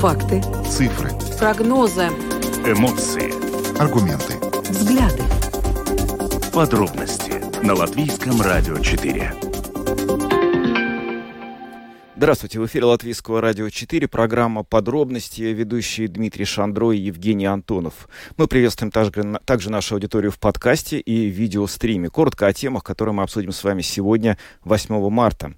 Факты. 0.00 0.40
Цифры. 0.64 1.10
Прогнозы. 1.40 2.06
Эмоции. 2.64 3.34
Аргументы. 3.80 4.34
Взгляды. 4.70 5.24
Подробности 6.52 7.42
на 7.64 7.74
Латвийском 7.74 8.40
радио 8.40 8.78
4. 8.78 9.34
Здравствуйте, 12.18 12.58
в 12.58 12.66
эфире 12.66 12.84
Латвийского 12.86 13.40
радио 13.40 13.70
4, 13.70 14.08
программа 14.08 14.64
«Подробности», 14.64 15.42
ведущие 15.42 16.08
Дмитрий 16.08 16.44
Шандро 16.44 16.90
и 16.90 16.98
Евгений 16.98 17.46
Антонов. 17.46 18.08
Мы 18.36 18.48
приветствуем 18.48 18.90
также, 18.90 19.38
также 19.44 19.70
нашу 19.70 19.94
аудиторию 19.94 20.32
в 20.32 20.40
подкасте 20.40 20.98
и 20.98 21.26
видеостриме. 21.26 22.08
Коротко 22.08 22.48
о 22.48 22.52
темах, 22.52 22.82
которые 22.82 23.14
мы 23.14 23.22
обсудим 23.22 23.52
с 23.52 23.62
вами 23.62 23.82
сегодня, 23.82 24.36
8 24.64 25.08
марта. 25.10 25.54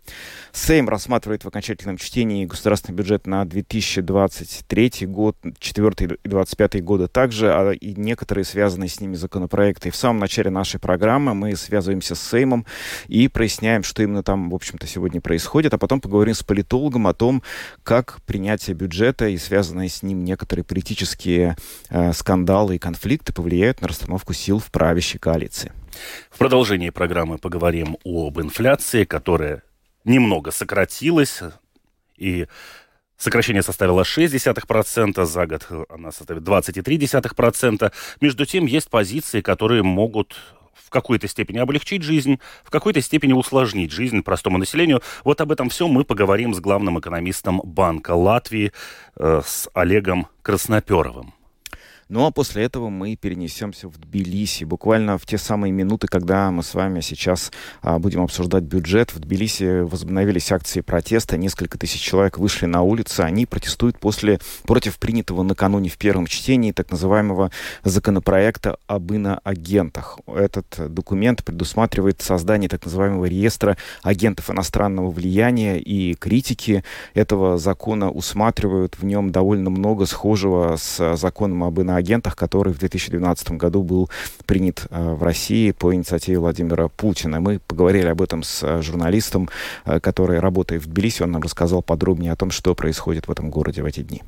Сейм 0.52 0.88
рассматривает 0.88 1.44
в 1.44 1.48
окончательном 1.48 1.96
чтении 1.96 2.46
государственный 2.46 2.96
бюджет 2.96 3.26
на 3.26 3.44
2023 3.44 5.06
год, 5.06 5.36
4 5.58 5.88
и 5.88 6.06
2025 6.06 6.82
годы 6.82 7.08
также, 7.08 7.52
а 7.52 7.70
и 7.70 7.94
некоторые 7.94 8.44
связанные 8.44 8.88
с 8.88 9.00
ними 9.00 9.14
законопроекты. 9.14 9.88
И 9.88 9.90
в 9.90 9.96
самом 9.96 10.18
начале 10.18 10.50
нашей 10.50 10.80
программы 10.80 11.34
мы 11.34 11.54
связываемся 11.56 12.14
с 12.14 12.20
Сеймом 12.20 12.66
и 13.06 13.28
проясняем, 13.28 13.82
что 13.82 14.02
именно 14.02 14.22
там, 14.22 14.50
в 14.50 14.54
общем-то, 14.54 14.86
сегодня 14.86 15.20
происходит, 15.20 15.74
а 15.74 15.78
потом 15.78 16.00
поговорим 16.00 16.34
с 16.34 16.42
политологом 16.42 17.06
о 17.06 17.14
том, 17.14 17.42
как 17.82 18.20
принятие 18.26 18.74
бюджета 18.74 19.28
и 19.28 19.38
связанные 19.38 19.88
с 19.88 20.02
ним 20.02 20.24
некоторые 20.24 20.64
политические 20.64 21.56
э, 21.88 22.12
скандалы 22.12 22.76
и 22.76 22.78
конфликты 22.78 23.32
повлияют 23.32 23.80
на 23.80 23.88
расстановку 23.88 24.32
сил 24.32 24.58
в 24.58 24.70
правящей 24.70 25.18
коалиции. 25.18 25.72
В 26.30 26.38
продолжении 26.38 26.90
программы 26.90 27.38
поговорим 27.38 27.96
об 28.04 28.40
инфляции, 28.40 29.04
которая 29.04 29.62
немного 30.04 30.50
сократилась, 30.50 31.40
и 32.16 32.46
Сокращение 33.20 33.62
составило 33.62 34.00
0,6%, 34.00 35.26
за 35.26 35.46
год 35.46 35.68
она 35.90 36.10
составит 36.10 36.42
20,3%. 36.42 37.92
Между 38.22 38.46
тем, 38.46 38.64
есть 38.64 38.88
позиции, 38.88 39.42
которые 39.42 39.82
могут 39.82 40.38
в 40.72 40.88
какой-то 40.88 41.28
степени 41.28 41.58
облегчить 41.58 42.02
жизнь, 42.02 42.40
в 42.64 42.70
какой-то 42.70 43.02
степени 43.02 43.34
усложнить 43.34 43.92
жизнь 43.92 44.22
простому 44.22 44.56
населению. 44.56 45.02
Вот 45.22 45.42
об 45.42 45.52
этом 45.52 45.68
все 45.68 45.86
мы 45.86 46.04
поговорим 46.04 46.54
с 46.54 46.60
главным 46.60 46.98
экономистом 46.98 47.60
Банка 47.62 48.12
Латвии, 48.12 48.72
э, 49.16 49.42
с 49.44 49.68
Олегом 49.74 50.26
Красноперовым. 50.40 51.34
Ну 52.10 52.26
а 52.26 52.32
после 52.32 52.64
этого 52.64 52.88
мы 52.88 53.14
перенесемся 53.14 53.86
в 53.88 53.96
Тбилиси. 53.96 54.64
Буквально 54.64 55.16
в 55.16 55.24
те 55.26 55.38
самые 55.38 55.70
минуты, 55.70 56.08
когда 56.08 56.50
мы 56.50 56.64
с 56.64 56.74
вами 56.74 57.02
сейчас 57.02 57.52
а, 57.82 58.00
будем 58.00 58.22
обсуждать 58.22 58.64
бюджет, 58.64 59.14
в 59.14 59.20
Тбилиси 59.20 59.82
возобновились 59.82 60.50
акции 60.50 60.80
протеста. 60.80 61.36
Несколько 61.36 61.78
тысяч 61.78 62.00
человек 62.00 62.36
вышли 62.36 62.66
на 62.66 62.82
улицы. 62.82 63.20
Они 63.20 63.46
протестуют 63.46 64.00
после, 64.00 64.40
против 64.64 64.98
принятого 64.98 65.44
накануне 65.44 65.88
в 65.88 65.98
первом 65.98 66.26
чтении 66.26 66.72
так 66.72 66.90
называемого 66.90 67.52
законопроекта 67.84 68.78
об 68.88 69.12
иноагентах. 69.12 70.18
Этот 70.26 70.92
документ 70.92 71.44
предусматривает 71.44 72.22
создание 72.22 72.68
так 72.68 72.84
называемого 72.84 73.26
реестра 73.26 73.76
агентов 74.02 74.50
иностранного 74.50 75.12
влияния 75.12 75.78
и 75.78 76.14
критики 76.14 76.82
этого 77.14 77.56
закона 77.56 78.10
усматривают 78.10 78.98
в 78.98 79.04
нем 79.04 79.30
довольно 79.30 79.70
много 79.70 80.06
схожего 80.06 80.74
с 80.76 81.14
законом 81.14 81.62
об 81.62 81.78
иноагентах 81.78 81.99
агентах, 82.00 82.36
который 82.36 82.72
в 82.72 82.78
2012 82.78 83.52
году 83.52 83.82
был 83.82 84.10
принят 84.46 84.86
э, 84.90 85.14
в 85.14 85.22
России 85.22 85.70
по 85.70 85.94
инициативе 85.94 86.38
Владимира 86.38 86.88
Путина. 86.88 87.40
Мы 87.40 87.58
поговорили 87.60 88.08
об 88.08 88.20
этом 88.20 88.42
с 88.42 88.62
э, 88.62 88.82
журналистом, 88.82 89.48
э, 89.84 90.00
который 90.00 90.40
работает 90.40 90.82
в 90.82 90.88
Тбилиси. 90.88 91.22
Он 91.22 91.30
нам 91.30 91.42
рассказал 91.42 91.82
подробнее 91.82 92.32
о 92.32 92.36
том, 92.36 92.50
что 92.50 92.74
происходит 92.74 93.28
в 93.28 93.30
этом 93.30 93.50
городе 93.50 93.82
в 93.82 93.86
эти 93.86 94.00
дни. 94.00 94.22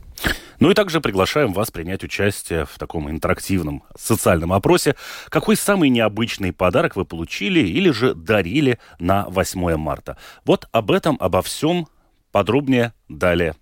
Ну 0.60 0.70
и 0.70 0.74
также 0.74 1.00
приглашаем 1.00 1.52
вас 1.52 1.70
принять 1.70 2.04
участие 2.04 2.66
в 2.66 2.78
таком 2.78 3.10
интерактивном 3.10 3.82
социальном 3.98 4.52
опросе. 4.52 4.94
Какой 5.28 5.56
самый 5.56 5.88
необычный 5.88 6.52
подарок 6.52 6.94
вы 6.94 7.04
получили 7.04 7.60
или 7.60 7.90
же 7.90 8.14
дарили 8.14 8.78
на 9.00 9.26
8 9.28 9.76
марта? 9.76 10.16
Вот 10.44 10.68
об 10.70 10.90
этом, 10.90 11.16
обо 11.20 11.42
всем 11.42 11.88
подробнее 12.30 12.92
далее. 13.08 13.54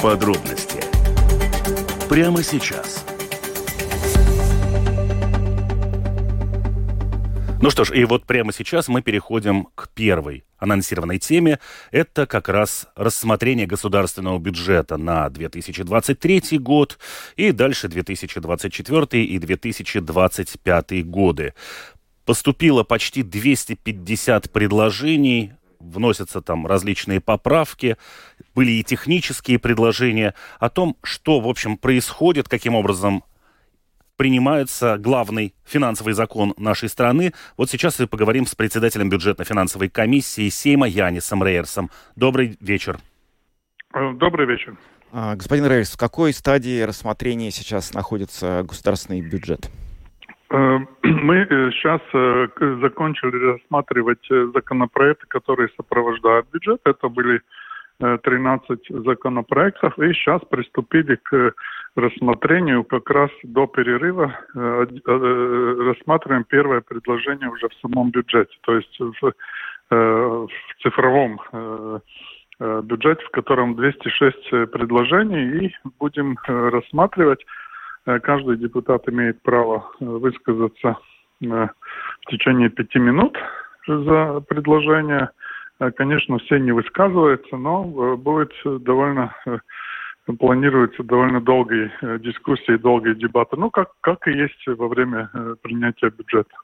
Подробности 0.00 0.78
прямо 2.08 2.42
сейчас. 2.42 3.04
Ну 7.68 7.70
что 7.70 7.84
ж, 7.84 7.90
и 7.90 8.06
вот 8.06 8.24
прямо 8.24 8.50
сейчас 8.50 8.88
мы 8.88 9.02
переходим 9.02 9.68
к 9.74 9.90
первой 9.90 10.44
анонсированной 10.56 11.18
теме. 11.18 11.58
Это 11.90 12.26
как 12.26 12.48
раз 12.48 12.86
рассмотрение 12.96 13.66
государственного 13.66 14.38
бюджета 14.38 14.96
на 14.96 15.28
2023 15.28 16.58
год 16.60 16.98
и 17.36 17.52
дальше 17.52 17.88
2024 17.88 19.22
и 19.22 19.38
2025 19.38 21.06
годы. 21.10 21.52
Поступило 22.24 22.84
почти 22.84 23.22
250 23.22 24.50
предложений, 24.50 25.52
вносятся 25.78 26.40
там 26.40 26.66
различные 26.66 27.20
поправки, 27.20 27.98
были 28.54 28.70
и 28.70 28.82
технические 28.82 29.58
предложения 29.58 30.32
о 30.58 30.70
том, 30.70 30.96
что, 31.02 31.38
в 31.38 31.46
общем, 31.46 31.76
происходит, 31.76 32.48
каким 32.48 32.74
образом 32.74 33.24
принимается 34.18 34.98
главный 34.98 35.54
финансовый 35.64 36.12
закон 36.12 36.52
нашей 36.58 36.88
страны. 36.88 37.32
Вот 37.56 37.70
сейчас 37.70 37.98
мы 38.00 38.08
поговорим 38.08 38.44
с 38.46 38.54
председателем 38.54 39.08
бюджетно-финансовой 39.08 39.88
комиссии 39.88 40.48
Сейма 40.50 40.88
Янисом 40.88 41.42
Рейерсом. 41.42 41.88
Добрый 42.16 42.58
вечер. 42.60 42.98
Э, 43.94 44.12
добрый 44.14 44.46
вечер. 44.46 44.76
А, 45.12 45.36
господин 45.36 45.66
Рейерс, 45.66 45.92
в 45.92 45.98
какой 45.98 46.32
стадии 46.32 46.82
рассмотрения 46.82 47.50
сейчас 47.52 47.94
находится 47.94 48.64
государственный 48.68 49.20
бюджет? 49.20 49.70
Э, 50.50 50.78
мы 51.02 51.46
сейчас 51.72 52.00
э, 52.12 52.48
закончили 52.82 53.52
рассматривать 53.52 54.26
законопроекты, 54.52 55.26
которые 55.28 55.68
сопровождают 55.76 56.48
бюджет. 56.52 56.80
Это 56.84 57.08
были 57.08 57.40
13 58.00 58.80
законопроектов. 59.04 59.98
И 59.98 60.12
сейчас 60.12 60.40
приступили 60.50 61.16
к 61.16 61.52
рассмотрению 61.96 62.84
как 62.84 63.10
раз 63.10 63.30
до 63.42 63.66
перерыва 63.66 64.38
э, 64.54 64.86
э, 65.06 65.76
рассматриваем 65.86 66.44
первое 66.44 66.80
предложение 66.80 67.50
уже 67.50 67.68
в 67.68 67.74
самом 67.80 68.10
бюджете, 68.10 68.54
то 68.62 68.76
есть 68.76 68.98
в, 69.00 69.26
э, 69.26 69.32
в 69.90 70.48
цифровом 70.82 71.40
бюджете, 72.60 73.24
в 73.24 73.30
котором 73.30 73.76
206 73.76 74.50
предложений, 74.72 75.66
и 75.66 75.74
будем 76.00 76.36
рассматривать. 76.46 77.44
Каждый 78.04 78.56
депутат 78.56 79.08
имеет 79.08 79.40
право 79.42 79.88
высказаться 80.00 80.96
в 81.40 81.70
течение 82.28 82.68
пяти 82.68 82.98
минут 82.98 83.38
за 83.86 84.40
предложение. 84.48 85.30
Конечно, 85.96 86.38
все 86.38 86.58
не 86.58 86.72
высказываются, 86.72 87.56
но 87.56 88.16
будет 88.16 88.52
довольно 88.64 89.34
планируется 90.36 91.02
довольно 91.02 91.40
долгие 91.40 91.90
э, 92.02 92.18
дискуссии, 92.18 92.76
долгие 92.76 93.14
дебаты, 93.14 93.56
ну, 93.56 93.70
как, 93.70 93.92
как 94.00 94.26
и 94.28 94.32
есть 94.32 94.66
во 94.66 94.88
время 94.88 95.30
э, 95.32 95.56
принятия 95.62 96.10
бюджета. 96.10 96.54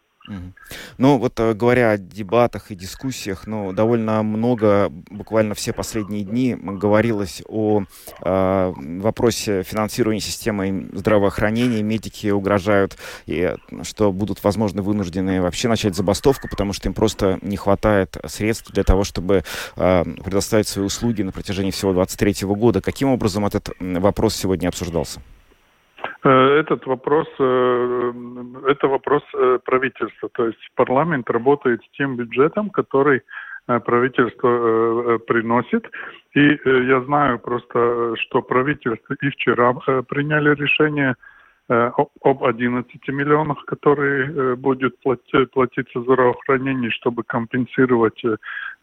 Ну, 0.97 1.19
вот 1.19 1.39
э, 1.39 1.53
говоря 1.53 1.91
о 1.91 1.99
дебатах 1.99 2.71
и 2.71 2.75
дискуссиях, 2.75 3.47
ну, 3.47 3.73
довольно 3.73 4.23
много, 4.23 4.89
буквально 4.89 5.55
все 5.55 5.73
последние 5.73 6.25
дни 6.25 6.57
говорилось 6.59 7.43
о 7.47 7.83
э, 8.23 8.73
вопросе 8.77 9.63
финансирования 9.65 10.21
системы 10.21 10.89
здравоохранения. 10.93 11.83
Медики 11.83 12.29
угрожают, 12.29 12.97
и, 13.27 13.55
что 13.83 14.13
будут, 14.13 14.43
возможно, 14.43 14.81
вынуждены 14.83 15.43
вообще 15.43 15.69
начать 15.69 15.95
забастовку, 15.95 16.49
потому 16.49 16.73
что 16.73 16.89
им 16.89 16.95
просто 16.95 17.39
не 17.43 17.57
хватает 17.57 18.17
средств 18.27 18.73
для 18.73 18.85
того, 18.85 19.05
чтобы 19.05 19.45
э, 19.77 20.05
предоставить 20.25 20.69
свои 20.69 20.87
услуги 20.87 21.23
на 21.23 21.33
протяжении 21.33 21.71
всего 21.71 21.93
2023 21.93 22.49
года. 22.49 22.81
Каким 22.81 23.11
образом 23.11 23.45
этот 23.45 23.71
вопрос 23.79 24.35
сегодня 24.35 24.69
обсуждался? 24.69 25.21
Э, 26.25 26.31
этот 26.61 26.87
вопрос, 26.87 27.29
э, 27.39 28.13
это 28.67 28.89
вопрос 28.89 29.23
э, 29.35 29.59
правительства. 29.65 30.31
То 30.33 30.47
есть 30.47 30.71
парламент 30.75 31.29
работает 31.29 31.83
с 31.83 31.97
тем 31.97 32.17
бюджетом, 32.17 32.71
который 32.71 33.23
правительство 33.67 35.17
приносит. 35.27 35.87
И 36.35 36.61
я 36.67 37.01
знаю 37.07 37.39
просто, 37.39 38.15
что 38.19 38.43
правительство 38.43 39.17
и 39.23 39.31
вчера 39.31 39.73
приняли 40.07 40.55
решение 40.55 41.15
об 41.69 42.45
11 42.45 43.09
миллионах, 43.09 43.65
которые 43.65 44.55
будет 44.57 45.01
платиться 45.01 45.99
за 45.99 46.03
здравоохранение, 46.03 46.91
чтобы 46.91 47.23
компенсировать 47.23 48.23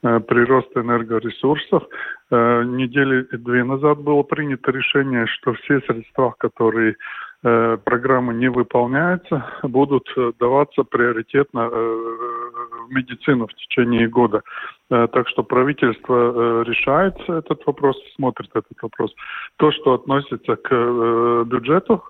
прирост 0.02 0.76
энергоресурсов. 0.76 1.84
Недели 2.32 3.28
две 3.32 3.64
назад 3.64 4.00
было 4.00 4.24
принято 4.24 4.72
решение, 4.72 5.28
что 5.28 5.54
все 5.54 5.80
средства, 5.82 6.34
которые 6.38 6.96
Э, 7.44 7.76
программы 7.84 8.36
не 8.36 8.52
выполняются, 8.52 9.44
будут 9.64 10.08
э, 10.16 10.32
даваться 10.40 10.84
приоритетно 10.84 11.70
э, 11.72 11.72
в 11.72 12.92
медицину 12.92 13.48
в 13.48 13.54
течение 13.56 14.08
года. 14.08 14.44
Так 14.90 15.28
что 15.30 15.42
правительство 15.42 16.62
решает 16.64 17.16
этот 17.30 17.66
вопрос, 17.66 17.96
смотрит 18.16 18.50
этот 18.54 18.78
вопрос. 18.82 19.16
То, 19.56 19.72
что 19.72 19.94
относится 19.94 20.58
к 20.58 21.46
бюджету 21.46 22.04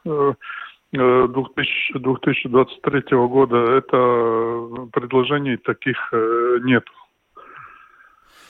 2023 0.92 3.18
года, 3.28 3.58
это 3.58 4.88
предложений 4.92 5.58
таких 5.58 6.12
нет. 6.64 6.84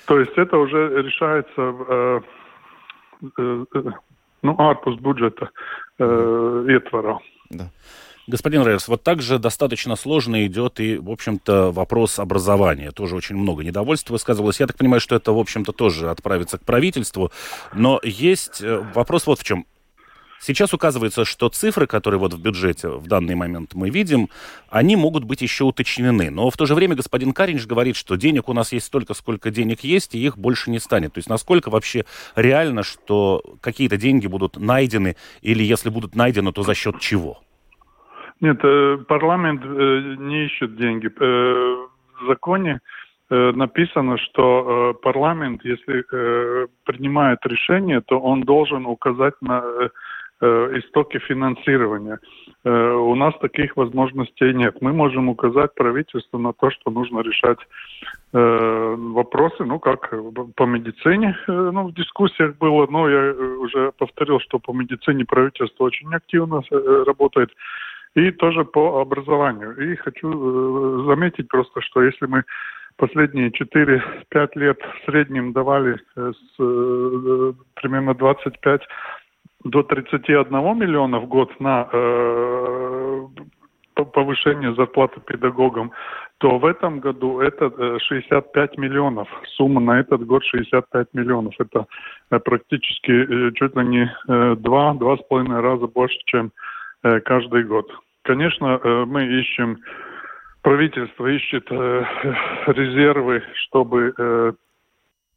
То 0.06 0.20
есть 0.20 0.34
это 0.36 0.58
уже 0.58 1.02
решается 1.02 2.22
ну, 4.42 4.56
ārpus 4.56 5.00
бюджета 5.00 5.50
э, 6.00 6.64
ветвора. 6.66 7.20
Да. 7.50 7.70
Господин 8.28 8.64
Рейерс, 8.64 8.88
вот 8.88 9.04
также 9.04 9.40
достаточно 9.40 9.96
сложно 9.96 10.46
идет 10.46 10.80
и, 10.80 10.98
в 10.98 11.10
общем-то, 11.10 11.72
вопрос 11.72 12.20
образования. 12.20 12.92
Тоже 12.92 13.16
очень 13.16 13.36
много 13.36 13.64
недовольства 13.64 14.14
высказывалось. 14.14 14.60
Я 14.60 14.68
так 14.68 14.78
понимаю, 14.78 15.02
что 15.02 15.16
это, 15.16 15.32
в 15.32 15.40
общем-то, 15.40 15.72
тоже 15.72 16.10
отправится 16.10 16.58
к 16.58 16.62
правительству. 16.62 17.32
Но 17.74 18.00
есть 18.04 18.62
э, 18.62 18.84
вопрос 18.94 19.28
вот 19.28 19.40
в 19.40 19.44
чем. 19.44 19.66
Сейчас 20.42 20.74
указывается, 20.74 21.24
что 21.24 21.50
цифры, 21.50 21.86
которые 21.86 22.20
вот 22.20 22.34
в 22.34 22.42
бюджете 22.42 22.88
в 22.90 23.08
данный 23.08 23.36
момент 23.36 23.76
мы 23.76 23.92
видим, 23.92 24.28
они 24.72 24.96
могут 24.96 25.24
быть 25.24 25.44
еще 25.44 25.66
уточнены. 25.66 26.32
Но 26.32 26.50
в 26.50 26.58
то 26.58 26.66
же 26.66 26.74
время 26.74 26.96
господин 26.96 27.32
Каринч 27.32 27.68
говорит, 27.68 27.96
что 27.96 28.16
денег 28.16 28.50
у 28.50 28.54
нас 28.54 28.72
есть 28.72 28.88
столько, 28.88 29.14
сколько 29.14 29.52
денег 29.52 29.82
есть, 29.82 30.16
и 30.16 30.18
их 30.18 30.40
больше 30.40 30.72
не 30.72 30.80
станет. 30.80 31.14
То 31.14 31.20
есть 31.20 31.30
насколько 31.30 31.70
вообще 31.70 32.06
реально, 32.36 32.82
что 32.82 33.44
какие-то 33.62 33.98
деньги 33.98 34.26
будут 34.26 34.58
найдены, 34.58 35.16
или 35.44 35.62
если 35.62 35.92
будут 35.92 36.16
найдены, 36.16 36.52
то 36.52 36.64
за 36.64 36.74
счет 36.74 37.00
чего? 37.00 37.40
Нет, 38.40 38.60
э, 38.64 38.98
парламент 39.08 39.62
э, 39.64 40.16
не 40.18 40.46
ищет 40.46 40.76
деньги. 40.76 41.08
Э, 41.08 41.88
в 42.20 42.28
законе 42.28 42.80
написано, 43.30 44.18
что 44.18 44.94
парламент, 45.02 45.62
если 45.64 46.04
принимает 46.84 47.40
решение, 47.46 48.02
то 48.02 48.20
он 48.20 48.42
должен 48.42 48.86
указать 48.86 49.36
на 49.40 49.64
истоки 50.42 51.20
финансирования. 51.20 52.20
Э, 52.64 52.94
у 52.94 53.16
нас 53.16 53.34
таких 53.40 53.76
возможностей 53.76 54.54
нет. 54.54 54.82
Мы 54.82 54.94
можем 54.94 55.30
указать 55.30 55.74
правительству 55.76 56.38
на 56.40 56.54
то, 56.54 56.70
что 56.70 56.92
нужно 56.92 57.22
решать 57.22 57.60
э, 58.34 58.96
вопросы, 58.98 59.64
ну, 59.66 59.80
как 59.80 60.14
по 60.56 60.64
медицине, 60.64 61.36
ну, 61.48 61.88
в 61.88 61.94
дискуссиях 61.94 62.58
было, 62.58 62.88
но 62.88 63.10
я 63.10 63.34
уже 63.34 63.92
повторил, 63.98 64.40
что 64.40 64.60
по 64.60 64.74
медицине 64.74 65.26
правительство 65.26 65.86
очень 65.86 66.14
активно 66.14 66.62
работает, 67.06 67.50
и 68.16 68.32
тоже 68.32 68.66
по 68.66 69.02
образованию. 69.02 69.76
И 69.92 69.96
хочу 69.96 71.06
заметить 71.06 71.48
просто, 71.48 71.82
что 71.82 72.04
если 72.04 72.26
мы 72.26 72.44
последние 72.98 73.50
4-5 73.50 74.50
лет 74.56 74.80
в 74.80 75.06
среднем 75.06 75.54
давали 75.54 75.98
с, 76.16 77.56
примерно 77.76 78.14
25 78.14 78.82
до 79.64 79.84
31 79.84 80.48
миллиона 80.78 81.20
в 81.20 81.28
год 81.28 81.60
на 81.60 81.88
э, 81.92 83.28
повышение 84.06 84.74
зарплаты 84.74 85.20
педагогам, 85.22 85.92
то 86.38 86.58
в 86.58 86.66
этом 86.66 87.00
году 87.00 87.40
это 87.40 88.00
65 88.00 88.72
э, 88.78 88.82
миллионов. 88.82 89.28
Сумма 89.56 89.82
на 89.82 90.00
этот 90.00 90.26
год 90.26 90.44
65 90.46 91.14
миллионов. 91.14 91.54
Это 91.60 91.86
э, 92.32 92.40
практически 92.40 93.12
э, 93.12 93.52
чуть 93.54 93.76
ли 93.76 93.86
не 93.86 94.12
два-два 94.56 95.18
с 95.18 95.22
половиной 95.28 95.62
раза 95.62 95.88
больше, 95.88 96.18
чем 96.26 96.52
каждый 97.02 97.64
год. 97.64 97.92
Конечно, 98.24 98.80
мы 99.08 99.26
ищем, 99.26 99.80
правительство 100.62 101.26
ищет 101.26 101.68
резервы, 101.72 103.42
чтобы 103.56 104.56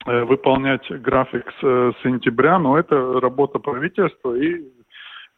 выполнять 0.04 0.86
график 0.90 1.44
с 1.60 1.64
э, 1.64 1.92
сентября, 2.02 2.58
но 2.58 2.78
это 2.78 3.20
работа 3.20 3.58
правительства, 3.58 4.34
и 4.34 4.62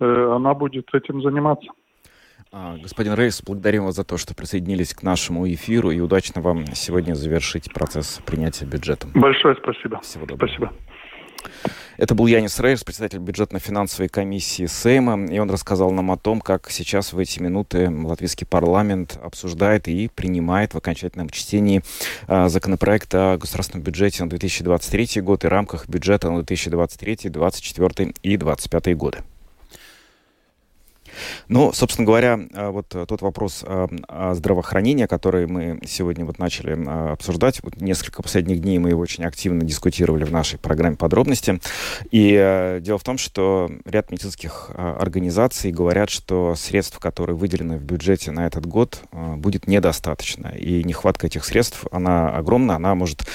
э, 0.01 0.33
она 0.35 0.55
будет 0.55 0.93
этим 0.93 1.23
заниматься. 1.23 1.71
А, 2.53 2.77
господин 2.77 3.15
Рейс, 3.15 3.43
благодарим 3.45 3.85
вас 3.85 3.97
за 3.97 4.05
то, 4.05 4.17
что 4.17 4.35
присоединились 4.35 4.95
к 4.95 5.03
нашему 5.03 5.49
эфиру, 5.49 5.91
и 5.91 6.01
удачно 6.01 6.41
вам 6.41 6.67
сегодня 6.75 7.15
завершить 7.15 7.73
процесс 7.73 8.21
принятия 8.27 8.65
бюджета. 8.65 9.09
Большое 9.15 9.57
спасибо. 9.57 10.01
Всего 10.01 10.27
доброго. 10.27 10.49
Спасибо. 10.49 10.73
Это 11.97 12.15
был 12.15 12.27
Янис 12.27 12.61
Рейерс, 12.61 12.85
председатель 12.85 13.19
бюджетно-финансовой 13.19 14.09
комиссии 14.09 14.67
Сейма, 14.67 15.27
и 15.27 15.39
он 15.39 15.51
рассказал 15.51 15.91
нам 15.93 16.11
о 16.11 16.19
том, 16.19 16.41
как 16.41 16.71
сейчас 16.71 17.13
в 17.13 17.19
эти 17.19 17.41
минуты 17.41 17.91
латвийский 17.91 18.47
парламент 18.47 19.19
обсуждает 19.23 19.89
и 19.89 20.09
принимает 20.15 20.75
в 20.75 20.79
окончательном 20.79 21.31
чтении 21.31 21.83
а, 22.27 22.49
законопроект 22.49 23.15
о 23.15 23.39
государственном 23.39 23.83
бюджете 23.83 24.25
на 24.25 24.31
2023 24.31 25.23
год 25.23 25.45
и 25.45 25.49
рамках 25.49 25.89
бюджета 25.89 26.29
на 26.31 26.37
2023, 26.37 27.31
2024 27.31 28.11
и 28.23 28.37
2025 28.37 28.97
годы. 28.97 29.19
Ну, 31.49 31.73
собственно 31.73 32.07
говоря, 32.07 32.39
а, 32.55 32.71
вот 32.71 32.95
э, 32.95 33.07
тот 33.07 33.23
вопрос 33.23 33.65
о 33.67 34.35
здравоохранении, 34.35 35.07
который 35.07 35.47
мы 35.47 35.81
сегодня 35.87 36.25
вот 36.25 36.39
начали 36.39 36.77
обсуждать, 37.13 37.61
вот 37.63 37.81
несколько 37.81 38.23
последних 38.23 38.61
дней 38.61 38.79
мы 38.79 38.91
его 38.91 39.01
очень 39.01 39.25
активно 39.25 39.65
дискутировали 39.65 40.25
в 40.25 40.33
нашей 40.33 40.59
программе 40.59 40.97
подробности. 40.97 41.61
И 42.11 42.37
э, 42.39 42.81
дело 42.81 42.99
в 42.99 43.05
том, 43.05 43.19
что 43.19 43.71
ряд 43.85 44.11
медицинских 44.11 44.71
организаций 44.77 45.71
говорят, 45.71 46.11
что 46.11 46.55
средств, 46.55 46.99
которые 46.99 47.37
выделены 47.37 47.79
в 47.79 47.83
бюджете 47.83 48.31
на 48.31 48.47
этот 48.47 48.67
год, 48.67 49.03
будет 49.13 49.67
недостаточно. 49.67 50.49
И 50.49 50.85
нехватка 50.85 51.27
этих 51.27 51.45
средств, 51.45 51.85
она 51.91 52.31
огромна, 52.31 52.77
она 52.77 52.95
может 52.95 53.27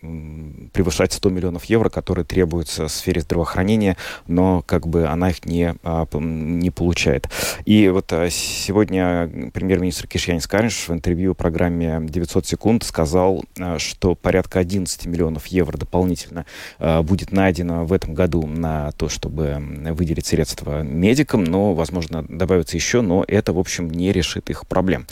превышать 0.00 1.12
100 1.12 1.30
миллионов 1.30 1.64
евро, 1.64 1.88
которые 1.88 2.24
требуются 2.24 2.86
в 2.86 2.92
сфере 2.92 3.20
здравоохранения, 3.20 3.96
но 4.26 4.62
как 4.62 4.86
бы 4.86 5.06
она 5.06 5.30
их 5.30 5.44
не, 5.44 5.74
а, 5.82 6.06
не 6.14 6.70
получает. 6.70 7.28
И 7.64 7.88
вот 7.88 8.12
а, 8.12 8.30
сегодня 8.30 9.50
премьер-министр 9.52 10.06
Кишьянис 10.06 10.46
Каринш 10.46 10.88
в 10.88 10.92
интервью 10.92 11.34
программе 11.34 11.98
900 12.00 12.46
секунд 12.46 12.84
сказал, 12.84 13.44
а, 13.58 13.78
что 13.78 14.14
порядка 14.14 14.60
11 14.60 15.06
миллионов 15.06 15.46
евро 15.46 15.76
дополнительно 15.76 16.46
будет 16.78 17.32
найдено 17.32 17.84
в 17.84 17.92
этом 17.92 18.14
году 18.14 18.46
на 18.46 18.92
то, 18.92 19.08
чтобы 19.08 19.56
выделить 19.92 20.26
средства 20.26 20.82
медикам, 20.82 21.44
но, 21.44 21.74
возможно, 21.74 22.24
добавится 22.28 22.76
еще, 22.76 23.00
но 23.00 23.24
это, 23.26 23.52
в 23.52 23.58
общем, 23.58 23.90
не 23.90 24.12
решит 24.12 24.50
их 24.50 24.66
проблем. 24.66 25.06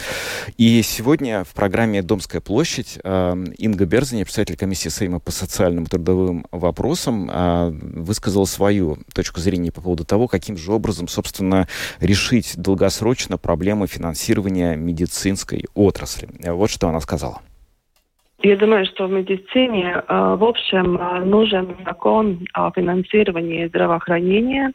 И 0.56 0.82
сегодня 0.82 1.44
в 1.44 1.48
программе 1.54 2.02
«Домская 2.02 2.40
площадь» 2.40 2.98
Инга 3.04 3.84
Берзани, 3.84 4.24
председатель 4.24 4.56
комиссии 4.56 4.75
комиссии 4.76 4.88
Сейма 4.90 5.20
по 5.20 5.30
социальным 5.30 5.86
трудовым 5.86 6.44
вопросам 6.52 7.30
а, 7.32 7.70
высказал 7.70 8.44
свою 8.44 8.98
точку 9.14 9.40
зрения 9.40 9.72
по 9.72 9.80
поводу 9.80 10.04
того, 10.04 10.28
каким 10.28 10.58
же 10.58 10.70
образом, 10.70 11.08
собственно, 11.08 11.66
решить 11.98 12.54
долгосрочно 12.58 13.38
проблемы 13.38 13.86
финансирования 13.86 14.76
медицинской 14.76 15.64
отрасли. 15.74 16.28
Вот 16.52 16.70
что 16.70 16.88
она 16.88 17.00
сказала. 17.00 17.40
Я 18.42 18.56
думаю, 18.56 18.84
что 18.84 19.06
в 19.06 19.10
медицине, 19.10 20.02
а, 20.08 20.36
в 20.36 20.44
общем, 20.44 21.00
нужен 21.24 21.74
закон 21.86 22.44
о 22.52 22.70
финансировании 22.70 23.68
здравоохранения, 23.68 24.72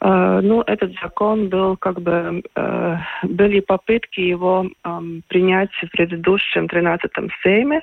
ну, 0.00 0.62
этот 0.62 0.92
закон 1.02 1.48
был 1.48 1.76
как 1.76 2.00
бы, 2.00 2.40
были 3.24 3.58
попытки 3.58 4.20
его 4.20 4.70
принять 5.26 5.70
в 5.82 5.90
предыдущем 5.90 6.66
13-м 6.66 7.28
Сейме, 7.42 7.82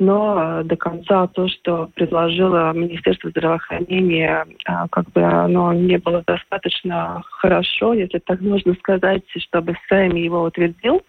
но 0.00 0.62
до 0.64 0.76
конца 0.76 1.28
то, 1.28 1.46
что 1.48 1.90
предложило 1.94 2.72
Министерство 2.72 3.30
здравоохранения, 3.30 4.46
как 4.90 5.10
бы 5.12 5.22
оно 5.22 5.72
не 5.72 5.98
было 5.98 6.24
достаточно 6.26 7.22
хорошо, 7.30 7.92
если 7.92 8.18
так 8.18 8.40
можно 8.40 8.74
сказать, 8.74 9.22
чтобы 9.36 9.76
Сейм 9.88 10.16
его 10.16 10.42
утвердил. 10.42 11.02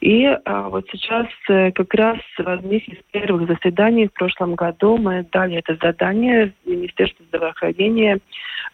И 0.00 0.26
а, 0.26 0.68
вот 0.68 0.86
сейчас 0.92 1.26
э, 1.48 1.72
как 1.72 1.94
раз 1.94 2.18
в 2.36 2.46
одних 2.46 2.86
из 2.88 2.98
первых 3.10 3.48
заседаний 3.48 4.08
в 4.08 4.12
прошлом 4.12 4.54
году 4.54 4.98
мы 4.98 5.26
дали 5.32 5.56
это 5.56 5.78
задание 5.80 6.52
Министерству 6.66 7.24
здравоохранения 7.26 8.18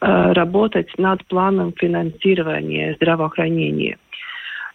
а, 0.00 0.34
работать 0.34 0.88
над 0.98 1.24
планом 1.26 1.72
финансирования 1.76 2.94
здравоохранения. 2.96 3.98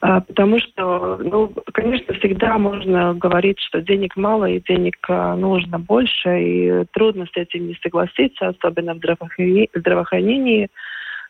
А, 0.07 0.21
потому 0.21 0.59
что, 0.59 1.17
ну, 1.17 1.51
конечно, 1.73 2.13
всегда 2.13 2.59
можно 2.59 3.15
говорить, 3.15 3.59
что 3.59 3.81
денег 3.81 4.15
мало 4.15 4.45
и 4.45 4.61
денег 4.61 4.97
а, 5.09 5.35
нужно 5.35 5.79
больше, 5.79 6.43
и 6.43 6.85
трудно 6.93 7.25
с 7.25 7.35
этим 7.35 7.67
не 7.67 7.75
согласиться, 7.81 8.49
особенно 8.49 8.93
в 8.93 8.97
здравоохранении. 8.99 10.69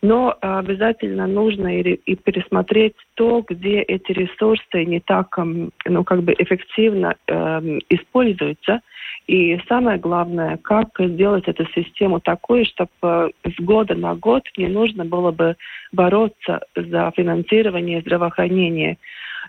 но 0.02 0.36
обязательно 0.42 1.26
нужно 1.26 1.80
и 1.80 2.16
пересмотреть 2.16 2.96
то, 3.14 3.46
где 3.48 3.82
эти 3.82 4.12
ресурсы 4.12 4.84
не 4.84 5.00
так, 5.00 5.38
ну, 5.38 6.04
как 6.04 6.24
бы 6.24 6.36
эффективно 6.38 7.16
э, 7.28 7.80
используются. 7.90 8.82
И 9.28 9.60
самое 9.68 9.98
главное, 9.98 10.58
как 10.58 10.90
сделать 11.00 11.48
эту 11.48 11.66
систему 11.72 12.20
такой, 12.20 12.66
чтобы 12.66 13.32
с 13.44 13.60
года 13.60 13.96
на 13.96 14.16
год 14.16 14.44
не 14.56 14.68
нужно 14.68 15.04
было 15.04 15.32
бы 15.32 15.56
бороться 15.92 16.62
за 16.76 17.12
финансирование 17.16 18.02
здравоохранения. 18.02 18.98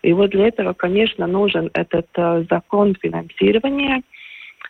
И 0.03 0.13
вот 0.13 0.31
для 0.31 0.49
этого, 0.49 0.73
конечно, 0.73 1.27
нужен 1.27 1.71
этот 1.75 2.07
э, 2.17 2.45
закон 2.49 2.95
финансирования– 3.01 4.03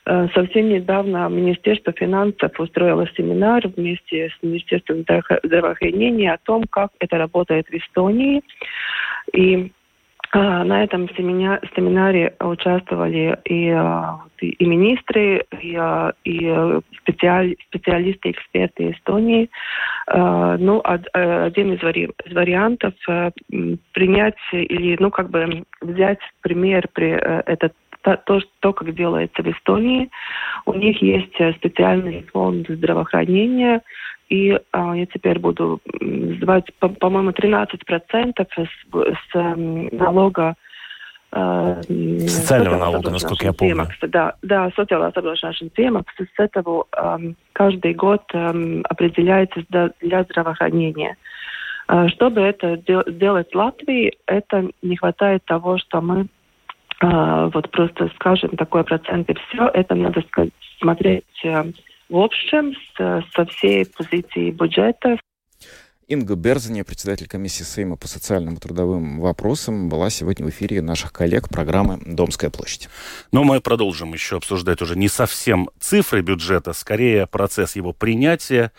Э, 0.08 0.28
совсем 0.34 0.68
недавно 0.68 1.28
Министерство 1.28 1.92
финансов 1.92 2.58
устроило 2.60 3.08
семинар 3.16 3.66
вместе 3.66 4.28
с 4.28 4.42
Министерством 4.42 5.04
здравоохранения 5.42 6.32
о 6.32 6.38
том, 6.38 6.64
как 6.70 6.90
это 7.00 7.18
работает 7.18 7.66
в 7.68 7.74
Эстонии. 7.74 8.42
И 9.32 9.72
на 10.36 10.84
этом 10.84 11.08
семинаре 11.08 12.34
участвовали 12.40 13.38
и, 13.44 13.68
а, 13.70 14.20
и 14.40 14.66
министры, 14.66 15.44
и, 15.60 15.74
а, 15.76 16.12
и 16.24 16.80
специалисты, 16.98 18.30
эксперты 18.30 18.90
Эстонии. 18.90 19.48
Ну, 20.08 20.82
один 20.84 21.72
из, 21.72 21.82
вариантов 22.32 22.94
принять 23.92 24.36
или, 24.52 24.96
ну, 25.00 25.10
как 25.10 25.30
бы 25.30 25.64
взять 25.80 26.20
пример 26.42 26.88
при 26.92 27.12
э, 27.12 27.42
этот 27.46 27.72
то, 28.02 28.40
то, 28.60 28.72
как 28.72 28.94
делается 28.94 29.42
в 29.42 29.50
Эстонии. 29.50 30.08
У 30.64 30.74
них 30.74 31.02
есть 31.02 31.34
э, 31.40 31.52
специальный 31.54 32.24
фонд 32.32 32.68
здравоохранения, 32.68 33.82
и 34.28 34.58
а, 34.72 34.96
я 34.96 35.06
теперь 35.06 35.38
буду 35.38 35.80
звать, 36.40 36.66
по-моему, 36.78 37.30
13% 37.30 38.46
с, 38.48 38.66
с 38.66 39.56
налога 39.92 40.54
э, 41.32 41.82
Социального 42.26 42.78
налога, 42.78 43.10
насколько 43.10 43.46
я 43.46 43.52
помню. 43.52 43.86
Да, 44.02 44.34
да, 44.42 44.70
социального 44.74 45.10
apdrošināšanas 45.10 45.72
piemaksas 45.76 46.26
с 46.34 46.38
этого 46.38 46.86
э, 46.96 47.32
каждый 47.52 47.94
год 47.94 48.22
э, 48.32 48.82
определяется 48.84 49.64
для 50.00 50.22
здравоохранения. 50.24 51.16
Э, 51.88 52.08
чтобы 52.08 52.40
это 52.40 52.76
сделать 53.06 53.52
в 53.52 53.56
Латвии, 53.56 54.16
это 54.26 54.70
не 54.82 54.96
хватает 54.96 55.44
того, 55.44 55.78
что 55.78 56.00
мы 56.00 56.26
а, 57.00 57.48
вот 57.48 57.70
просто 57.70 58.10
скажем 58.14 58.56
такой 58.56 58.82
процент 58.84 59.28
и 59.28 59.34
все, 59.34 59.68
это 59.68 59.94
надо 59.94 60.24
смотреть 60.80 61.24
э, 61.44 61.62
в 61.62 61.72
общем 62.10 62.74
со 62.96 63.46
всей 63.46 63.86
позиции 63.86 64.50
бюджета. 64.50 65.18
Инга 66.08 66.36
Берзани, 66.36 66.82
председатель 66.82 67.26
комиссии 67.26 67.64
Сейма 67.64 67.96
по 67.96 68.06
социальным 68.06 68.54
и 68.54 68.58
трудовым 68.58 69.18
вопросам, 69.18 69.88
была 69.88 70.08
сегодня 70.08 70.46
в 70.46 70.50
эфире 70.50 70.80
наших 70.80 71.12
коллег 71.12 71.48
программы 71.48 71.98
«Домская 72.06 72.48
площадь». 72.48 72.88
Но 73.32 73.42
мы 73.42 73.60
продолжим 73.60 74.12
еще 74.12 74.36
обсуждать 74.36 74.80
уже 74.82 74.96
не 74.96 75.08
совсем 75.08 75.68
цифры 75.80 76.22
бюджета, 76.22 76.74
скорее 76.74 77.26
процесс 77.26 77.74
его 77.74 77.92
принятия, 77.92 78.70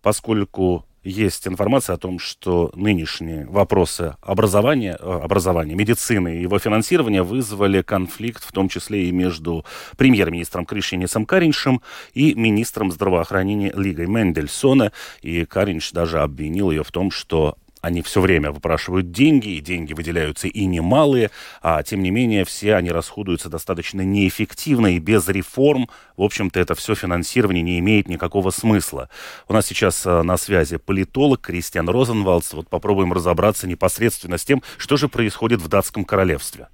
поскольку 0.00 0.86
есть 1.02 1.48
информация 1.48 1.94
о 1.94 1.98
том, 1.98 2.18
что 2.18 2.70
нынешние 2.74 3.46
вопросы 3.46 4.16
образования, 4.20 4.96
э, 5.00 5.20
образования, 5.22 5.74
медицины 5.74 6.36
и 6.36 6.42
его 6.42 6.58
финансирования 6.58 7.22
вызвали 7.22 7.82
конфликт, 7.82 8.44
в 8.44 8.52
том 8.52 8.68
числе 8.68 9.08
и 9.08 9.12
между 9.12 9.64
премьер-министром 9.96 10.66
Кришинисом 10.66 11.24
Кариншем 11.24 11.80
и 12.12 12.34
министром 12.34 12.92
здравоохранения 12.92 13.72
Лигой 13.74 14.06
Мендельсона. 14.06 14.92
И 15.22 15.44
Каринш 15.44 15.92
даже 15.92 16.20
обвинил 16.20 16.70
ее 16.70 16.84
в 16.84 16.90
том, 16.90 17.10
что 17.10 17.56
они 17.80 18.02
все 18.02 18.20
время 18.20 18.52
выпрашивают 18.52 19.10
деньги, 19.10 19.48
и 19.48 19.60
деньги 19.60 19.92
выделяются 19.92 20.48
и 20.48 20.66
немалые, 20.66 21.30
а 21.62 21.82
тем 21.82 22.02
не 22.02 22.10
менее 22.10 22.44
все 22.44 22.74
они 22.74 22.90
расходуются 22.90 23.48
достаточно 23.48 24.02
неэффективно 24.02 24.94
и 24.94 24.98
без 24.98 25.28
реформ. 25.28 25.88
В 26.16 26.22
общем-то, 26.22 26.60
это 26.60 26.74
все 26.74 26.94
финансирование 26.94 27.62
не 27.62 27.78
имеет 27.78 28.08
никакого 28.08 28.50
смысла. 28.50 29.08
У 29.48 29.52
нас 29.52 29.66
сейчас 29.66 30.04
э, 30.06 30.22
на 30.22 30.36
связи 30.36 30.76
политолог 30.76 31.40
Кристиан 31.40 31.88
Розенвалдс. 31.88 32.52
Вот 32.52 32.68
попробуем 32.68 33.12
разобраться 33.12 33.66
непосредственно 33.66 34.38
с 34.38 34.44
тем, 34.44 34.62
что 34.76 34.96
же 34.96 35.08
происходит 35.08 35.60
в 35.60 35.68
датском 35.68 36.04
королевстве. 36.04 36.68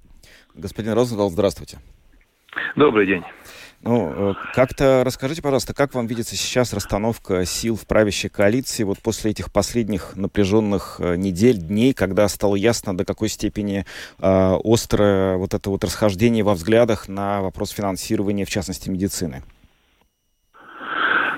Господин 0.53 0.93
Розенвалдс, 0.93 1.33
здравствуйте. 1.33 1.79
Добрый 2.75 3.05
день. 3.05 3.23
Ну, 3.87 4.31
э, 4.31 4.33
как-то 4.53 5.03
расскажите, 5.05 5.41
пожалуйста, 5.41 5.73
как 5.73 5.93
вам 5.93 6.07
видится 6.07 6.35
сейчас 6.35 6.73
расстановка 6.73 7.45
сил 7.45 7.77
в 7.77 7.87
правящей 7.87 8.29
коалиции 8.29 8.83
вот 8.83 8.97
после 9.01 9.31
этих 9.31 9.53
последних 9.53 10.17
напряженных 10.17 10.97
э, 10.99 11.15
недель, 11.15 11.55
дней, 11.55 11.93
когда 11.93 12.27
стало 12.27 12.55
ясно, 12.55 12.97
до 12.97 13.05
какой 13.05 13.29
степени 13.29 13.85
э, 14.19 14.55
острое 14.61 15.37
вот 15.37 15.53
это 15.53 15.69
вот 15.69 15.85
расхождение 15.85 16.43
во 16.43 16.55
взглядах 16.55 17.07
на 17.07 17.41
вопрос 17.41 17.71
финансирования, 17.71 18.43
в 18.43 18.49
частности, 18.49 18.89
медицины? 18.89 19.41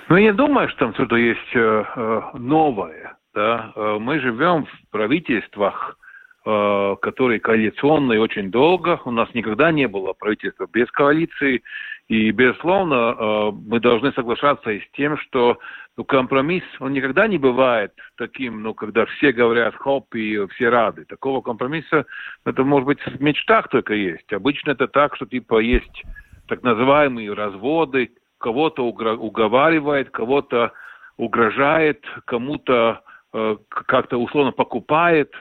Ну, 0.10 0.16
я 0.16 0.32
не 0.32 0.34
думаю, 0.34 0.70
что 0.70 0.80
там 0.80 0.96
что-то 0.96 1.18
есть 1.18 1.54
э, 1.54 1.84
э 1.96 2.22
новое. 2.34 3.16
Да? 3.36 3.72
Мы 3.76 4.20
живем 4.20 4.66
в 4.66 4.90
правительствах, 4.90 6.00
э, 6.46 6.96
которые 7.02 7.40
коалиционные 7.40 8.20
очень 8.20 8.50
долго. 8.50 9.00
У 9.06 9.12
нас 9.12 9.30
никогда 9.36 9.72
не 9.72 9.88
было 9.88 10.14
правительства 10.14 10.68
без 10.72 10.90
коалиции. 10.90 11.62
И, 12.10 12.32
безусловно, 12.32 13.16
э, 13.18 13.52
мы 13.68 13.80
должны 13.80 14.12
соглашаться 14.14 14.72
и 14.72 14.82
с 14.82 14.92
тем, 14.94 15.16
что 15.20 15.60
ну, 15.96 16.04
компромисс, 16.04 16.64
он 16.80 16.94
никогда 16.94 17.28
не 17.28 17.38
бывает 17.38 17.94
таким, 18.18 18.64
ну, 18.64 18.74
когда 18.74 19.06
все 19.06 19.32
говорят 19.32 19.76
хоп 19.76 20.16
и 20.16 20.48
все 20.48 20.70
рады. 20.70 21.06
Такого 21.06 21.42
компромисса, 21.42 22.06
это, 22.46 22.64
может 22.64 22.88
быть, 22.88 23.00
в 23.06 23.22
мечтах 23.22 23.70
только 23.70 23.94
есть. 23.94 24.34
Обычно 24.34 24.72
это 24.72 24.88
так, 24.88 25.16
что, 25.16 25.28
типа, 25.28 25.60
есть 25.60 26.04
так 26.48 26.64
называемые 26.64 27.32
разводы, 27.34 28.12
кого-то 28.40 28.88
уговаривает, 28.88 30.10
кого-то 30.10 30.72
угрожает, 31.18 32.04
кому-то 32.26 33.02
э, 33.34 33.58
как-то 33.70 34.18
условно 34.18 34.52
покупает, 34.52 35.32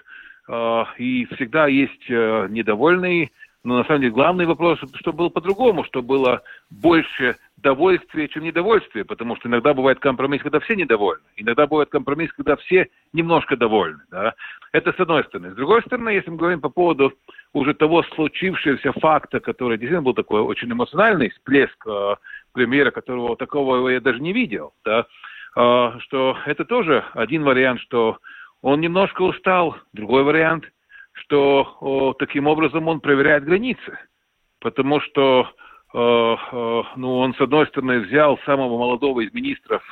э, 0.49 0.85
и 0.99 1.25
всегда 1.37 1.67
есть 1.67 2.11
э, 2.11 2.47
недовольные 2.51 3.31
но 3.69 3.77
на 3.77 3.85
самом 3.85 4.01
деле 4.01 4.15
главный 4.15 4.47
вопрос, 4.47 4.79
что 4.95 5.13
было 5.13 5.29
по-другому, 5.29 5.85
что 5.85 6.01
было 6.01 6.41
больше 6.71 7.37
довольствия, 7.59 8.27
чем 8.29 8.45
недовольствия, 8.45 9.05
потому 9.05 9.37
что 9.37 9.47
иногда 9.49 9.75
бывает 9.75 9.99
компромисс, 9.99 10.41
когда 10.43 10.59
все 10.59 10.75
недовольны, 10.75 11.23
иногда 11.37 11.67
бывает 11.67 11.91
компромисс, 11.91 12.33
когда 12.33 12.57
все 12.57 12.89
немножко 13.13 13.59
довольны. 13.59 14.01
Да? 14.11 14.33
Это 14.73 14.95
с 14.95 14.99
одной 14.99 15.23
стороны. 15.25 15.51
С 15.51 15.55
другой 15.55 15.83
стороны, 15.83 16.09
если 16.09 16.31
мы 16.31 16.39
говорим 16.39 16.63
по 16.63 16.71
поводу 16.71 17.13
уже 17.53 17.75
того 17.75 18.03
случившегося 18.15 18.93
факта, 18.93 19.39
который 19.39 19.77
действительно 19.77 20.03
был 20.03 20.15
такой 20.15 20.41
очень 20.41 20.73
эмоциональный 20.73 21.29
всплеск 21.29 21.87
э, 21.87 22.15
премьера, 22.55 22.91
которого 22.91 23.37
такого 23.37 23.87
я 23.91 24.01
даже 24.01 24.21
не 24.21 24.33
видел, 24.33 24.73
да? 24.83 25.05
э, 25.57 25.99
что 26.01 26.39
это 26.47 26.65
тоже 26.65 27.05
один 27.13 27.43
вариант, 27.43 27.83
что 27.83 28.17
он 28.63 28.81
немножко 28.81 29.21
устал, 29.21 29.77
другой 29.93 30.23
вариант– 30.23 30.65
что 31.29 31.77
о, 31.81 32.13
таким 32.15 32.47
образом 32.47 32.89
он 32.89 33.01
проверяет 33.01 33.45
границы, 33.45 33.99
потому 34.61 35.01
что 35.01 35.47
э, 35.93 35.99
э, 35.99 36.83
ну, 36.97 37.19
он, 37.19 37.35
с 37.35 37.41
одной 37.41 37.67
стороны, 37.67 38.01
взял 38.01 38.39
самого 38.47 38.79
молодого 38.79 39.21
из 39.21 39.33
министров, 39.35 39.83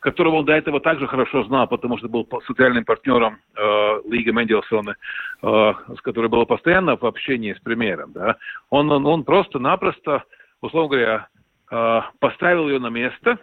которого 0.00 0.36
он 0.36 0.46
до 0.46 0.52
этого 0.54 0.80
также 0.80 1.06
хорошо 1.06 1.44
знал, 1.44 1.68
потому 1.68 1.96
что 1.98 2.08
был 2.08 2.28
социальным 2.46 2.84
партнером 2.84 3.38
э, 3.56 4.00
Лига 4.08 4.32
Мендельсона, 4.32 4.96
э, 5.42 5.72
с 5.96 6.00
которой 6.02 6.28
было 6.28 6.44
постоянно 6.44 6.96
в 6.96 7.04
общении 7.04 7.54
с 7.54 7.60
премьером. 7.60 8.12
Да? 8.12 8.36
Он, 8.70 8.90
он, 8.90 9.06
он 9.06 9.22
просто-напросто, 9.22 10.24
условно 10.60 10.88
говоря, 10.88 11.28
э, 11.70 12.00
поставил 12.18 12.68
ее 12.68 12.80
на 12.80 12.88
место. 12.88 13.38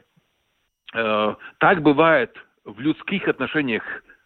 Э, 0.93 1.35
так 1.59 1.81
бывает 1.81 2.35
в 2.65 2.77
людских 2.81 3.29
отношениях 3.29 3.83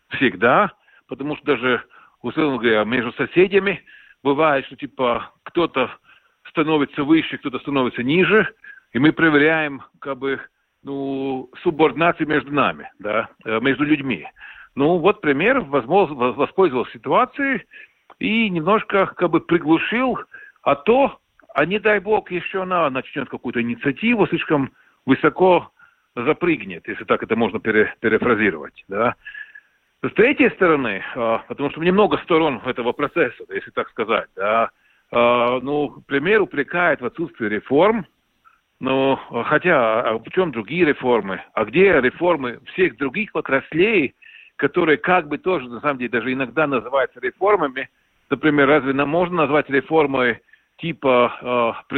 всегда, 0.10 0.72
потому 1.08 1.36
что 1.36 1.46
даже, 1.46 1.84
условно 2.22 2.58
говоря, 2.58 2.84
между 2.84 3.12
соседями 3.13 3.84
бывает, 4.24 4.66
что 4.66 4.75
типа 4.75 5.32
кто-то 5.44 5.92
становится 6.50 7.04
выше, 7.04 7.38
кто-то 7.38 7.60
становится 7.60 8.04
ниже, 8.04 8.48
и 8.94 9.00
мы 9.00 9.12
проверяем 9.12 9.82
как 10.00 10.18
бы 10.18 10.40
ну, 10.84 11.50
субординацию 11.63 12.28
между 12.28 12.51
нами, 12.51 12.92
да, 13.00 13.30
э, 13.46 13.60
между 13.62 13.84
людьми. 13.84 14.28
Ну, 14.75 14.98
вот 14.98 15.22
пример, 15.22 15.62
возможно, 15.62 16.16
воспользовался 16.32 16.92
ситуацией 16.94 17.66
и 18.20 18.50
немножко 18.50 19.08
как 19.08 19.30
бы 19.30 19.42
приглушил, 19.42 20.18
а 20.63 20.75
то, 20.75 21.20
а 21.54 21.66
не 21.66 21.80
дай 21.80 22.00
бог, 22.00 22.32
еще 22.32 22.63
она 22.63 22.90
начнет 22.90 23.30
какую-то 23.30 23.62
инициативу, 23.62 24.28
слишком 24.28 24.72
высоко 25.06 25.72
запрыгнет, 26.16 26.88
если 26.88 27.04
так 27.04 27.24
это 27.24 27.36
можно 27.36 27.60
пере, 27.60 27.94
перефразировать, 28.00 28.84
да. 28.88 29.16
С 30.03 30.12
третьей 30.13 30.50
стороны, 30.50 31.03
а, 31.15 31.43
потому 31.48 31.70
что 31.70 31.79
немного 31.79 32.17
сторон 32.24 32.60
этого 32.65 32.91
процесса, 32.91 33.43
если 33.50 33.70
так 33.70 33.88
сказать, 33.89 34.27
да, 34.36 34.72
а, 35.12 35.60
ну, 35.62 36.01
премьер 36.08 36.41
упрекает 36.41 37.01
в 37.01 37.05
отсутствии 37.05 37.48
реформ, 37.48 38.08
но 38.79 39.17
хотя, 39.46 40.01
а 40.01 40.17
в 40.17 40.27
чем 40.31 40.51
другие 40.51 40.86
реформы? 40.86 41.43
А 41.53 41.65
где 41.65 42.01
реформы 42.01 42.60
всех 42.74 42.98
других 42.98 43.29
отраслей, 43.36 44.15
которые 44.55 44.98
как 44.98 45.27
бы 45.27 45.38
тоже, 45.38 45.70
на 45.70 45.81
самом 45.81 46.00
деле, 46.00 46.10
даже 46.10 46.34
иногда 46.34 46.65
называются 46.65 47.20
реформами? 47.20 47.88
Например, 48.31 48.67
разве 48.67 48.93
нам 48.93 49.10
можно 49.10 49.36
назвать 49.43 49.70
реформой 49.70 50.39
типа 50.77 51.77
э, 51.91 51.93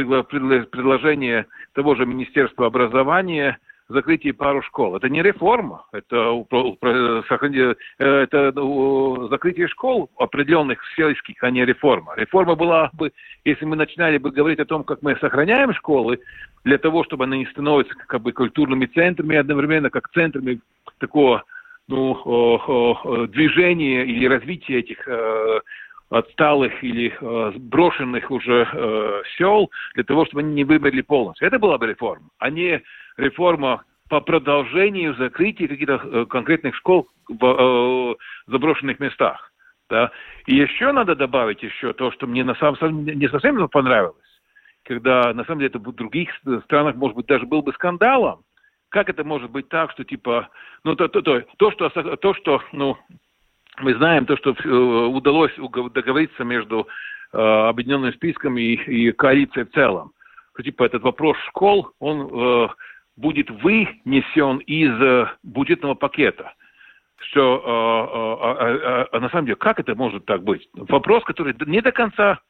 предложения 0.64 1.46
того 1.72 1.94
же 1.94 2.04
Министерства 2.04 2.66
образования– 2.66 3.56
закрытие 3.88 4.32
пару 4.32 4.62
школ. 4.62 4.96
Это 4.96 5.08
не 5.08 5.22
реформа, 5.22 5.84
это, 5.92 6.44
э, 6.50 7.22
это 7.98 8.52
закрытие 9.28 9.68
школ 9.68 10.10
определенных 10.18 10.80
сельских, 10.96 11.42
а 11.42 11.50
не 11.50 11.64
реформа. 11.64 12.14
Реформа 12.16 12.54
была 12.54 12.90
бы, 12.94 13.12
если 13.44 13.64
мы 13.64 13.76
начинали 13.76 14.18
бы 14.18 14.30
говорить 14.30 14.60
о 14.60 14.64
том, 14.64 14.84
как 14.84 15.02
мы 15.02 15.16
сохраняем 15.16 15.72
школы, 15.74 16.20
для 16.64 16.78
того, 16.78 17.04
чтобы 17.04 17.24
они 17.24 17.38
не 17.38 17.46
становятся 17.46 17.94
как 18.06 18.22
бы 18.22 18.32
культурными 18.32 18.86
центрами, 18.86 19.36
одновременно 19.36 19.90
как 19.90 20.10
центрами 20.12 20.60
такого 20.98 21.44
ну, 21.86 23.26
движения 23.28 24.04
или 24.06 24.26
развития 24.26 24.78
этих 24.78 25.06
э, 25.06 25.60
отсталых 26.10 26.82
или 26.82 27.12
э, 27.20 27.52
брошенных 27.58 28.30
уже 28.30 28.68
э, 28.72 29.22
сел, 29.36 29.70
для 29.94 30.04
того, 30.04 30.24
чтобы 30.26 30.40
они 30.40 30.54
не 30.54 30.64
вымерли 30.64 31.02
полностью. 31.02 31.46
Это 31.46 31.58
была 31.58 31.78
бы 31.78 31.86
реформа, 31.86 32.28
а 32.38 32.50
не 32.50 32.82
реформа 33.16 33.84
по 34.08 34.20
продолжению 34.20 35.14
закрытия 35.16 35.68
каких-то 35.68 36.00
э, 36.02 36.26
конкретных 36.26 36.74
школ 36.76 37.08
в 37.28 37.44
э, 37.44 38.14
заброшенных 38.46 39.00
местах. 39.00 39.52
Да? 39.88 40.10
И 40.46 40.56
еще 40.56 40.92
надо 40.92 41.14
добавить 41.14 41.62
еще 41.62 41.92
то, 41.92 42.10
что 42.12 42.26
мне 42.26 42.44
на 42.44 42.54
самом 42.56 43.04
деле 43.04 43.16
не 43.16 43.28
совсем 43.28 43.68
понравилось, 43.68 44.16
когда 44.84 45.32
на 45.32 45.44
самом 45.44 45.60
деле 45.60 45.70
это 45.70 45.78
в 45.78 45.94
других 45.94 46.30
странах, 46.64 46.96
может 46.96 47.16
быть, 47.16 47.26
даже 47.26 47.46
был 47.46 47.62
бы 47.62 47.72
скандалом. 47.72 48.42
Как 48.90 49.08
это 49.08 49.24
может 49.24 49.50
быть 49.50 49.68
так, 49.68 49.90
что 49.92 50.04
типа, 50.04 50.48
ну 50.84 50.94
то, 50.94 51.08
то, 51.08 51.20
то, 51.20 51.42
то 51.56 51.70
что, 51.72 51.88
то, 51.88 52.34
что, 52.34 52.62
ну, 52.72 52.96
мы 53.80 53.94
знаем 53.94 54.26
то, 54.26 54.36
что 54.36 54.52
э, 54.52 54.68
удалось 54.68 55.52
договориться 55.92 56.44
между 56.44 56.86
э, 57.32 57.38
объединенным 57.38 58.12
списком 58.12 58.56
и, 58.56 58.74
и 58.74 59.12
коалицией 59.12 59.66
в 59.66 59.72
целом. 59.72 60.12
Что, 60.54 60.62
типа 60.62 60.84
этот 60.84 61.02
вопрос 61.02 61.36
школ, 61.48 61.90
он 61.98 62.30
э, 62.32 62.68
будет 63.16 63.50
вынесен 63.50 64.58
из 64.58 65.00
э, 65.00 65.26
бюджетного 65.42 65.94
пакета. 65.94 66.52
Что 67.16 68.50
э, 68.60 68.66
э, 68.66 68.78
э, 68.82 69.06
э, 69.12 69.20
на 69.20 69.28
самом 69.30 69.46
деле, 69.46 69.56
как 69.56 69.80
это 69.80 69.94
может 69.94 70.24
так 70.26 70.42
быть? 70.42 70.68
Вопрос, 70.74 71.24
который 71.24 71.54
не 71.66 71.80
до 71.80 71.92
конца 71.92 72.40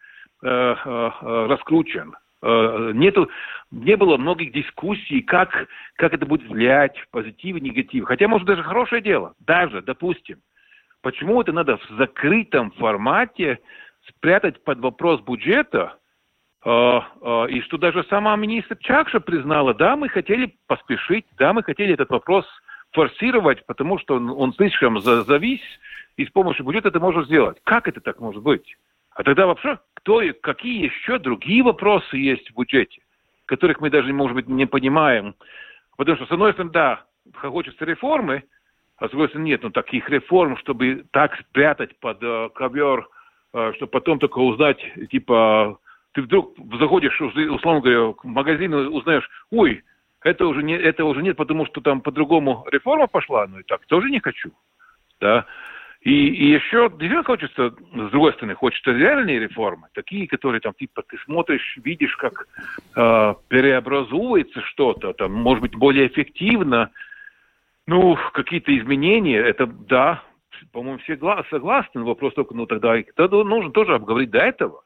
э, 0.43 0.49
э, 0.49 1.47
раскручен. 1.49 2.15
Э, 2.43 2.93
нету, 2.95 3.31
не 3.71 3.97
было 3.97 4.17
многих 4.17 4.53
дискуссий, 4.53 5.23
как, 5.23 5.67
как 5.97 6.13
это 6.13 6.27
будет 6.27 6.49
влиять, 6.49 6.97
позитив 7.11 7.57
и 7.57 7.61
негатив. 7.61 8.05
Хотя, 8.05 8.29
может, 8.29 8.47
даже 8.47 8.63
хорошее 8.63 9.03
дело. 9.03 9.35
Даже, 9.41 9.83
допустим. 9.83 10.39
Почему 11.03 11.41
это 11.41 11.53
надо 11.53 11.77
в 11.77 11.89
закрытом 11.99 12.71
формате 12.73 13.61
спрятать 14.09 14.63
под 14.65 14.81
вопрос 14.81 15.21
бюджета, 15.21 15.83
а, 15.85 15.93
а, 15.93 16.04
и 16.67 17.61
что 17.61 17.77
даже 17.77 18.05
сама 18.05 18.35
министр 18.37 18.79
Чакша 18.79 19.21
признала, 19.21 19.75
да, 19.75 19.97
мы 19.97 20.09
хотели 20.09 20.57
поспешить, 20.67 21.27
да, 21.37 21.53
мы 21.53 21.63
хотели 21.63 21.93
этот 21.93 22.09
вопрос 22.09 22.47
форсировать, 22.93 23.67
потому 23.67 23.99
что 23.99 24.17
он, 24.17 24.31
он 24.31 24.55
слишком 24.55 24.99
завис, 25.01 25.61
и 26.17 26.25
с 26.25 26.31
помощью 26.31 26.65
бюджета 26.65 26.89
это 26.89 27.01
можно 27.01 27.25
сделать. 27.25 27.59
Как 27.65 27.89
это 27.89 28.01
так 28.01 28.21
может 28.21 28.43
быть? 28.43 28.77
А 29.15 29.23
тогда 29.23 29.47
вообще, 29.47 29.79
кто, 29.95 30.23
какие 30.41 30.85
еще 30.85 31.19
другие 31.19 31.63
вопросы 31.63 32.17
есть 32.17 32.51
в 32.51 32.59
бюджете, 32.59 33.03
которых 33.47 33.81
мы 33.81 33.91
даже, 33.91 34.13
может 34.13 34.35
быть, 34.35 34.49
не 34.49 34.67
понимаем? 34.67 35.35
Потому 35.97 36.17
что, 36.17 36.27
с 36.27 36.33
одной 36.33 36.53
стороны, 36.53 36.73
да, 36.73 37.05
хочется 37.35 37.85
реформы, 37.85 38.45
а 38.97 39.07
с 39.07 39.11
другой 39.11 39.29
стороны, 39.29 39.47
нет, 39.47 39.63
ну, 39.63 39.71
таких 39.71 40.09
реформ, 40.09 40.57
чтобы 40.59 41.05
так 41.11 41.37
спрятать 41.41 41.99
под 41.99 42.23
э, 42.23 42.49
ковер, 42.55 43.09
э, 43.53 43.73
чтобы 43.77 43.91
потом 43.91 44.19
только 44.19 44.39
узнать, 44.39 44.79
типа, 45.11 45.79
ты 46.15 46.23
вдруг 46.23 46.55
заходишь, 46.79 47.21
условно 47.21 47.81
говоря, 47.81 48.01
в 48.01 48.25
магазин 48.25 48.73
узнаешь, 48.73 49.29
ой, 49.51 49.83
это 50.23 50.47
уже, 50.47 50.63
не, 50.63 50.75
это 50.75 51.05
уже 51.05 51.23
нет, 51.23 51.37
потому 51.37 51.67
что 51.67 51.81
там 51.81 52.01
по-другому 52.01 52.65
реформа 52.71 53.09
пошла, 53.09 53.47
ну 53.47 53.59
и 53.59 53.63
так 53.65 53.85
тоже 53.87 54.09
не 54.11 54.21
хочу. 54.21 54.53
Да? 55.21 55.45
И, 56.01 56.11
и 56.11 56.53
еще 56.53 56.89
действительно 56.89 57.25
хочется, 57.25 57.71
с 57.71 58.11
другой 58.11 58.33
стороны, 58.35 58.55
хочется 58.55 58.93
реальные 58.93 59.41
реформы, 59.41 59.89
такие, 59.93 60.29
которые 60.29 60.61
там, 60.61 60.73
типа, 60.75 61.03
ты 61.03 61.19
смотришь, 61.25 61.79
видишь, 61.83 62.17
как 62.17 62.47
э, 62.95 63.35
переобразуется 63.49 64.61
что-то, 64.63 65.15
там, 65.15 65.33
может 65.33 65.63
быть, 65.63 65.75
более 65.75 66.07
эффективно, 66.07 66.91
ну, 67.87 68.17
какие-то 68.33 68.77
изменения, 68.79 69.39
это 69.39 69.67
да, 69.67 70.23
по-моему, 70.73 70.99
все 70.99 71.19
согласны, 71.51 72.05
вопрос 72.05 72.35
только, 72.35 72.55
ну, 72.55 72.67
тогда, 72.67 72.95
тогда 73.17 73.43
нужно 73.43 73.73
тоже 73.73 73.95
обговорить 73.95 74.31
до 74.31 74.39
этого. 74.39 74.84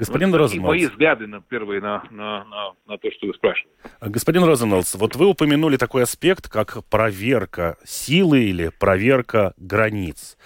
Господин 0.00 0.30
вот 0.30 0.38
Розенвалдс. 0.38 0.68
мои 0.68 0.86
взгляды 0.86 1.26
на 1.26 1.42
первые 1.42 1.80
на, 1.80 2.02
на, 2.10 2.44
на, 2.44 2.72
на 2.86 2.98
то, 2.98 3.10
что 3.12 3.26
вы 3.26 3.34
спрашиваете. 3.34 3.78
Господин 4.00 4.44
Розенвалдс, 4.44 4.94
вот 4.94 5.14
вы 5.14 5.26
упомянули 5.26 5.76
такой 5.76 6.04
аспект, 6.04 6.48
как 6.48 6.84
проверка 6.86 7.76
силы 7.84 8.44
или 8.44 8.70
проверка 8.78 9.52
границ. 9.58 10.38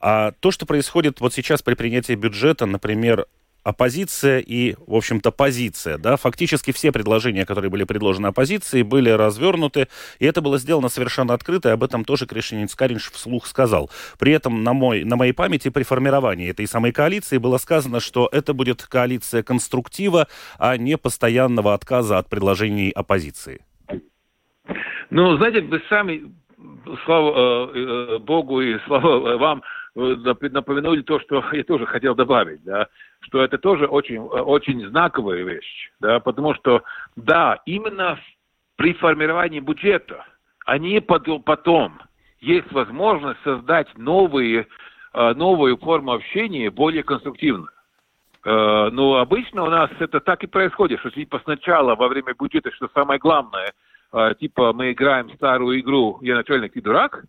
А 0.00 0.32
то, 0.32 0.50
что 0.50 0.66
происходит 0.66 1.20
вот 1.20 1.32
сейчас 1.32 1.62
при 1.62 1.74
принятии 1.74 2.14
бюджета, 2.14 2.66
например, 2.66 3.26
оппозиция 3.68 4.38
и, 4.38 4.74
в 4.86 4.94
общем-то, 4.94 5.30
позиция. 5.30 5.98
Да? 5.98 6.16
Фактически 6.16 6.72
все 6.72 6.90
предложения, 6.90 7.44
которые 7.44 7.70
были 7.70 7.84
предложены 7.84 8.28
оппозицией, 8.28 8.82
были 8.82 9.10
развернуты, 9.10 9.88
и 10.18 10.24
это 10.24 10.40
было 10.40 10.58
сделано 10.58 10.88
совершенно 10.88 11.34
открыто, 11.34 11.68
и 11.68 11.72
об 11.72 11.84
этом 11.84 12.04
тоже 12.04 12.26
Кришинин 12.26 12.68
Скаринш 12.68 13.10
вслух 13.10 13.46
сказал. 13.46 13.90
При 14.18 14.32
этом 14.32 14.64
на, 14.64 14.72
мой, 14.72 15.04
на 15.04 15.16
моей 15.16 15.32
памяти 15.32 15.68
при 15.68 15.82
формировании 15.82 16.48
этой 16.48 16.66
самой 16.66 16.92
коалиции 16.92 17.36
было 17.36 17.58
сказано, 17.58 18.00
что 18.00 18.28
это 18.32 18.54
будет 18.54 18.82
коалиция 18.82 19.42
конструктива, 19.42 20.28
а 20.58 20.76
не 20.78 20.96
постоянного 20.96 21.74
отказа 21.74 22.16
от 22.16 22.30
предложений 22.30 22.92
оппозиции. 22.92 23.60
Ну, 25.10 25.36
знаете, 25.36 25.60
вы 25.60 25.82
сами, 25.90 26.22
слава 27.04 27.70
э, 27.74 28.16
э, 28.16 28.18
Богу 28.18 28.62
и 28.62 28.78
слава 28.86 29.36
вам, 29.36 29.62
напомянули 29.98 31.02
то, 31.02 31.20
что 31.20 31.44
я 31.52 31.64
тоже 31.64 31.86
хотел 31.86 32.14
добавить, 32.14 32.62
да 32.64 32.88
что 33.20 33.42
это 33.42 33.58
тоже 33.58 33.86
очень, 33.86 34.18
очень 34.18 34.86
знаковая 34.88 35.42
вещь, 35.42 35.90
да, 36.00 36.20
потому 36.20 36.54
что, 36.54 36.82
да, 37.16 37.60
именно 37.66 38.18
при 38.76 38.94
формировании 38.94 39.60
бюджета, 39.60 40.24
а 40.64 40.78
не 40.78 41.00
потом, 41.00 42.00
есть 42.40 42.70
возможность 42.72 43.40
создать 43.42 43.88
новые, 43.96 44.66
э, 45.12 45.34
новую 45.34 45.76
форму 45.78 46.12
общения, 46.12 46.70
более 46.70 47.02
конструктивную. 47.02 47.70
Э, 48.44 48.88
но 48.92 49.16
обычно 49.16 49.64
у 49.64 49.70
нас 49.70 49.90
это 49.98 50.20
так 50.20 50.44
и 50.44 50.46
происходит, 50.46 51.00
что 51.00 51.10
типа 51.10 51.40
сначала 51.44 51.96
во 51.96 52.08
время 52.08 52.34
бюджета, 52.38 52.70
что 52.72 52.88
самое 52.94 53.18
главное, 53.18 53.72
э, 54.12 54.34
типа 54.38 54.72
мы 54.72 54.92
играем 54.92 55.34
старую 55.34 55.80
игру 55.80 56.18
«Я 56.22 56.36
начальник, 56.36 56.72
ты 56.72 56.80
дурак», 56.80 57.24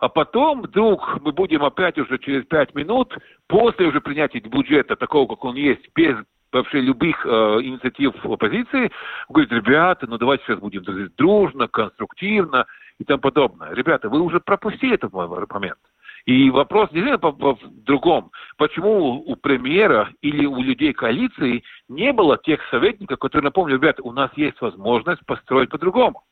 а 0.00 0.08
потом 0.08 0.62
вдруг 0.62 1.20
мы 1.22 1.32
будем 1.32 1.64
опять 1.64 1.98
уже 1.98 2.18
через 2.18 2.44
пять 2.46 2.74
минут, 2.74 3.16
после 3.46 3.86
уже 3.86 4.00
принятия 4.00 4.40
бюджета, 4.40 4.96
такого, 4.96 5.26
как 5.26 5.44
он 5.44 5.56
есть, 5.56 5.82
без 5.94 6.16
вообще 6.52 6.80
любых 6.80 7.24
э, 7.26 7.28
инициатив 7.62 8.14
оппозиции, 8.24 8.90
говорит, 9.28 9.52
ребята, 9.52 10.06
ну 10.06 10.16
давайте 10.16 10.44
сейчас 10.44 10.58
будем 10.58 10.84
дружно, 11.16 11.68
конструктивно 11.68 12.66
и 12.98 13.04
тому 13.04 13.20
подобное. 13.20 13.74
Ребята, 13.74 14.08
вы 14.08 14.20
уже 14.20 14.40
пропустили 14.40 14.94
этот 14.94 15.12
момент. 15.12 15.78
И 16.24 16.50
вопрос 16.50 16.90
действительно 16.90 17.30
в 17.30 17.58
другом. 17.84 18.32
Почему 18.56 19.22
у 19.24 19.36
премьера 19.36 20.10
или 20.22 20.44
у 20.44 20.60
людей 20.60 20.92
коалиции 20.92 21.62
не 21.88 22.12
было 22.12 22.36
тех 22.36 22.60
советников, 22.70 23.18
которые 23.18 23.44
напомнили, 23.44 23.76
ребята, 23.76 24.02
у 24.02 24.12
нас 24.12 24.30
есть 24.34 24.60
возможность 24.60 25.24
построить 25.24 25.70
по-другому. 25.70 26.24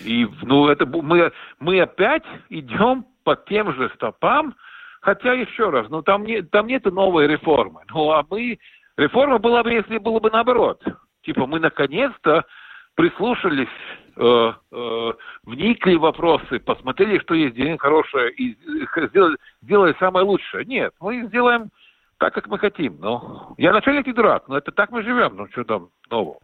И, 0.00 0.26
ну, 0.42 0.68
это 0.68 0.86
мы, 0.86 1.32
мы 1.60 1.80
опять 1.80 2.24
идем 2.48 3.06
по 3.24 3.36
тем 3.36 3.72
же 3.74 3.90
стопам, 3.94 4.54
хотя 5.00 5.32
еще 5.32 5.70
раз, 5.70 5.88
ну, 5.90 6.02
там, 6.02 6.24
не, 6.24 6.42
там 6.42 6.66
нет 6.66 6.84
новой 6.86 7.26
реформы. 7.26 7.82
Ну, 7.92 8.10
а 8.10 8.24
мы, 8.28 8.58
реформа 8.96 9.38
была 9.38 9.62
бы, 9.62 9.72
если 9.72 9.98
было 9.98 10.20
бы 10.20 10.30
наоборот. 10.30 10.82
Типа, 11.22 11.46
мы 11.46 11.60
наконец-то 11.60 12.44
прислушались, 12.94 13.68
э, 14.16 14.52
э, 14.72 15.12
вникли 15.44 15.94
в 15.94 16.00
вопросы, 16.00 16.58
посмотрели, 16.58 17.18
что 17.20 17.34
есть 17.34 17.54
день 17.54 17.78
хорошее, 17.78 18.32
и 18.32 18.56
сделали, 19.08 19.36
сделали 19.62 19.96
самое 19.98 20.26
лучшее. 20.26 20.64
Нет, 20.64 20.92
мы 21.00 21.26
сделаем 21.28 21.70
так, 22.18 22.34
как 22.34 22.48
мы 22.48 22.58
хотим. 22.58 22.98
Ну, 23.00 23.54
я 23.58 23.72
начальник 23.72 24.06
и 24.06 24.12
дурак, 24.12 24.48
но 24.48 24.58
это 24.58 24.72
так 24.72 24.90
мы 24.90 25.02
живем. 25.02 25.36
Ну, 25.36 25.48
что 25.52 25.64
там 25.64 25.88
нового? 26.10 26.38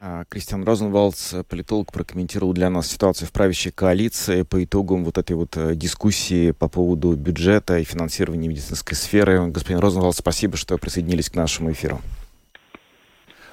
А, 0.00 0.24
Кристиан 0.28 0.62
Розенвалдс, 0.62 1.34
политолог, 1.48 1.90
прокомментировал 1.92 2.52
для 2.52 2.70
нас 2.70 2.86
ситуацию 2.86 3.26
в 3.26 3.32
правящей 3.32 3.72
коалиции 3.72 4.42
по 4.42 4.62
итогам 4.62 5.04
вот 5.04 5.18
этой 5.18 5.34
вот 5.34 5.56
э, 5.56 5.74
дискуссии 5.74 6.52
по 6.52 6.68
поводу 6.68 7.16
бюджета 7.16 7.78
и 7.78 7.84
финансирования 7.84 8.46
медицинской 8.46 8.96
сферы. 8.96 9.48
Господин 9.48 9.80
Розенвалдс, 9.80 10.18
спасибо, 10.18 10.56
что 10.56 10.78
присоединились 10.78 11.28
к 11.30 11.34
нашему 11.34 11.72
эфиру. 11.72 12.00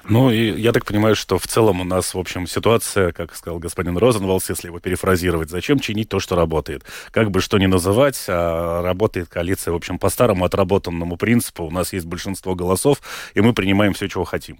Ну, 0.08 0.30
и 0.30 0.60
я 0.60 0.70
так 0.70 0.84
понимаю, 0.84 1.16
что 1.16 1.36
в 1.36 1.48
целом 1.48 1.80
у 1.80 1.84
нас, 1.84 2.14
в 2.14 2.18
общем, 2.18 2.46
ситуация, 2.46 3.10
как 3.10 3.34
сказал 3.34 3.58
господин 3.58 3.98
Розенвалс, 3.98 4.48
если 4.48 4.68
его 4.68 4.78
перефразировать, 4.78 5.50
зачем 5.50 5.80
чинить 5.80 6.08
то, 6.08 6.20
что 6.20 6.36
работает? 6.36 6.84
Как 7.10 7.32
бы 7.32 7.40
что 7.40 7.58
ни 7.58 7.66
называть, 7.66 8.24
а 8.28 8.82
работает 8.82 9.28
коалиция, 9.28 9.72
в 9.72 9.74
общем, 9.74 9.98
по 9.98 10.10
старому 10.10 10.44
отработанному 10.44 11.16
принципу. 11.16 11.64
У 11.64 11.72
нас 11.72 11.92
есть 11.92 12.06
большинство 12.06 12.54
голосов, 12.54 13.02
и 13.34 13.40
мы 13.40 13.52
принимаем 13.52 13.94
все, 13.94 14.08
чего 14.08 14.22
хотим. 14.22 14.58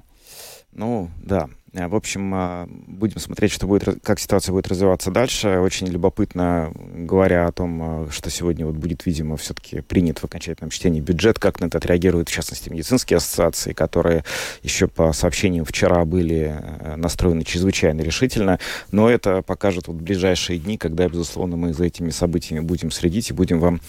Ну, 0.72 1.10
да. 1.22 1.48
Э, 1.76 1.88
в 1.88 1.94
общем, 1.94 2.32
а, 2.34 2.68
будем 2.86 3.20
смотреть, 3.20 3.52
что 3.52 3.66
будет, 3.66 4.02
как 4.02 4.18
ситуация 4.18 4.52
будет 4.52 4.68
развиваться 4.68 5.10
дальше. 5.10 5.60
Очень 5.60 5.88
любопытно, 5.88 6.72
говоря 6.74 7.46
о 7.46 7.52
том, 7.52 7.82
а, 7.82 8.08
что 8.10 8.30
сегодня 8.30 8.66
вот 8.66 8.76
будет, 8.76 9.04
видимо, 9.06 9.36
все-таки 9.36 9.82
принят 9.82 10.18
в 10.18 10.24
окончательном 10.24 10.70
чтении 10.70 11.00
бюджет, 11.00 11.38
как 11.38 11.60
на 11.60 11.66
это 11.66 11.78
отреагируют, 11.78 12.28
в 12.28 12.32
частности, 12.32 12.70
медицинские 12.70 13.18
ассоциации, 13.18 13.72
которые 13.72 14.24
еще 14.62 14.88
по 14.88 15.12
сообщениям 15.12 15.64
вчера 15.64 16.04
были 16.04 16.56
э, 16.58 16.96
настроены 16.96 17.44
чрезвычайно 17.44 18.00
решительно. 18.00 18.58
Но 18.90 19.10
это 19.10 19.42
покажет 19.42 19.88
вот 19.88 19.96
ближайшие 19.96 20.58
дни, 20.58 20.78
когда, 20.78 21.08
безусловно, 21.08 21.56
мы 21.56 21.74
за 21.74 21.84
этими 21.84 22.10
событиями 22.10 22.60
будем 22.60 22.90
следить 22.90 23.30
и 23.30 23.34
будем 23.34 23.60
вам 23.60 23.80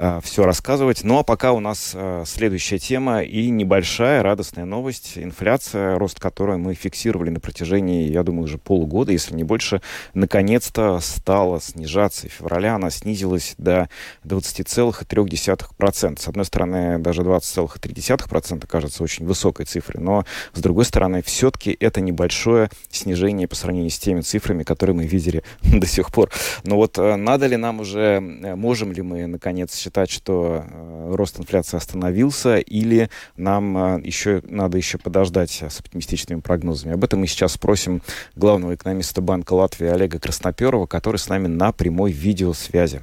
Э, 0.00 0.20
все 0.22 0.44
рассказывать. 0.44 1.02
Ну 1.02 1.18
а 1.18 1.24
пока 1.24 1.52
у 1.52 1.58
нас 1.58 1.90
э, 1.92 2.22
следующая 2.24 2.78
тема 2.78 3.22
и 3.22 3.50
небольшая 3.50 4.22
радостная 4.22 4.64
новость. 4.64 5.14
Инфляция, 5.16 5.98
рост 5.98 6.20
которой 6.20 6.56
мы 6.56 6.74
фиксировали 6.74 7.30
на 7.30 7.40
протяжении, 7.40 8.08
я 8.08 8.22
думаю, 8.22 8.44
уже 8.44 8.58
полугода, 8.58 9.10
если 9.10 9.34
не 9.34 9.42
больше, 9.42 9.82
наконец-то 10.14 11.00
стала 11.00 11.60
снижаться. 11.60 12.28
В 12.28 12.32
феврале 12.32 12.68
она 12.68 12.90
снизилась 12.90 13.56
до 13.58 13.88
20,3%. 14.24 16.20
С 16.20 16.28
одной 16.28 16.44
стороны, 16.44 16.98
даже 16.98 17.22
20,3% 17.22 18.66
кажется 18.68 19.02
очень 19.02 19.26
высокой 19.26 19.66
цифрой, 19.66 20.00
но 20.00 20.24
с 20.52 20.60
другой 20.60 20.84
стороны, 20.84 21.22
все-таки 21.22 21.76
это 21.80 22.00
небольшое 22.00 22.70
снижение 22.88 23.48
по 23.48 23.56
сравнению 23.56 23.90
с 23.90 23.98
теми 23.98 24.20
цифрами, 24.20 24.62
которые 24.62 24.94
мы 24.94 25.06
видели 25.06 25.42
до 25.62 25.88
сих 25.88 26.12
пор. 26.12 26.30
Но 26.62 26.76
вот 26.76 26.98
э, 26.98 27.16
надо 27.16 27.48
ли 27.48 27.56
нам 27.56 27.80
уже, 27.80 28.20
можем 28.20 28.92
ли 28.92 29.02
мы 29.02 29.26
наконец 29.26 29.87
считать, 29.88 30.10
что 30.10 30.64
э, 30.68 31.14
рост 31.14 31.40
инфляции 31.40 31.78
остановился, 31.78 32.58
или 32.58 33.08
нам 33.36 33.96
э, 33.96 34.00
еще 34.04 34.42
надо 34.44 34.76
еще 34.76 34.98
подождать 34.98 35.50
с 35.50 35.80
оптимистичными 35.80 36.40
прогнозами. 36.40 36.92
Об 36.92 37.04
этом 37.04 37.20
мы 37.20 37.26
сейчас 37.26 37.52
спросим 37.52 38.02
главного 38.36 38.74
экономиста 38.74 39.22
Банка 39.22 39.54
Латвии 39.54 39.88
Олега 39.88 40.18
Красноперова, 40.18 40.86
который 40.86 41.16
с 41.16 41.28
нами 41.28 41.46
на 41.46 41.72
прямой 41.72 42.12
видеосвязи. 42.12 43.00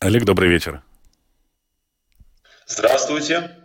Олег, 0.00 0.24
добрый 0.24 0.48
вечер. 0.48 0.82
Здравствуйте. 2.66 3.57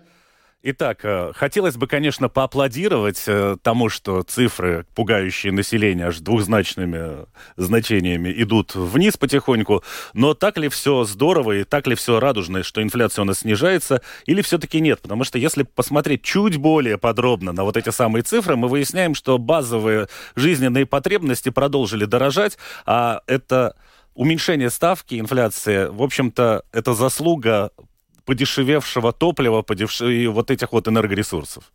Итак, 0.65 1.03
э, 1.03 1.33
хотелось 1.35 1.75
бы, 1.75 1.87
конечно, 1.87 2.29
поаплодировать 2.29 3.21
э, 3.27 3.57
тому, 3.61 3.89
что 3.89 4.21
цифры, 4.21 4.85
пугающие 4.95 5.51
население 5.51 6.07
аж 6.07 6.19
двухзначными 6.19 7.25
значениями, 7.57 8.33
идут 8.37 8.73
вниз 8.73 9.17
потихоньку. 9.17 9.83
Но 10.13 10.33
так 10.33 10.57
ли 10.57 10.69
все 10.69 11.03
здорово 11.03 11.51
и 11.51 11.63
так 11.65 11.85
ли 11.85 11.95
все 11.95 12.21
радужно, 12.21 12.63
что 12.63 12.81
инфляция 12.81 13.23
у 13.23 13.25
нас 13.25 13.39
снижается, 13.39 14.01
или 14.25 14.41
все-таки 14.41 14.79
нет? 14.79 15.01
Потому 15.01 15.25
что 15.25 15.37
если 15.37 15.63
посмотреть 15.63 16.21
чуть 16.23 16.55
более 16.55 16.97
подробно 16.97 17.51
на 17.51 17.65
вот 17.65 17.75
эти 17.75 17.89
самые 17.89 18.23
цифры, 18.23 18.55
мы 18.55 18.69
выясняем, 18.69 19.15
что 19.15 19.37
базовые 19.37 20.07
жизненные 20.37 20.85
потребности 20.85 21.49
продолжили 21.49 22.05
дорожать, 22.05 22.57
а 22.85 23.19
это 23.27 23.75
уменьшение 24.13 24.69
ставки 24.69 25.19
инфляции, 25.19 25.87
в 25.87 26.01
общем-то, 26.01 26.63
это 26.71 26.93
заслуга 26.93 27.71
подешевевшего 28.25 29.13
топлива, 29.13 29.61
подешев... 29.61 30.07
и 30.07 30.27
вот 30.27 30.51
этих 30.51 30.71
вот 30.71 30.87
энергоресурсов? 30.87 31.71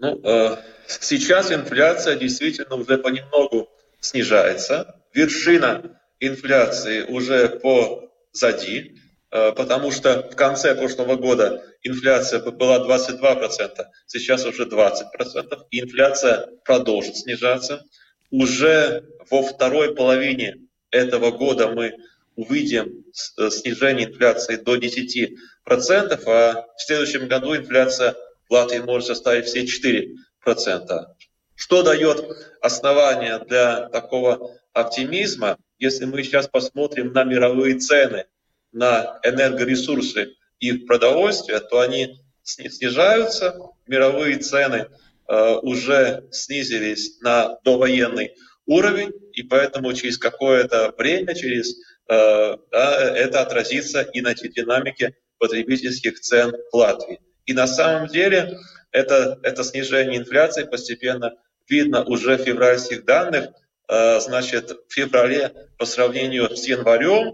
Ну, 0.00 0.20
э, 0.22 0.56
сейчас 0.86 1.50
инфляция 1.50 2.16
действительно 2.16 2.76
уже 2.76 2.98
понемногу 2.98 3.68
снижается. 4.00 5.00
Вершина 5.12 6.00
инфляции 6.20 7.02
уже 7.02 7.48
позади, 7.60 8.96
э, 9.30 9.52
потому 9.52 9.90
что 9.90 10.28
в 10.30 10.36
конце 10.36 10.74
прошлого 10.74 11.16
года 11.16 11.64
инфляция 11.82 12.40
была 12.40 12.78
22%, 12.86 13.86
сейчас 14.06 14.44
уже 14.44 14.64
20%, 14.64 15.58
и 15.70 15.80
инфляция 15.80 16.48
продолжит 16.64 17.16
снижаться. 17.16 17.84
Уже 18.30 19.04
во 19.30 19.42
второй 19.42 19.94
половине 19.94 20.56
этого 20.90 21.30
года 21.30 21.68
мы 21.68 21.94
увидим 22.38 23.04
э, 23.36 23.50
снижение 23.50 24.06
инфляции 24.06 24.54
до 24.54 24.76
10%, 24.76 25.34
а 25.66 26.66
в 26.76 26.82
следующем 26.86 27.26
году 27.26 27.56
инфляция 27.56 28.14
в 28.48 28.52
Латвии 28.52 28.78
может 28.78 29.08
составить 29.08 29.46
все 29.46 29.64
4%. 29.64 31.06
Что 31.56 31.82
дает 31.82 32.24
основание 32.62 33.40
для 33.40 33.88
такого 33.88 34.56
оптимизма? 34.72 35.58
Если 35.80 36.04
мы 36.04 36.22
сейчас 36.22 36.46
посмотрим 36.46 37.12
на 37.12 37.24
мировые 37.24 37.76
цены 37.80 38.26
на 38.70 39.18
энергоресурсы 39.24 40.34
и 40.60 40.72
продовольствие, 40.74 41.58
то 41.58 41.80
они 41.80 42.20
снижаются. 42.44 43.58
Мировые 43.88 44.38
цены 44.38 44.86
э, 45.26 45.54
уже 45.62 46.24
снизились 46.30 47.20
на 47.20 47.58
довоенный 47.64 48.34
уровень, 48.66 49.10
и 49.32 49.42
поэтому 49.42 49.92
через 49.94 50.18
какое-то 50.18 50.94
время, 50.96 51.34
через 51.34 51.74
да, 52.08 53.16
это 53.16 53.42
отразится 53.42 54.00
и 54.00 54.20
на 54.20 54.34
динамике 54.34 55.14
потребительских 55.38 56.20
цен 56.20 56.54
в 56.72 56.76
Латвии. 56.76 57.20
И 57.46 57.52
на 57.52 57.66
самом 57.66 58.08
деле 58.08 58.58
это, 58.92 59.38
это 59.42 59.64
снижение 59.64 60.18
инфляции 60.18 60.64
постепенно 60.64 61.34
видно 61.68 62.04
уже 62.04 62.36
в 62.36 62.42
февральских 62.42 63.04
данных. 63.04 63.50
Э, 63.88 64.20
значит, 64.20 64.70
в 64.70 64.92
феврале 64.92 65.52
по 65.78 65.86
сравнению 65.86 66.56
с 66.56 66.66
январем 66.66 67.32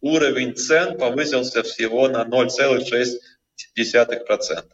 уровень 0.00 0.56
цен 0.56 0.98
повысился 0.98 1.62
всего 1.62 2.08
на 2.08 2.24
0,6%. 2.24 4.64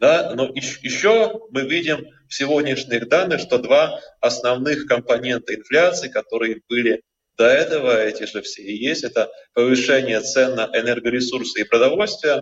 Да? 0.00 0.32
Но 0.34 0.50
еще 0.54 1.42
мы 1.50 1.62
видим 1.62 2.06
в 2.28 2.34
сегодняшних 2.34 3.08
данных, 3.08 3.40
что 3.40 3.58
два 3.58 4.00
основных 4.20 4.86
компонента 4.86 5.54
инфляции, 5.54 6.08
которые 6.08 6.62
были 6.68 7.02
до 7.42 7.48
этого 7.48 8.00
эти 8.00 8.22
же 8.22 8.40
все 8.40 8.62
и 8.62 8.76
есть. 8.76 9.02
Это 9.02 9.28
повышение 9.52 10.20
цен 10.20 10.54
на 10.54 10.70
энергоресурсы 10.72 11.62
и 11.62 11.64
продовольствие. 11.64 12.40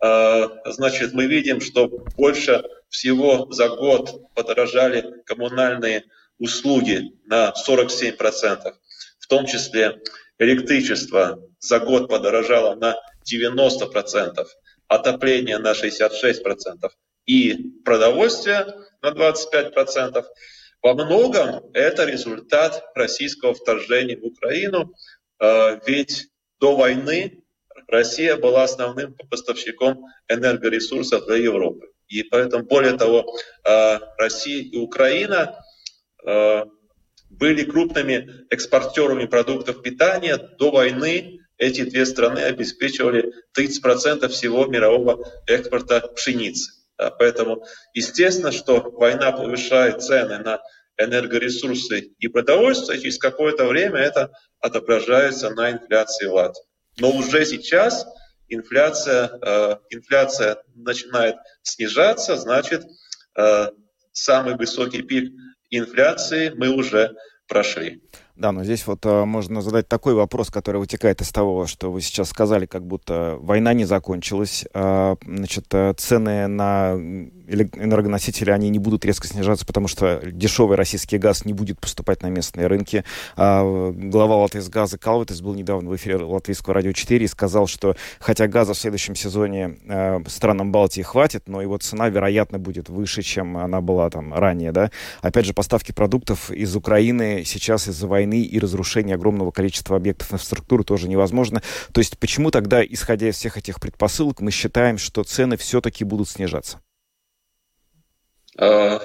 А, 0.00 0.48
значит, 0.64 1.12
мы 1.12 1.26
видим, 1.26 1.60
что 1.60 1.88
больше 2.16 2.62
всего 2.88 3.50
за 3.50 3.68
год 3.68 4.32
подорожали 4.36 5.04
коммунальные 5.26 6.04
услуги 6.38 7.10
на 7.24 7.52
47%, 7.52 8.74
в 9.18 9.26
том 9.26 9.44
числе 9.46 10.00
электричество 10.38 11.42
за 11.58 11.80
год 11.80 12.08
подорожало 12.08 12.76
на 12.76 12.94
90%, 13.28 14.46
отопление 14.86 15.58
на 15.58 15.72
66% 15.72 16.90
и 17.26 17.72
продовольствие 17.84 18.66
на 19.02 19.10
25%. 19.10 20.24
Во 20.82 20.94
многом 20.94 21.70
это 21.74 22.04
результат 22.04 22.84
российского 22.94 23.54
вторжения 23.54 24.16
в 24.16 24.24
Украину, 24.24 24.94
э, 25.40 25.80
ведь 25.86 26.28
до 26.60 26.76
войны 26.76 27.42
Россия 27.88 28.36
была 28.36 28.64
основным 28.64 29.14
поставщиком 29.30 30.04
энергоресурсов 30.28 31.26
для 31.26 31.36
Европы. 31.36 31.88
И 32.08 32.22
поэтому, 32.22 32.64
более 32.64 32.96
того, 32.96 33.36
э, 33.64 33.98
Россия 34.18 34.62
и 34.62 34.76
Украина 34.76 35.62
э, 36.26 36.64
были 37.30 37.64
крупными 37.64 38.46
экспортерами 38.50 39.26
продуктов 39.26 39.82
питания. 39.82 40.36
До 40.58 40.70
войны 40.70 41.40
эти 41.58 41.82
две 41.82 42.06
страны 42.06 42.38
обеспечивали 42.40 43.32
30% 43.56 44.28
всего 44.28 44.66
мирового 44.66 45.24
экспорта 45.46 46.00
пшеницы. 46.00 46.77
Поэтому 47.18 47.64
естественно, 47.94 48.52
что 48.52 48.80
война 48.90 49.32
повышает 49.32 50.02
цены 50.02 50.38
на 50.38 50.60
энергоресурсы 50.98 52.12
и 52.18 52.28
продовольствие, 52.28 53.00
через 53.00 53.18
какое-то 53.18 53.66
время 53.66 54.00
это 54.00 54.32
отображается 54.60 55.50
на 55.50 55.70
инфляции 55.70 56.26
Латвии. 56.26 56.62
Но 56.98 57.10
уже 57.12 57.44
сейчас 57.46 58.04
инфляция, 58.48 59.30
э, 59.40 59.76
инфляция 59.90 60.62
начинает 60.74 61.36
снижаться, 61.62 62.36
значит, 62.36 62.84
э, 63.36 63.70
самый 64.12 64.56
высокий 64.56 65.02
пик 65.02 65.32
инфляции 65.70 66.50
мы 66.56 66.70
уже 66.70 67.14
прошли. 67.46 68.02
Да, 68.38 68.52
но 68.52 68.62
здесь 68.62 68.86
вот 68.86 69.00
а, 69.04 69.24
можно 69.24 69.62
задать 69.62 69.88
такой 69.88 70.14
вопрос, 70.14 70.48
который 70.48 70.76
вытекает 70.76 71.20
из 71.20 71.30
того, 71.32 71.66
что 71.66 71.90
вы 71.90 72.00
сейчас 72.00 72.28
сказали, 72.28 72.66
как 72.66 72.86
будто 72.86 73.36
война 73.40 73.72
не 73.72 73.84
закончилась, 73.84 74.64
а, 74.74 75.16
значит, 75.26 75.64
э, 75.72 75.92
цены 75.96 76.46
на 76.46 76.92
энергоносители, 76.92 78.52
они 78.52 78.68
не 78.68 78.78
будут 78.78 79.04
резко 79.04 79.26
снижаться, 79.26 79.66
потому 79.66 79.88
что 79.88 80.20
дешевый 80.24 80.76
российский 80.76 81.18
газ 81.18 81.44
не 81.44 81.52
будет 81.52 81.80
поступать 81.80 82.22
на 82.22 82.28
местные 82.28 82.68
рынки. 82.68 83.04
А, 83.36 83.90
глава 83.90 84.36
Латвийсгаза 84.36 84.98
Калватис 84.98 85.40
был 85.40 85.54
недавно 85.54 85.90
в 85.90 85.96
эфире 85.96 86.18
Латвийского 86.18 86.74
радио 86.74 86.92
4 86.92 87.24
и 87.24 87.28
сказал, 87.28 87.66
что 87.66 87.96
хотя 88.20 88.46
газа 88.46 88.72
в 88.72 88.78
следующем 88.78 89.16
сезоне 89.16 89.78
а, 89.88 90.22
странам 90.28 90.70
Балтии 90.70 91.02
хватит, 91.02 91.48
но 91.48 91.60
его 91.60 91.76
цена, 91.78 92.08
вероятно, 92.08 92.60
будет 92.60 92.88
выше, 92.88 93.22
чем 93.22 93.56
она 93.56 93.80
была 93.80 94.10
там 94.10 94.32
ранее, 94.32 94.70
да. 94.70 94.92
Опять 95.22 95.46
же, 95.46 95.54
поставки 95.54 95.90
продуктов 95.90 96.52
из 96.52 96.76
Украины 96.76 97.42
сейчас 97.44 97.88
из-за 97.88 98.06
войны 98.06 98.27
войны 98.28 98.42
и 98.42 98.58
разрушения 98.58 99.14
огромного 99.14 99.50
количества 99.50 99.96
объектов 99.96 100.32
инфраструктуры 100.32 100.84
тоже 100.84 101.08
невозможно. 101.08 101.62
То 101.92 102.00
есть 102.00 102.18
почему 102.18 102.50
тогда, 102.50 102.84
исходя 102.84 103.28
из 103.28 103.36
всех 103.36 103.56
этих 103.56 103.80
предпосылок, 103.80 104.40
мы 104.40 104.50
считаем, 104.50 104.98
что 104.98 105.24
цены 105.24 105.56
все-таки 105.56 106.04
будут 106.04 106.28
снижаться? 106.28 106.80
А, 108.56 109.02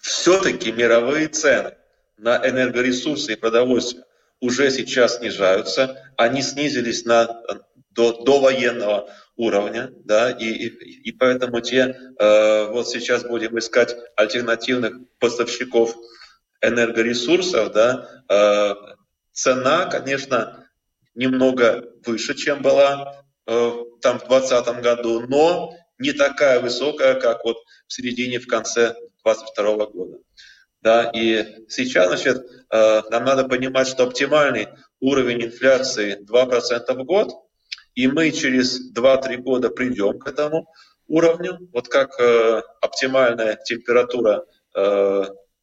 все-таки 0.00 0.72
мировые 0.72 1.28
цены 1.28 1.72
на 2.18 2.36
энергоресурсы 2.36 3.32
и 3.32 3.36
продовольствие 3.36 4.04
уже 4.40 4.70
сейчас 4.70 5.18
снижаются. 5.18 5.96
Они 6.16 6.42
снизились 6.42 7.04
на, 7.04 7.42
до, 7.90 8.24
до 8.24 8.40
военного 8.40 9.08
уровня, 9.36 9.90
да, 10.04 10.30
и, 10.30 10.44
и, 10.44 11.10
и 11.10 11.12
поэтому 11.12 11.60
те, 11.60 11.94
э, 12.18 12.66
вот 12.70 12.88
сейчас 12.88 13.22
будем 13.24 13.58
искать 13.58 13.94
альтернативных 14.16 14.94
поставщиков 15.18 15.94
энергоресурсов, 16.60 17.72
да, 17.72 18.08
э, 18.28 18.74
цена, 19.32 19.86
конечно, 19.86 20.68
немного 21.14 21.84
выше, 22.04 22.34
чем 22.34 22.62
была 22.62 23.22
э, 23.46 23.72
там 24.00 24.18
в 24.18 24.28
2020 24.28 24.82
году, 24.82 25.20
но 25.28 25.74
не 25.98 26.12
такая 26.12 26.60
высокая, 26.60 27.14
как 27.14 27.44
вот 27.44 27.56
в 27.86 27.92
середине, 27.92 28.38
в 28.38 28.46
конце 28.46 28.94
2022 29.24 29.86
года. 29.86 30.18
Да, 30.82 31.10
и 31.12 31.66
сейчас, 31.68 32.08
значит, 32.08 32.44
э, 32.70 33.02
нам 33.10 33.24
надо 33.24 33.44
понимать, 33.44 33.88
что 33.88 34.04
оптимальный 34.04 34.68
уровень 35.00 35.44
инфляции 35.44 36.22
2% 36.24 36.94
в 36.94 37.04
год, 37.04 37.32
и 37.94 38.08
мы 38.08 38.30
через 38.30 38.92
2-3 38.94 39.36
года 39.38 39.70
придем 39.70 40.18
к 40.18 40.28
этому 40.28 40.68
уровню, 41.08 41.58
вот 41.72 41.88
как 41.88 42.18
оптимальная 42.80 43.56
температура 43.64 44.44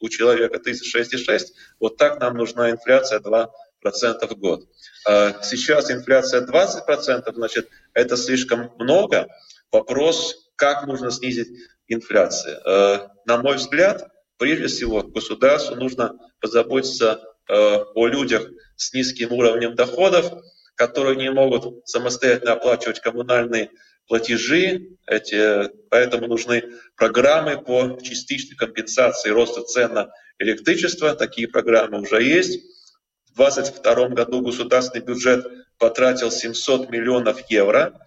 у 0.03 0.09
человека 0.09 0.57
36,6, 0.57 1.39
вот 1.79 1.97
так 1.97 2.19
нам 2.19 2.35
нужна 2.35 2.69
инфляция 2.69 3.19
2% 3.21 3.47
в 3.81 4.35
год. 4.37 4.65
А 5.07 5.41
сейчас 5.41 5.89
инфляция 5.89 6.45
20%, 6.45 7.33
значит, 7.33 7.69
это 7.93 8.17
слишком 8.17 8.73
много. 8.77 9.27
Вопрос, 9.71 10.51
как 10.57 10.85
нужно 10.85 11.09
снизить 11.09 11.47
инфляцию. 11.87 12.59
А, 12.65 13.11
на 13.25 13.37
мой 13.37 13.55
взгляд, 13.55 14.09
прежде 14.37 14.67
всего 14.67 15.03
государству 15.03 15.75
нужно 15.75 16.19
позаботиться 16.41 17.21
а, 17.47 17.85
о 17.95 18.07
людях 18.07 18.49
с 18.75 18.93
низким 18.93 19.31
уровнем 19.31 19.73
доходов, 19.73 20.33
которые 20.75 21.15
не 21.15 21.31
могут 21.31 21.87
самостоятельно 21.87 22.53
оплачивать 22.53 22.99
коммунальные 22.99 23.69
платежи, 24.07 24.97
эти, 25.07 25.69
поэтому 25.89 26.27
нужны 26.27 26.63
программы 26.95 27.61
по 27.61 27.99
частичной 28.01 28.55
компенсации 28.55 29.29
роста 29.29 29.63
цен 29.63 29.93
на 29.93 30.11
электричество. 30.39 31.15
Такие 31.15 31.47
программы 31.47 32.01
уже 32.01 32.21
есть. 32.23 32.61
В 33.31 33.37
2022 33.37 34.09
году 34.09 34.41
государственный 34.41 35.03
бюджет 35.03 35.45
потратил 35.77 36.31
700 36.31 36.89
миллионов 36.89 37.49
евро 37.49 37.99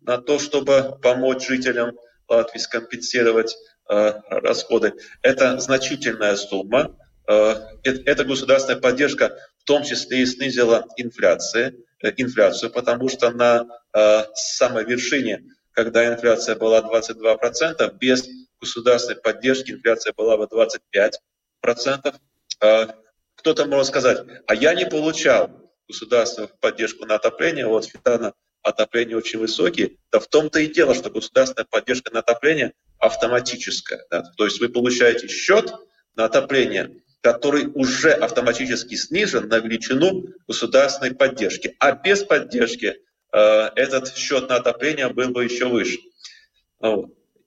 на 0.00 0.18
то, 0.18 0.38
чтобы 0.38 0.98
помочь 1.02 1.46
жителям 1.46 1.96
Латвии 2.28 2.58
скомпенсировать 2.58 3.56
э, 3.88 4.12
расходы. 4.30 4.94
Это 5.20 5.58
значительная 5.58 6.36
сумма. 6.36 6.96
Э, 7.28 7.56
эта 7.82 8.24
государственная 8.24 8.80
поддержка 8.80 9.36
в 9.58 9.64
том 9.64 9.82
числе 9.82 10.22
и 10.22 10.26
снизила 10.26 10.86
инфляцию. 10.96 11.84
Э, 12.02 12.12
инфляцию, 12.16 12.72
потому 12.72 13.08
что 13.08 13.30
на 13.30 13.66
э, 13.94 14.24
самой 14.34 14.84
вершине, 14.84 15.44
когда 15.72 16.06
инфляция 16.12 16.56
была 16.56 16.80
22%, 16.80 17.98
без 17.98 18.26
государственной 18.60 19.20
поддержки 19.20 19.72
инфляция 19.72 20.14
была 20.16 20.38
бы 20.38 20.44
25%. 20.44 22.14
Э, 22.62 22.86
кто-то 23.34 23.66
может 23.66 23.88
сказать, 23.88 24.26
а 24.46 24.54
я 24.54 24.74
не 24.74 24.86
получал 24.86 25.50
государственную 25.88 26.50
поддержку 26.60 27.04
на 27.04 27.16
отопление, 27.16 27.66
вот 27.66 27.86
на 28.04 28.32
отопление 28.62 29.16
очень 29.16 29.38
высокие, 29.38 29.96
да 30.10 30.20
в 30.20 30.26
том-то 30.26 30.60
и 30.60 30.68
дело, 30.68 30.94
что 30.94 31.10
государственная 31.10 31.66
поддержка 31.66 32.12
на 32.12 32.20
отопление 32.20 32.72
автоматическая. 32.98 34.06
Да? 34.10 34.22
То 34.36 34.44
есть 34.44 34.60
вы 34.60 34.68
получаете 34.68 35.28
счет 35.28 35.72
на 36.14 36.26
отопление, 36.26 37.02
который 37.20 37.66
уже 37.74 38.12
автоматически 38.12 38.94
снижен 38.94 39.48
на 39.48 39.58
величину 39.58 40.24
государственной 40.48 41.14
поддержки. 41.14 41.76
А 41.78 41.92
без 41.92 42.24
поддержки 42.24 42.96
э, 43.32 43.38
этот 43.76 44.16
счет 44.16 44.48
на 44.48 44.56
отопление 44.56 45.08
был 45.08 45.30
бы 45.30 45.44
еще 45.44 45.66
выше. 45.66 45.98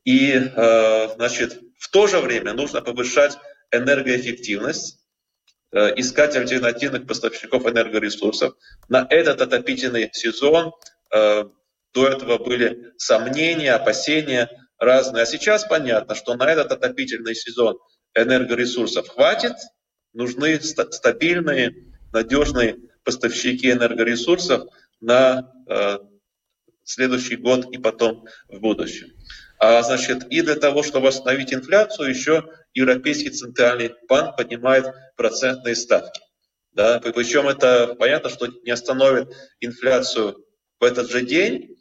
И, 0.05 0.33
э, 0.33 1.07
значит, 1.15 1.59
в 1.79 1.89
то 1.89 2.07
же 2.07 2.19
время 2.19 2.53
нужно 2.53 2.81
повышать 2.81 3.38
энергоэффективность, 3.71 4.99
э, 5.71 5.93
искать 5.95 6.36
альтернативных 6.36 7.07
поставщиков 7.07 7.65
энергоресурсов. 7.65 8.53
На 8.89 9.07
этот 9.09 9.41
отопительный 9.41 10.12
сезон 10.13 10.73
э, 11.12 11.45
до 11.93 12.07
этого 12.07 12.38
были 12.38 12.91
сомнения, 12.97 13.73
опасения 13.73 14.49
разные. 14.77 15.23
А 15.23 15.25
сейчас 15.25 15.65
понятно, 15.65 16.13
что 16.13 16.36
на 16.36 16.51
этот 16.51 16.71
отопительный 16.71 17.33
сезон– 17.33 17.79
энергоресурсов 18.15 19.08
хватит, 19.08 19.54
нужны 20.13 20.60
стабильные, 20.62 21.76
надежные 22.12 22.78
поставщики 23.04 23.71
энергоресурсов 23.71 24.69
на 25.02 25.52
э, 25.67 25.97
следующий 26.84 27.36
год 27.36 27.71
и 27.73 27.78
потом 27.78 28.26
в 28.47 28.60
будущем. 28.60 29.10
А 29.60 29.82
значит, 29.82 30.26
и 30.30 30.41
для 30.41 30.56
того, 30.56 30.84
чтобы 30.84 31.08
остановить 31.08 31.54
инфляцию, 31.54 32.10
еще 32.10 32.49
Европейский 32.73 33.30
центральный 33.30 33.93
банк 34.08 34.36
поднимает 34.36 34.88
процентные 35.15 35.76
ставки. 35.76 36.21
Да? 36.73 36.99
Причем 36.99 37.47
это 37.47 37.95
понятно, 37.95 38.30
что 38.30 38.47
не 38.47 38.71
остановит 38.71 39.30
инфляцию 39.60 40.43
в 40.80 40.84
этот 40.84 41.10
же 41.10 41.21
день. 41.21 41.78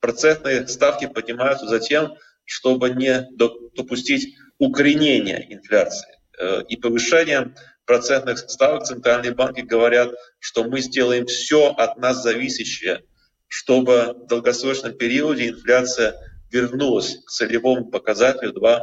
Процентные 0.00 0.66
ставки 0.66 1.06
поднимаются 1.06 1.66
затем, 1.66 2.14
чтобы 2.44 2.90
не 2.90 3.28
допустить 3.76 4.34
укоренения 4.60 5.46
инфляции 5.48 6.08
э, 6.38 6.62
и 6.68 6.76
повышения 6.76 7.52
процентных 7.86 8.38
ставок 8.38 8.84
центральные 8.84 9.34
банки 9.34 9.62
говорят, 9.62 10.12
что 10.38 10.62
мы 10.62 10.80
сделаем 10.80 11.26
все 11.26 11.70
от 11.70 11.96
нас 11.96 12.22
зависящее, 12.22 13.02
чтобы 13.48 14.14
в 14.14 14.26
долгосрочном 14.28 14.92
периоде 14.92 15.48
инфляция 15.48 16.14
вернулась 16.52 17.16
к 17.24 17.30
целевому 17.30 17.90
показателю 17.90 18.52
2% 18.52 18.82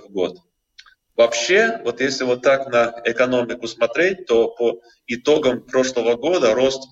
в 0.00 0.10
год. 0.10 0.38
Вообще, 1.16 1.80
вот 1.84 2.00
если 2.00 2.24
вот 2.24 2.42
так 2.42 2.68
на 2.68 3.02
экономику 3.04 3.66
смотреть, 3.66 4.26
то 4.26 4.48
по 4.48 4.80
итогам 5.06 5.60
прошлого 5.60 6.16
года 6.16 6.54
рост 6.54 6.82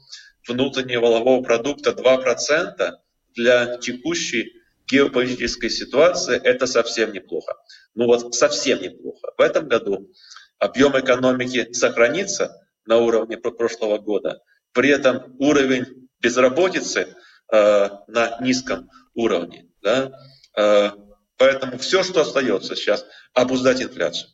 внутреннего 0.46 1.06
валового 1.06 1.42
продукта 1.42 1.90
2% 1.90 2.92
для 3.34 3.78
текущей 3.78 4.52
геополитической 4.86 5.70
ситуации 5.70 6.40
это 6.42 6.66
совсем 6.66 7.12
неплохо. 7.12 7.54
Ну 7.94 8.06
вот 8.06 8.34
совсем 8.34 8.80
неплохо. 8.80 9.32
В 9.36 9.40
этом 9.40 9.68
году 9.68 10.10
объем 10.58 10.98
экономики 10.98 11.72
сохранится 11.72 12.60
на 12.86 12.98
уровне 12.98 13.36
прошлого 13.36 13.98
года, 13.98 14.42
при 14.72 14.90
этом 14.90 15.36
уровень 15.38 16.08
безработицы 16.20 17.14
э, 17.52 17.88
на 18.06 18.38
низком 18.40 18.90
уровне. 19.14 19.68
Да? 19.82 20.12
Э, 20.56 20.90
поэтому 21.36 21.78
все, 21.78 22.02
что 22.02 22.22
остается 22.22 22.76
сейчас, 22.76 23.04
обуздать 23.34 23.82
инфляцию. 23.82 24.30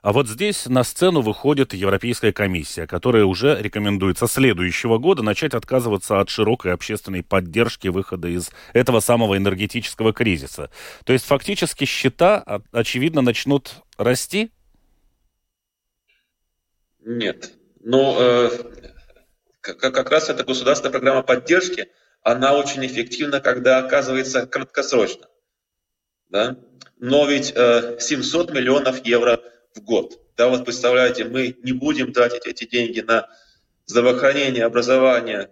А 0.00 0.12
вот 0.12 0.28
здесь 0.28 0.66
на 0.66 0.84
сцену 0.84 1.22
выходит 1.22 1.74
Европейская 1.74 2.32
комиссия, 2.32 2.86
которая 2.86 3.24
уже 3.24 3.60
рекомендует 3.60 4.16
со 4.16 4.28
следующего 4.28 4.98
года 4.98 5.22
начать 5.22 5.54
отказываться 5.54 6.20
от 6.20 6.30
широкой 6.30 6.72
общественной 6.72 7.24
поддержки 7.24 7.88
выхода 7.88 8.28
из 8.28 8.50
этого 8.72 9.00
самого 9.00 9.36
энергетического 9.36 10.12
кризиса. 10.12 10.70
То 11.04 11.12
есть 11.12 11.24
фактически 11.24 11.84
счета, 11.84 12.44
очевидно, 12.70 13.22
начнут 13.22 13.72
расти? 13.96 14.52
Нет. 17.00 17.52
Ну, 17.80 18.16
э, 18.20 18.50
как 19.60 20.10
раз 20.10 20.28
эта 20.28 20.44
государственная 20.44 20.92
программа 20.92 21.22
поддержки, 21.22 21.88
она 22.22 22.54
очень 22.54 22.86
эффективна, 22.86 23.40
когда 23.40 23.78
оказывается 23.78 24.46
краткосрочно. 24.46 25.26
Да? 26.28 26.56
Но 26.98 27.26
ведь 27.26 27.52
э, 27.56 27.96
700 27.98 28.52
миллионов 28.52 29.04
евро 29.04 29.40
в 29.78 29.84
год. 29.84 30.20
Да, 30.36 30.48
вот 30.48 30.64
представляете, 30.64 31.24
мы 31.24 31.56
не 31.62 31.72
будем 31.72 32.12
тратить 32.12 32.46
эти 32.46 32.64
деньги 32.64 33.00
на 33.00 33.28
здравоохранение, 33.86 34.64
образование, 34.64 35.50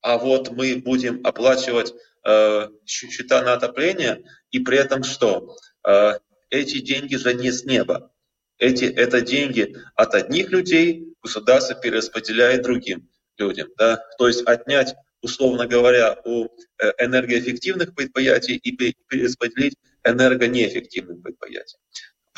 а 0.00 0.18
вот 0.18 0.50
мы 0.50 0.76
будем 0.76 1.20
оплачивать 1.24 1.94
э, 2.24 2.68
счета 2.86 3.42
на 3.42 3.54
отопление, 3.54 4.24
и 4.50 4.58
при 4.60 4.78
этом 4.78 5.02
что? 5.02 5.56
Э, 5.86 6.18
эти 6.50 6.80
деньги 6.80 7.16
же 7.16 7.34
не 7.34 7.50
с 7.50 7.64
неба. 7.64 8.10
Эти, 8.58 8.84
это 8.84 9.20
деньги 9.20 9.76
от 9.94 10.14
одних 10.14 10.50
людей 10.50 11.14
государство 11.22 11.76
перераспределяет 11.76 12.62
другим 12.62 13.08
людям. 13.36 13.68
Да? 13.76 14.02
То 14.18 14.26
есть 14.26 14.42
отнять, 14.46 14.94
условно 15.20 15.66
говоря, 15.66 16.16
у 16.24 16.46
э, 16.46 16.92
энергоэффективных 16.98 17.94
предприятий 17.94 18.56
и 18.56 18.72
перераспределить 18.72 19.76
энергонеэффективным 20.04 21.22
предприятиям. 21.22 21.80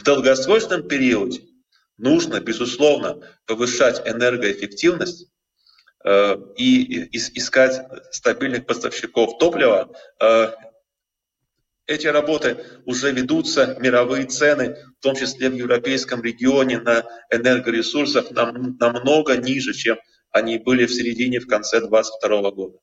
В 0.01 0.03
долгосрочном 0.03 0.89
периоде 0.89 1.43
нужно, 1.99 2.41
безусловно, 2.41 3.21
повышать 3.45 4.01
энергоэффективность 4.09 5.31
э, 6.03 6.37
и, 6.57 7.05
и 7.05 7.17
искать 7.37 7.83
стабильных 8.11 8.65
поставщиков 8.65 9.37
топлива. 9.37 9.93
Э, 10.19 10.53
эти 11.87 12.07
работы 12.07 12.65
уже 12.87 13.13
ведутся, 13.13 13.77
мировые 13.79 14.25
цены, 14.25 14.79
в 14.99 15.03
том 15.03 15.17
числе 15.17 15.51
в 15.51 15.55
европейском 15.55 16.23
регионе, 16.23 16.81
на 16.81 17.05
энергоресурсах 17.31 18.31
нам, 18.31 18.79
намного 18.81 19.37
ниже, 19.37 19.75
чем 19.75 19.99
они 20.31 20.57
были 20.57 20.87
в 20.87 20.95
середине, 20.95 21.41
в 21.41 21.47
конце 21.47 21.81
2022 21.81 22.51
года. 22.53 22.79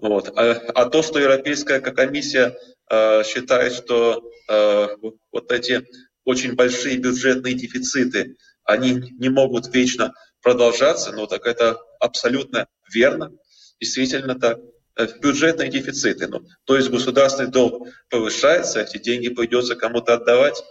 Вот. 0.00 0.36
А, 0.36 0.50
а 0.74 0.86
то, 0.86 1.00
что 1.04 1.20
Европейская 1.20 1.78
комиссия 1.78 2.56
э, 2.90 3.22
считает, 3.22 3.72
что 3.72 4.28
э, 4.50 4.88
вот 5.30 5.52
эти 5.52 5.86
очень 6.24 6.54
большие 6.54 6.96
бюджетные 6.96 7.54
дефициты, 7.54 8.36
они 8.64 9.14
не 9.18 9.28
могут 9.28 9.72
вечно 9.74 10.14
продолжаться, 10.42 11.12
но 11.12 11.26
так 11.26 11.46
это 11.46 11.78
абсолютно 12.00 12.66
верно, 12.92 13.32
действительно 13.80 14.38
так. 14.38 14.58
Э, 14.96 15.08
бюджетные 15.20 15.70
дефициты, 15.70 16.28
ну, 16.28 16.42
то 16.64 16.76
есть 16.76 16.88
государственный 16.88 17.50
долг 17.50 17.88
повышается, 18.10 18.80
эти 18.80 18.98
деньги 18.98 19.28
придется 19.28 19.74
кому-то 19.74 20.14
отдавать. 20.14 20.62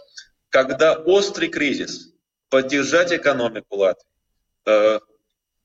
Когда 0.48 0.94
острый 0.94 1.48
кризис, 1.48 2.14
поддержать 2.48 3.12
экономику 3.12 3.76
Латвии, 3.76 4.06
э, 4.66 5.00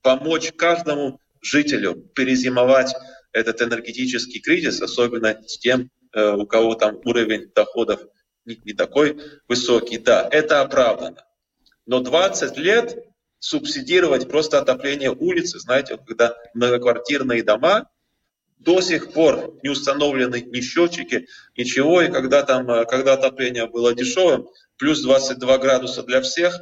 помочь 0.01 0.51
каждому 0.57 1.21
жителю 1.41 1.95
перезимовать 2.15 2.93
этот 3.31 3.61
энергетический 3.61 4.41
кризис, 4.41 4.81
особенно 4.81 5.41
с 5.47 5.57
тем, 5.57 5.89
э, 6.13 6.31
у 6.33 6.45
кого 6.45 6.75
там 6.75 6.99
уровень 7.05 7.51
доходов 7.55 8.01
не, 8.45 8.73
такой 8.73 9.19
высокий. 9.47 9.97
Да, 9.97 10.27
это 10.31 10.61
оправдано. 10.61 11.25
Но 11.85 11.99
20 11.99 12.57
лет 12.57 12.97
субсидировать 13.39 14.27
просто 14.27 14.59
отопление 14.59 15.11
улицы, 15.11 15.59
знаете, 15.59 15.97
когда 15.97 16.35
многоквартирные 16.53 17.43
дома, 17.43 17.89
до 18.57 18.81
сих 18.81 19.13
пор 19.13 19.57
не 19.63 19.69
установлены 19.69 20.41
ни 20.41 20.59
счетчики, 20.59 21.27
ничего, 21.55 22.01
и 22.01 22.11
когда 22.11 22.43
там, 22.43 22.69
э, 22.69 22.85
когда 22.85 23.13
отопление 23.13 23.67
было 23.67 23.95
дешевым, 23.95 24.49
плюс 24.77 25.01
22 25.01 25.57
градуса 25.57 26.03
для 26.03 26.21
всех, 26.21 26.59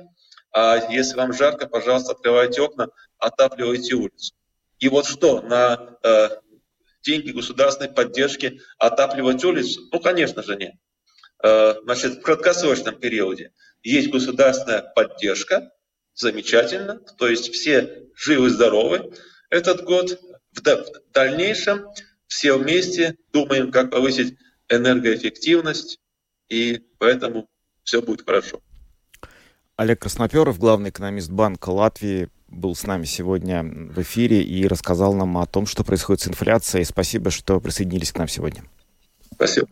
а 0.51 0.77
если 0.91 1.17
вам 1.17 1.33
жарко, 1.33 1.67
пожалуйста, 1.67 2.13
открывайте 2.13 2.61
окна, 2.61 2.89
отапливайте 3.17 3.95
улицу. 3.95 4.35
И 4.79 4.89
вот 4.89 5.07
что, 5.07 5.41
на 5.41 5.97
э, 6.03 6.29
деньги 7.01 7.31
государственной 7.31 7.91
поддержки 7.91 8.61
отапливать 8.77 9.43
улицу? 9.43 9.81
Ну, 9.91 9.99
конечно 9.99 10.43
же, 10.43 10.55
нет. 10.55 10.73
Э, 11.43 11.76
значит, 11.84 12.15
в 12.15 12.21
краткосрочном 12.21 12.95
периоде 12.95 13.52
есть 13.84 14.10
государственная 14.10 14.82
поддержка, 14.82 15.71
замечательно, 16.15 17.00
то 17.17 17.28
есть 17.28 17.54
все 17.54 18.04
живы-здоровы 18.15 19.13
этот 19.50 19.84
год. 19.84 20.19
В 20.52 20.62
дальнейшем 21.13 21.86
все 22.26 22.58
вместе 22.58 23.15
думаем, 23.32 23.71
как 23.71 23.91
повысить 23.91 24.38
энергоэффективность, 24.69 26.00
и 26.50 26.82
поэтому 26.97 27.47
все 27.84 28.02
будет 28.02 28.26
хорошо. 28.26 28.62
Олег 29.76 30.02
Красноперов, 30.02 30.58
главный 30.58 30.89
экономист 30.89 31.30
Банка 31.30 31.69
Латвии, 31.69 32.30
был 32.47 32.76
с 32.76 32.84
нами 32.84 33.06
сегодня 33.06 33.63
в 33.63 34.02
эфире 34.02 34.41
и 34.41 34.67
рассказал 34.67 35.13
нам 35.13 35.38
о 35.38 35.45
том, 35.45 35.67
что 35.67 35.84
происходит 35.84 36.21
с 36.21 36.28
инфляцией. 36.28 36.86
Спасибо, 36.86 37.30
что 37.30 37.60
присоединились 37.60 38.12
к 38.12 38.17
нам 38.17 38.28
сегодня. 38.28 38.63
Спасибо. 39.34 39.67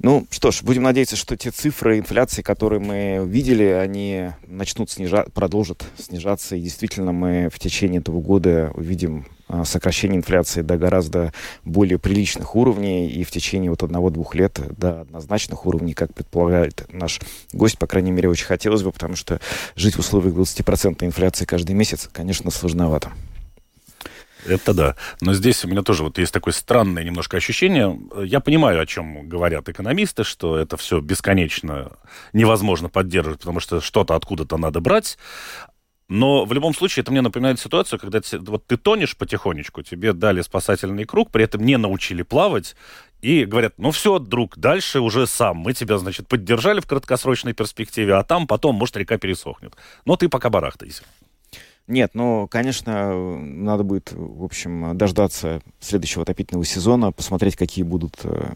Ну 0.00 0.26
что 0.30 0.50
ж, 0.50 0.62
будем 0.62 0.82
надеяться, 0.82 1.14
что 1.14 1.36
те 1.36 1.50
цифры 1.50 1.98
инфляции, 1.98 2.42
которые 2.42 2.80
мы 2.80 3.24
видели, 3.24 3.64
они 3.64 4.30
начнут 4.46 4.90
снижать, 4.90 5.32
продолжат 5.32 5.84
снижаться. 5.96 6.56
И 6.56 6.60
действительно 6.60 7.12
мы 7.12 7.48
в 7.52 7.58
течение 7.60 8.00
этого 8.00 8.20
года 8.20 8.72
увидим 8.74 9.26
а, 9.52 9.64
сокращение 9.64 10.16
инфляции 10.16 10.62
до 10.62 10.78
гораздо 10.78 11.32
более 11.64 11.98
приличных 11.98 12.56
уровней 12.56 13.08
и 13.08 13.22
в 13.22 13.30
течение 13.30 13.70
вот 13.70 13.82
одного-двух 13.82 14.34
лет 14.34 14.58
до 14.78 15.02
однозначных 15.02 15.66
уровней, 15.66 15.92
как 15.92 16.14
предполагает 16.14 16.86
наш 16.90 17.20
гость. 17.52 17.78
По 17.78 17.86
крайней 17.86 18.12
мере, 18.12 18.28
очень 18.28 18.46
хотелось 18.46 18.82
бы, 18.82 18.92
потому 18.92 19.14
что 19.14 19.40
жить 19.76 19.94
в 19.94 19.98
условиях 19.98 20.34
20% 20.34 21.04
инфляции 21.04 21.44
каждый 21.44 21.74
месяц, 21.74 22.08
конечно, 22.10 22.50
сложновато. 22.50 23.12
Это 24.46 24.74
да. 24.74 24.96
Но 25.20 25.34
здесь 25.34 25.64
у 25.64 25.68
меня 25.68 25.82
тоже 25.82 26.02
вот 26.02 26.18
есть 26.18 26.32
такое 26.32 26.52
странное 26.52 27.04
немножко 27.04 27.36
ощущение. 27.36 27.98
Я 28.24 28.40
понимаю, 28.40 28.80
о 28.80 28.86
чем 28.86 29.28
говорят 29.28 29.68
экономисты, 29.68 30.24
что 30.24 30.56
это 30.56 30.76
все 30.76 31.00
бесконечно 31.00 31.92
невозможно 32.32 32.88
поддерживать, 32.88 33.40
потому 33.40 33.60
что 33.60 33.80
что-то 33.80 34.14
откуда-то 34.14 34.56
надо 34.56 34.80
брать. 34.80 35.18
Но 36.08 36.44
в 36.44 36.52
любом 36.52 36.74
случае 36.74 37.02
это 37.02 37.10
мне 37.10 37.22
напоминает 37.22 37.58
ситуацию, 37.58 37.98
когда 37.98 38.20
ты, 38.20 38.38
вот 38.38 38.66
ты 38.66 38.76
тонешь 38.76 39.16
потихонечку, 39.16 39.82
тебе 39.82 40.12
дали 40.12 40.42
спасательный 40.42 41.06
круг, 41.06 41.30
при 41.30 41.44
этом 41.44 41.64
не 41.64 41.78
научили 41.78 42.22
плавать, 42.22 42.76
и 43.22 43.46
говорят, 43.46 43.74
ну 43.78 43.92
все, 43.92 44.18
друг, 44.18 44.58
дальше 44.58 45.00
уже 45.00 45.26
сам. 45.26 45.58
Мы 45.58 45.72
тебя, 45.72 45.96
значит, 45.96 46.28
поддержали 46.28 46.80
в 46.80 46.86
краткосрочной 46.86 47.54
перспективе, 47.54 48.16
а 48.16 48.24
там 48.24 48.46
потом, 48.46 48.74
может, 48.74 48.96
река 48.96 49.16
пересохнет. 49.16 49.74
Но 50.04 50.16
ты 50.16 50.28
пока 50.28 50.50
барахтайся. 50.50 51.04
Нет, 51.88 52.12
ну, 52.14 52.46
конечно, 52.48 53.36
надо 53.36 53.82
будет, 53.82 54.12
в 54.12 54.44
общем, 54.44 54.96
дождаться 54.96 55.60
следующего 55.80 56.22
отопительного 56.22 56.64
сезона, 56.64 57.10
посмотреть, 57.10 57.56
какие 57.56 57.84
будут 57.84 58.20
э, 58.22 58.54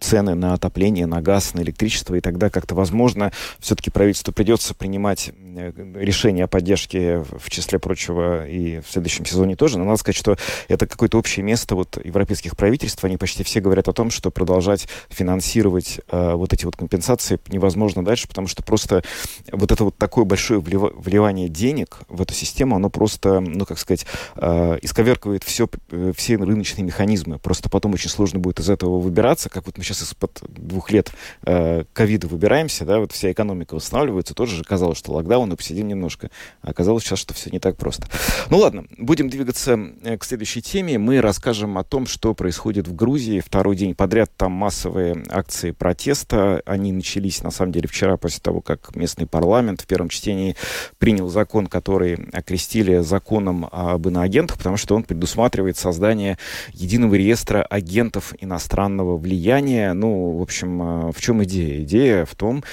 цены 0.00 0.34
на 0.34 0.54
отопление, 0.54 1.06
на 1.06 1.20
газ, 1.20 1.54
на 1.54 1.60
электричество, 1.60 2.14
и 2.14 2.20
тогда 2.20 2.50
как-то, 2.50 2.74
возможно, 2.74 3.30
все-таки 3.58 3.90
правительству 3.90 4.32
придется 4.32 4.74
принимать 4.74 5.32
э, 5.56 5.72
решения 5.94 6.44
о 6.44 6.48
поддержке, 6.48 7.18
в 7.18 7.50
числе 7.50 7.78
прочего, 7.78 8.46
и 8.46 8.80
в 8.80 8.90
следующем 8.90 9.24
сезоне 9.24 9.56
тоже. 9.56 9.78
Но 9.78 9.84
надо 9.84 9.98
сказать, 9.98 10.16
что 10.16 10.36
это 10.68 10.86
какое-то 10.86 11.18
общее 11.18 11.44
место 11.44 11.74
вот 11.74 11.98
европейских 12.04 12.56
правительств. 12.56 13.04
Они 13.04 13.16
почти 13.16 13.44
все 13.44 13.60
говорят 13.60 13.88
о 13.88 13.92
том, 13.92 14.10
что 14.10 14.30
продолжать 14.30 14.88
финансировать 15.08 16.00
э, 16.10 16.34
вот 16.34 16.52
эти 16.52 16.64
вот 16.64 16.76
компенсации 16.76 17.38
невозможно 17.48 18.04
дальше, 18.04 18.28
потому 18.28 18.48
что 18.48 18.62
просто 18.62 19.02
вот 19.50 19.72
это 19.72 19.84
вот 19.84 19.96
такое 19.96 20.24
большое 20.24 20.60
вливание 20.60 21.48
денег 21.48 22.00
в 22.08 22.22
эту 22.22 22.34
систему, 22.34 22.76
оно 22.76 22.90
просто, 22.90 23.40
ну, 23.40 23.64
как 23.64 23.78
сказать, 23.78 24.06
э, 24.36 24.78
исковеркивает 24.82 25.44
все, 25.44 25.68
э, 25.90 26.12
все 26.16 26.36
рыночные 26.36 26.84
механизмы. 26.84 27.38
Просто 27.38 27.68
потом 27.70 27.94
очень 27.94 28.10
сложно 28.10 28.38
будет 28.38 28.60
из 28.60 28.70
этого 28.70 28.98
выбираться, 28.98 29.48
как 29.48 29.66
вот 29.66 29.78
мы 29.78 29.84
сейчас 29.84 30.02
из-под 30.02 30.42
двух 30.48 30.90
лет 30.90 31.12
э, 31.44 31.84
ковида 31.92 32.26
выбираемся, 32.28 32.84
да, 32.84 32.98
вот 32.98 33.12
вся 33.12 33.32
экономика 33.32 33.74
восстанавливается, 33.74 34.34
тоже 34.34 34.56
же 34.56 34.64
казалось, 34.64 34.98
что 34.98 35.12
локдаун, 35.12 35.45
и 35.52 35.56
посидим 35.56 35.88
немножко. 35.88 36.30
Оказалось 36.62 37.04
сейчас, 37.04 37.18
что 37.18 37.34
все 37.34 37.50
не 37.50 37.58
так 37.58 37.76
просто. 37.76 38.06
Ну 38.50 38.58
ладно, 38.58 38.86
будем 38.98 39.28
двигаться 39.28 39.78
э, 40.02 40.16
к 40.18 40.24
следующей 40.24 40.62
теме. 40.62 40.98
Мы 40.98 41.20
расскажем 41.20 41.78
о 41.78 41.84
том, 41.84 42.06
что 42.06 42.34
происходит 42.34 42.88
в 42.88 42.94
Грузии. 42.94 43.40
Второй 43.40 43.76
день 43.76 43.94
подряд 43.94 44.30
там 44.36 44.52
массовые 44.52 45.24
акции 45.28 45.70
протеста. 45.70 46.62
Они 46.66 46.92
начались, 46.92 47.42
на 47.42 47.50
самом 47.50 47.72
деле, 47.72 47.88
вчера, 47.88 48.16
после 48.16 48.40
того, 48.40 48.60
как 48.60 48.94
местный 48.96 49.26
парламент 49.26 49.82
в 49.82 49.86
первом 49.86 50.08
чтении 50.08 50.56
принял 50.98 51.28
закон, 51.28 51.66
который 51.66 52.14
окрестили 52.32 52.98
законом 52.98 53.68
об 53.70 54.06
иноагентах, 54.08 54.58
потому 54.58 54.76
что 54.76 54.94
он 54.94 55.02
предусматривает 55.02 55.76
создание 55.76 56.38
единого 56.72 57.14
реестра 57.14 57.62
агентов 57.62 58.34
иностранного 58.40 59.16
влияния. 59.16 59.92
Ну, 59.92 60.38
в 60.38 60.42
общем, 60.42 61.10
в 61.10 61.20
чем 61.20 61.42
идея? 61.44 61.82
Идея 61.82 62.24
в 62.24 62.34
том, 62.34 62.64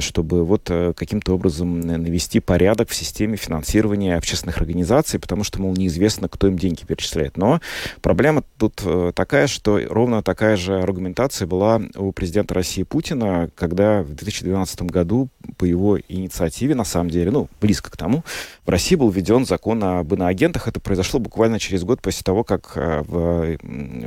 чтобы 0.00 0.44
вот 0.44 0.70
каким-то 0.96 1.34
образом 1.34 1.80
навести 2.10 2.40
порядок 2.40 2.90
в 2.90 2.94
системе 2.94 3.36
финансирования 3.36 4.16
общественных 4.16 4.58
организаций, 4.58 5.18
потому 5.20 5.44
что, 5.44 5.60
мол, 5.60 5.74
неизвестно, 5.74 6.28
кто 6.28 6.48
им 6.48 6.58
деньги 6.58 6.84
перечисляет. 6.84 7.36
Но 7.36 7.60
проблема 8.02 8.42
тут 8.58 8.82
такая, 9.14 9.46
что 9.46 9.80
ровно 9.88 10.22
такая 10.22 10.56
же 10.56 10.80
аргументация 10.80 11.46
была 11.46 11.80
у 11.96 12.12
президента 12.12 12.54
России 12.54 12.82
Путина, 12.82 13.48
когда 13.54 14.02
в 14.02 14.14
2012 14.14 14.82
году 14.82 15.28
по 15.56 15.64
его 15.64 15.98
инициативе, 16.08 16.74
на 16.74 16.84
самом 16.84 17.10
деле, 17.10 17.30
ну, 17.30 17.48
близко 17.60 17.90
к 17.90 17.96
тому, 17.96 18.24
в 18.66 18.70
России 18.70 18.96
был 18.96 19.10
введен 19.10 19.46
закон 19.46 19.82
об 19.82 20.12
иноагентах. 20.12 20.68
Это 20.68 20.80
произошло 20.80 21.20
буквально 21.20 21.58
через 21.58 21.84
год 21.84 22.00
после 22.02 22.22
того, 22.22 22.44
как 22.44 22.72
э, 22.76 23.02
в, 23.06 23.56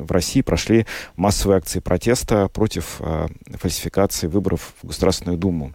в 0.06 0.12
России 0.12 0.42
прошли 0.42 0.86
массовые 1.16 1.58
акции 1.58 1.80
протеста 1.80 2.48
против 2.50 2.98
э, 3.00 3.28
фальсификации 3.54 4.28
выборов 4.28 4.74
в 4.82 4.88
Государственную 4.88 5.38
Думу. 5.38 5.74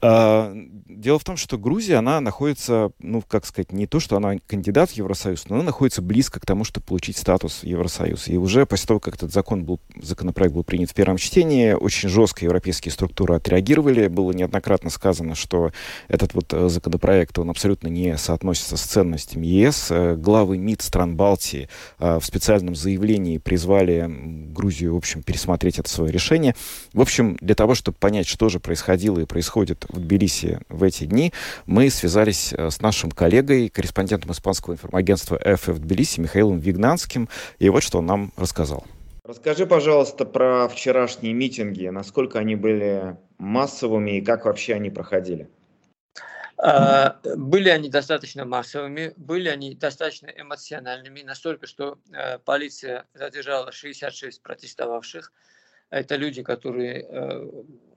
А, 0.00 0.52
дело 0.88 1.18
в 1.18 1.24
том, 1.24 1.36
что 1.36 1.58
Грузия, 1.58 1.96
она 1.96 2.20
находится, 2.20 2.92
ну, 2.98 3.22
как 3.26 3.46
сказать, 3.46 3.72
не 3.72 3.86
то, 3.86 4.00
что 4.00 4.16
она 4.16 4.36
кандидат 4.46 4.90
в 4.90 4.94
Евросоюз, 4.94 5.48
но 5.48 5.56
она 5.56 5.64
находится 5.64 6.02
близко 6.02 6.40
к 6.40 6.46
тому, 6.46 6.64
чтобы 6.64 6.86
получить 6.86 7.16
статус 7.16 7.60
Евросоюза. 7.62 8.32
И 8.32 8.36
уже 8.36 8.66
после 8.66 8.86
того, 8.86 9.00
как 9.00 9.16
этот 9.16 9.32
закон 9.32 9.64
был, 9.64 9.80
законопроект 10.00 10.54
был 10.54 10.64
принят 10.64 10.90
в 10.90 10.94
первом 10.94 11.16
чтении, 11.16 11.72
очень 11.72 12.08
жестко 12.08 12.44
европейские 12.44 12.92
структуры 12.92 13.34
отреагировали. 13.34 14.08
Было 14.08 14.32
неоднократно 14.32 14.90
сказано, 14.90 15.34
что 15.34 15.72
этот 16.08 16.34
вот 16.34 16.52
э, 16.52 16.68
законопроект, 16.68 17.38
он 17.38 17.50
абсолютно 17.50 17.88
не 17.88 18.16
соотносится 18.16 18.76
с 18.76 18.82
ценностями 18.82 19.46
ЕС. 19.46 19.88
Э, 19.90 20.16
главы 20.16 20.58
МИД 20.58 20.82
стран 20.82 21.16
Балтии 21.16 21.68
э, 21.98 22.18
в 22.18 22.24
специальном 22.24 22.74
заявлении 22.74 23.38
призвали 23.38 24.06
Грузию, 24.08 24.94
в 24.94 24.98
общем, 24.98 25.22
пересмотреть 25.22 25.78
это 25.78 25.88
свое 25.88 26.12
решение. 26.12 26.54
В 26.92 27.00
общем, 27.00 27.36
для 27.40 27.54
того, 27.54 27.74
чтобы 27.74 27.96
понять, 27.98 28.26
что 28.26 28.48
же 28.48 28.60
происходило 28.60 29.18
и 29.20 29.24
происходит 29.24 29.77
в 29.88 29.98
Тбилиси 30.00 30.60
в 30.68 30.82
эти 30.82 31.04
дни, 31.04 31.32
мы 31.66 31.90
связались 31.90 32.52
э, 32.52 32.70
с 32.70 32.80
нашим 32.80 33.10
коллегой, 33.10 33.68
корреспондентом 33.68 34.32
испанского 34.32 34.74
информагентства 34.74 35.38
ФФ 35.38 35.68
в 35.68 35.78
Тбилиси 35.78 36.20
Михаилом 36.20 36.58
Вигнанским. 36.58 37.28
И 37.58 37.68
вот 37.68 37.82
что 37.82 37.98
он 37.98 38.06
нам 38.06 38.32
рассказал. 38.36 38.84
Расскажи, 39.24 39.66
пожалуйста, 39.66 40.24
про 40.24 40.68
вчерашние 40.68 41.34
митинги, 41.34 41.86
насколько 41.88 42.38
они 42.38 42.56
были 42.56 43.18
массовыми 43.36 44.18
и 44.18 44.20
как 44.22 44.46
вообще 44.46 44.74
они 44.74 44.88
проходили. 44.88 45.50
А, 46.56 47.20
были 47.36 47.68
они 47.68 47.88
достаточно 47.88 48.44
массовыми, 48.44 49.12
были 49.16 49.48
они 49.48 49.74
достаточно 49.74 50.26
эмоциональными, 50.26 51.22
настолько, 51.22 51.68
что 51.68 51.98
э, 52.12 52.38
полиция 52.38 53.06
задержала 53.14 53.70
66 53.70 54.42
протестовавших. 54.42 55.32
Это 55.90 56.16
люди, 56.16 56.42
которые 56.42 57.06
э, 57.08 57.50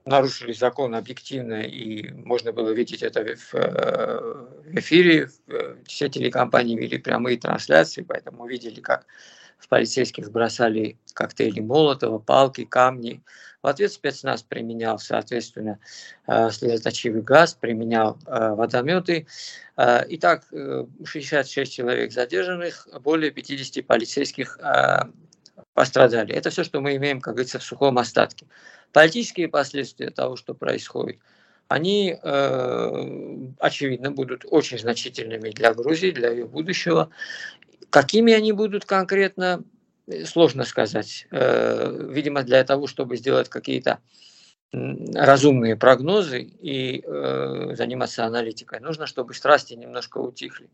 нарушили 0.06 0.54
закон 0.54 0.96
объективно, 0.96 1.62
и 1.62 2.12
можно 2.12 2.52
было 2.52 2.72
видеть 2.72 3.04
это 3.04 3.24
в, 3.24 3.54
э, 3.54 4.46
эфире. 4.74 5.30
Э, 5.48 5.76
все 5.86 6.10
телекомпании 6.10 6.78
вели 6.78 6.98
прямые 6.98 7.38
трансляции, 7.38 8.02
поэтому 8.02 8.48
видели, 8.48 8.82
как 8.82 9.06
в 9.58 9.68
полицейских 9.68 10.32
бросали 10.32 10.98
коктейли 11.14 11.60
Молотова, 11.60 12.18
палки, 12.18 12.66
камни. 12.66 13.22
В 13.62 13.68
ответ 13.68 13.92
спецназ 13.92 14.42
применял, 14.42 14.98
соответственно, 14.98 15.78
слезоточивый 16.26 17.22
газ, 17.22 17.54
применял 17.54 18.18
водометы. 18.26 19.28
Итак, 19.78 20.46
66 21.06 21.72
человек 21.72 22.12
задержанных, 22.12 22.88
более 23.04 23.30
50 23.30 23.86
полицейских 23.86 24.58
пострадали. 25.74 26.34
Это 26.34 26.50
все, 26.50 26.64
что 26.64 26.82
мы 26.82 26.96
имеем, 26.96 27.22
как 27.22 27.36
говорится, 27.36 27.60
в 27.60 27.64
сухом 27.64 27.98
остатке. 27.98 28.46
Политические 28.92 29.48
последствия 29.48 30.10
того, 30.10 30.36
что 30.36 30.54
происходит, 30.54 31.20
они, 31.68 32.18
э, 32.22 33.48
очевидно, 33.60 34.12
будут 34.12 34.44
очень 34.50 34.78
значительными 34.78 35.52
для 35.52 35.74
Грузии, 35.74 36.12
для 36.12 36.30
ее 36.30 36.46
будущего. 36.46 37.10
Какими 37.90 38.34
они 38.34 38.52
будут 38.52 38.86
конкретно, 38.86 39.64
сложно 40.26 40.66
сказать. 40.66 41.28
Э, 41.32 42.08
видимо, 42.10 42.44
для 42.44 42.64
того, 42.66 42.88
чтобы 42.88 43.16
сделать 43.16 43.48
какие-то 43.48 44.00
разумные 44.74 45.76
прогнозы 45.76 46.42
и 46.42 47.04
э, 47.06 47.76
заниматься 47.76 48.26
аналитикой, 48.26 48.80
нужно, 48.80 49.06
чтобы 49.06 49.34
страсти 49.34 49.74
немножко 49.74 50.20
утихли. 50.20 50.70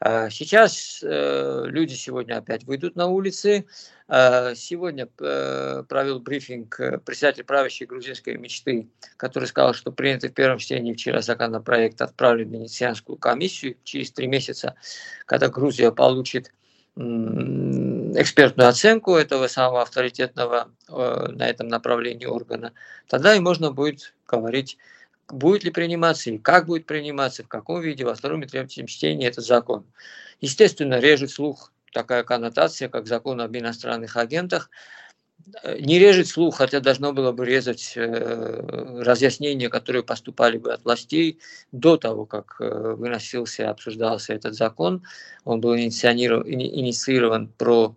Э, 0.00 0.28
сейчас 0.30 1.00
э, 1.04 1.62
люди 1.66 1.94
сегодня 1.94 2.38
опять 2.38 2.64
выйдут 2.64 2.96
на 2.96 3.06
улицы. 3.06 3.66
Э, 4.08 4.54
сегодня 4.56 5.08
э, 5.20 5.84
провел 5.88 6.18
брифинг 6.18 6.80
э, 6.80 6.98
председатель 6.98 7.44
правящей 7.44 7.86
грузинской 7.86 8.36
мечты, 8.36 8.88
который 9.16 9.44
сказал, 9.44 9.72
что 9.72 9.92
принятый 9.92 10.30
в 10.30 10.34
первом 10.34 10.58
чтении 10.58 10.92
вчера 10.92 11.20
законопроект 11.20 12.00
отправлен 12.00 12.48
в 12.48 12.52
Венецианскую 12.52 13.18
комиссию. 13.18 13.76
Через 13.84 14.10
три 14.10 14.26
месяца, 14.26 14.74
когда 15.26 15.48
Грузия 15.48 15.92
получит 15.92 16.52
экспертную 16.98 18.68
оценку 18.68 19.14
этого 19.14 19.46
самого 19.46 19.82
авторитетного 19.82 20.70
э, 20.88 21.26
на 21.32 21.48
этом 21.48 21.68
направлении 21.68 22.26
органа, 22.26 22.72
тогда 23.06 23.36
и 23.36 23.40
можно 23.40 23.70
будет 23.70 24.14
говорить, 24.26 24.78
будет 25.28 25.62
ли 25.62 25.70
приниматься 25.70 26.30
и 26.30 26.38
как 26.38 26.66
будет 26.66 26.86
приниматься, 26.86 27.44
в 27.44 27.48
каком 27.48 27.80
виде, 27.80 28.04
во 28.04 28.14
втором 28.14 28.42
и 28.42 28.46
третьем 28.46 28.86
чтении 28.86 29.28
этот 29.28 29.44
закон. 29.44 29.84
Естественно, 30.40 30.98
режет 30.98 31.30
слух 31.30 31.72
такая 31.92 32.24
коннотация, 32.24 32.88
как 32.88 33.06
закон 33.06 33.40
об 33.40 33.56
иностранных 33.56 34.16
агентах, 34.16 34.68
не 35.80 35.98
режет 35.98 36.26
слух, 36.26 36.56
хотя 36.56 36.80
должно 36.80 37.12
было 37.12 37.32
бы 37.32 37.46
резать 37.46 37.92
э, 37.96 39.00
разъяснения, 39.02 39.68
которые 39.68 40.02
поступали 40.02 40.58
бы 40.58 40.72
от 40.72 40.84
властей 40.84 41.40
до 41.72 41.96
того, 41.96 42.26
как 42.26 42.56
э, 42.60 42.94
выносился 42.96 43.62
и 43.62 43.66
обсуждался 43.66 44.34
этот 44.34 44.54
закон. 44.54 45.02
Он 45.44 45.60
был 45.60 45.76
инициирован 45.76 47.48
про 47.48 47.96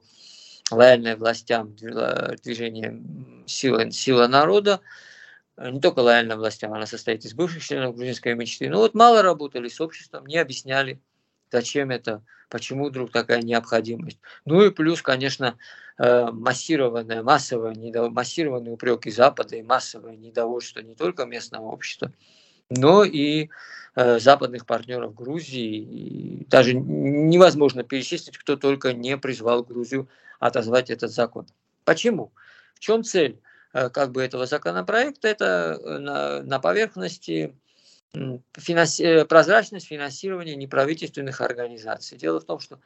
лояльное 0.72 1.18
властям 1.18 1.76
движение 1.76 3.02
сила, 3.46 3.92
сила 3.92 4.28
народа, 4.28 4.80
не 5.58 5.80
только 5.80 6.00
лояльным 6.00 6.40
властям, 6.40 6.74
она 6.74 6.86
состоит 6.86 7.26
из 7.26 7.34
бывших 7.34 7.64
членов 7.64 7.96
грузинской 7.96 8.34
мечты. 8.36 8.70
Но 8.70 8.78
вот 8.78 8.94
мало 8.94 9.22
работали 9.22 9.68
с 9.68 9.82
обществом, 9.82 10.26
не 10.26 10.38
объясняли, 10.38 11.00
зачем 11.52 11.92
это, 11.92 12.24
почему 12.50 12.90
вдруг 12.90 13.12
такая 13.12 13.42
необходимость. 13.42 14.20
Ну 14.46 14.64
и 14.64 14.72
плюс, 14.72 15.02
конечно, 15.02 15.58
Э, 16.04 16.32
массированное, 16.32 17.22
массовое, 17.22 17.76
недов... 17.76 18.12
массированные 18.12 18.74
упреки 18.74 19.12
Запада 19.12 19.58
и 19.58 19.62
массовое 19.62 20.16
недовольство 20.16 20.80
не 20.80 20.96
только 20.96 21.26
местного 21.26 21.68
общества, 21.68 22.12
но 22.72 23.04
и 23.04 23.50
э, 23.96 24.20
западных 24.20 24.66
партнеров 24.66 25.14
Грузии. 25.14 25.78
И 25.78 26.46
даже 26.46 26.74
невозможно 26.74 27.84
перечислить, 27.84 28.40
кто 28.40 28.56
только 28.56 28.94
не 28.94 29.16
призвал 29.16 29.64
Грузию 29.64 30.10
отозвать 30.40 30.90
этот 30.90 31.12
закон. 31.12 31.46
Почему? 31.84 32.32
В 32.74 32.80
чем 32.80 33.04
цель 33.04 33.40
э, 33.74 33.90
как 33.90 34.12
бы 34.12 34.24
этого 34.24 34.48
законопроекта? 34.48 35.28
Это 35.28 35.80
на, 36.00 36.42
на 36.42 36.60
поверхности 36.60 37.54
финанси... 38.58 39.24
прозрачность 39.24 39.88
финансирования 39.88 40.56
неправительственных 40.56 41.42
организаций. 41.42 42.18
Дело 42.18 42.40
в 42.40 42.46
том, 42.46 42.60
что 42.60 42.80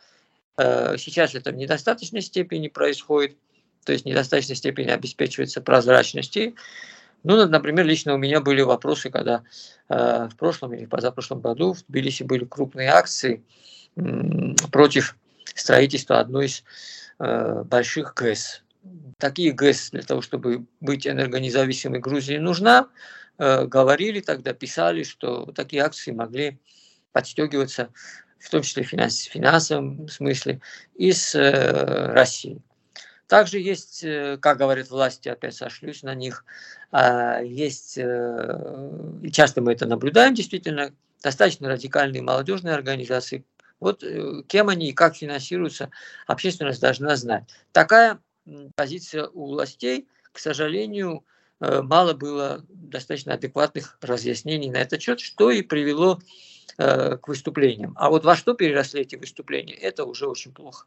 Э, 0.57 0.95
сейчас 0.97 1.35
это 1.35 1.51
в 1.51 1.55
недостаточной 1.55 2.21
степени 2.21 2.67
происходит, 2.67 3.37
то 3.83 3.91
есть 3.91 4.05
в 4.05 4.07
недостаточной 4.07 4.55
степени 4.55 4.89
обеспечивается 4.89 5.61
прозрачности. 5.61 6.55
Ну, 7.23 7.45
например, 7.47 7.85
лично 7.85 8.13
у 8.13 8.17
меня 8.17 8.39
были 8.39 8.61
вопросы, 8.61 9.09
когда 9.09 9.43
э, 9.89 10.29
в 10.31 10.35
прошлом 10.37 10.73
или 10.73 10.85
позапрошлом 10.85 11.41
году 11.41 11.73
в 11.73 11.83
Тбилиси 11.87 12.23
были 12.23 12.45
крупные 12.45 12.89
акции 12.89 13.43
против 14.71 15.15
строительства 15.55 16.19
одной 16.19 16.47
из 16.47 16.63
э, 17.19 17.63
больших 17.63 18.13
ГЭС. 18.13 18.61
Такие 19.17 19.51
ГЭС 19.53 19.91
для 19.91 20.03
того, 20.03 20.21
чтобы 20.21 20.65
быть 20.81 21.07
энергонезависимой 21.07 21.99
Грузии 21.99 22.37
нужна. 22.37 22.89
Говорили 23.37 24.21
тогда, 24.21 24.53
писали, 24.53 25.03
что 25.03 25.51
такие 25.51 25.83
акции 25.83 26.11
могли 26.11 26.59
подстегиваться 27.11 27.89
в 28.45 28.49
том 28.49 28.61
числе 28.61 28.83
в 28.83 28.87
финансовом 28.87 30.07
смысле, 30.07 30.61
из 30.95 31.33
э, 31.33 32.11
России. 32.13 32.61
Также 33.27 33.59
есть, 33.59 34.03
э, 34.03 34.37
как 34.39 34.59
говорят 34.59 34.89
власти, 34.89 35.29
опять 35.29 35.55
сошлюсь 35.55 36.03
на 36.03 36.13
них, 36.13 36.45
а, 36.91 37.41
есть, 37.41 37.97
э, 37.97 39.19
и 39.23 39.31
часто 39.31 39.61
мы 39.61 39.73
это 39.73 39.87
наблюдаем, 39.87 40.35
действительно, 40.35 40.93
достаточно 41.23 41.67
радикальные 41.69 42.21
молодежные 42.21 42.75
организации. 42.75 43.45
Вот 43.79 44.03
кем 44.47 44.69
они 44.69 44.89
и 44.89 44.93
как 44.93 45.15
финансируются, 45.15 45.89
общественность 46.27 46.81
должна 46.81 47.15
знать. 47.15 47.43
Такая 47.71 48.19
позиция 48.75 49.27
у 49.27 49.47
властей, 49.47 50.07
к 50.31 50.39
сожалению, 50.39 51.25
мало 51.59 52.13
было 52.13 52.65
достаточно 52.69 53.33
адекватных 53.33 53.97
разъяснений 54.01 54.69
на 54.69 54.77
этот 54.77 55.01
счет, 55.01 55.19
что 55.19 55.51
и 55.51 55.61
привело 55.61 56.19
Э, 56.77 57.15
к 57.15 57.29
выступлениям. 57.29 57.93
А 57.97 58.09
вот 58.09 58.25
во 58.25 58.35
что 58.35 58.53
переросли 58.53 59.01
эти 59.01 59.15
выступления, 59.15 59.75
это 59.75 60.03
уже 60.03 60.27
очень 60.27 60.51
плохо. 60.51 60.85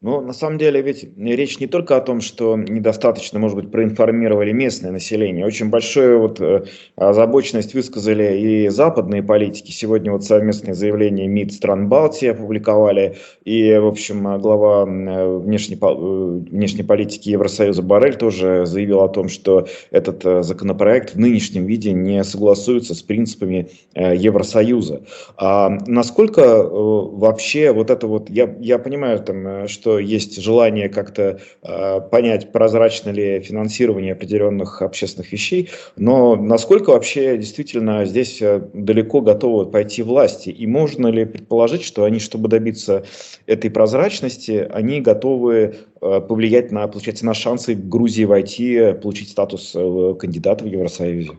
Но 0.00 0.20
на 0.20 0.32
самом 0.32 0.58
деле 0.58 0.80
ведь 0.80 1.08
речь 1.18 1.58
не 1.58 1.66
только 1.66 1.96
о 1.96 2.00
том, 2.00 2.20
что 2.20 2.56
недостаточно, 2.56 3.40
может 3.40 3.56
быть, 3.56 3.72
проинформировали 3.72 4.52
местное 4.52 4.92
население. 4.92 5.44
Очень 5.44 5.70
большую 5.70 6.20
вот 6.20 6.40
э, 6.40 6.66
озабоченность 6.94 7.74
высказали 7.74 8.38
и 8.38 8.68
западные 8.68 9.24
политики. 9.24 9.72
Сегодня 9.72 10.12
вот 10.12 10.24
совместное 10.24 10.74
заявление 10.74 11.26
МИД 11.26 11.52
стран 11.52 11.88
Балтии 11.88 12.28
опубликовали. 12.28 13.16
И, 13.44 13.76
в 13.76 13.86
общем, 13.86 14.38
глава 14.40 14.84
э, 14.88 15.38
внешней, 15.38 15.76
внешней 15.76 16.84
политики 16.84 17.30
Евросоюза 17.30 17.82
Барель 17.82 18.14
тоже 18.14 18.66
заявил 18.66 19.00
о 19.00 19.08
том, 19.08 19.28
что 19.28 19.66
этот 19.90 20.22
законопроект 20.44 21.14
в 21.14 21.18
нынешнем 21.18 21.66
виде 21.66 21.92
не 21.92 22.22
согласуется 22.22 22.94
с 22.94 23.02
принципами 23.02 23.70
Евросоюза. 23.96 25.02
А 25.36 25.70
насколько 25.88 26.62
вообще 26.62 27.72
вот 27.72 27.90
это 27.90 28.06
вот, 28.06 28.30
я, 28.30 28.54
я 28.60 28.78
понимаю, 28.78 29.18
там, 29.18 29.66
что 29.66 29.87
что 29.88 29.98
есть 29.98 30.40
желание 30.40 30.88
как-то 30.90 31.40
э, 31.62 32.00
понять, 32.10 32.52
прозрачно 32.52 33.10
ли 33.10 33.40
финансирование 33.40 34.12
определенных 34.12 34.82
общественных 34.82 35.32
вещей, 35.32 35.70
но 35.96 36.36
насколько 36.36 36.90
вообще 36.90 37.38
действительно 37.38 38.04
здесь 38.04 38.42
э, 38.42 38.60
далеко 38.74 39.22
готовы 39.22 39.70
пойти 39.70 40.02
власти, 40.02 40.50
и 40.50 40.66
можно 40.66 41.06
ли 41.06 41.24
предположить, 41.24 41.82
что 41.84 42.04
они, 42.04 42.18
чтобы 42.18 42.48
добиться 42.48 43.06
этой 43.46 43.70
прозрачности, 43.70 44.68
они 44.70 45.00
готовы 45.00 45.76
э, 46.02 46.20
повлиять 46.20 46.70
на, 46.70 46.86
получается, 46.86 47.24
на 47.24 47.32
шансы 47.32 47.74
Грузии 47.74 48.24
войти, 48.24 48.92
получить 49.02 49.30
статус 49.30 49.72
э, 49.74 50.14
кандидата 50.18 50.64
в 50.64 50.66
Евросоюзе? 50.66 51.32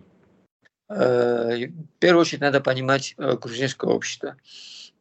Э, 0.90 1.68
в 1.68 2.00
первую 2.00 2.22
очередь 2.22 2.42
надо 2.42 2.62
понимать 2.62 3.14
э, 3.18 3.38
грузинское 3.40 3.92
общество. 3.92 4.38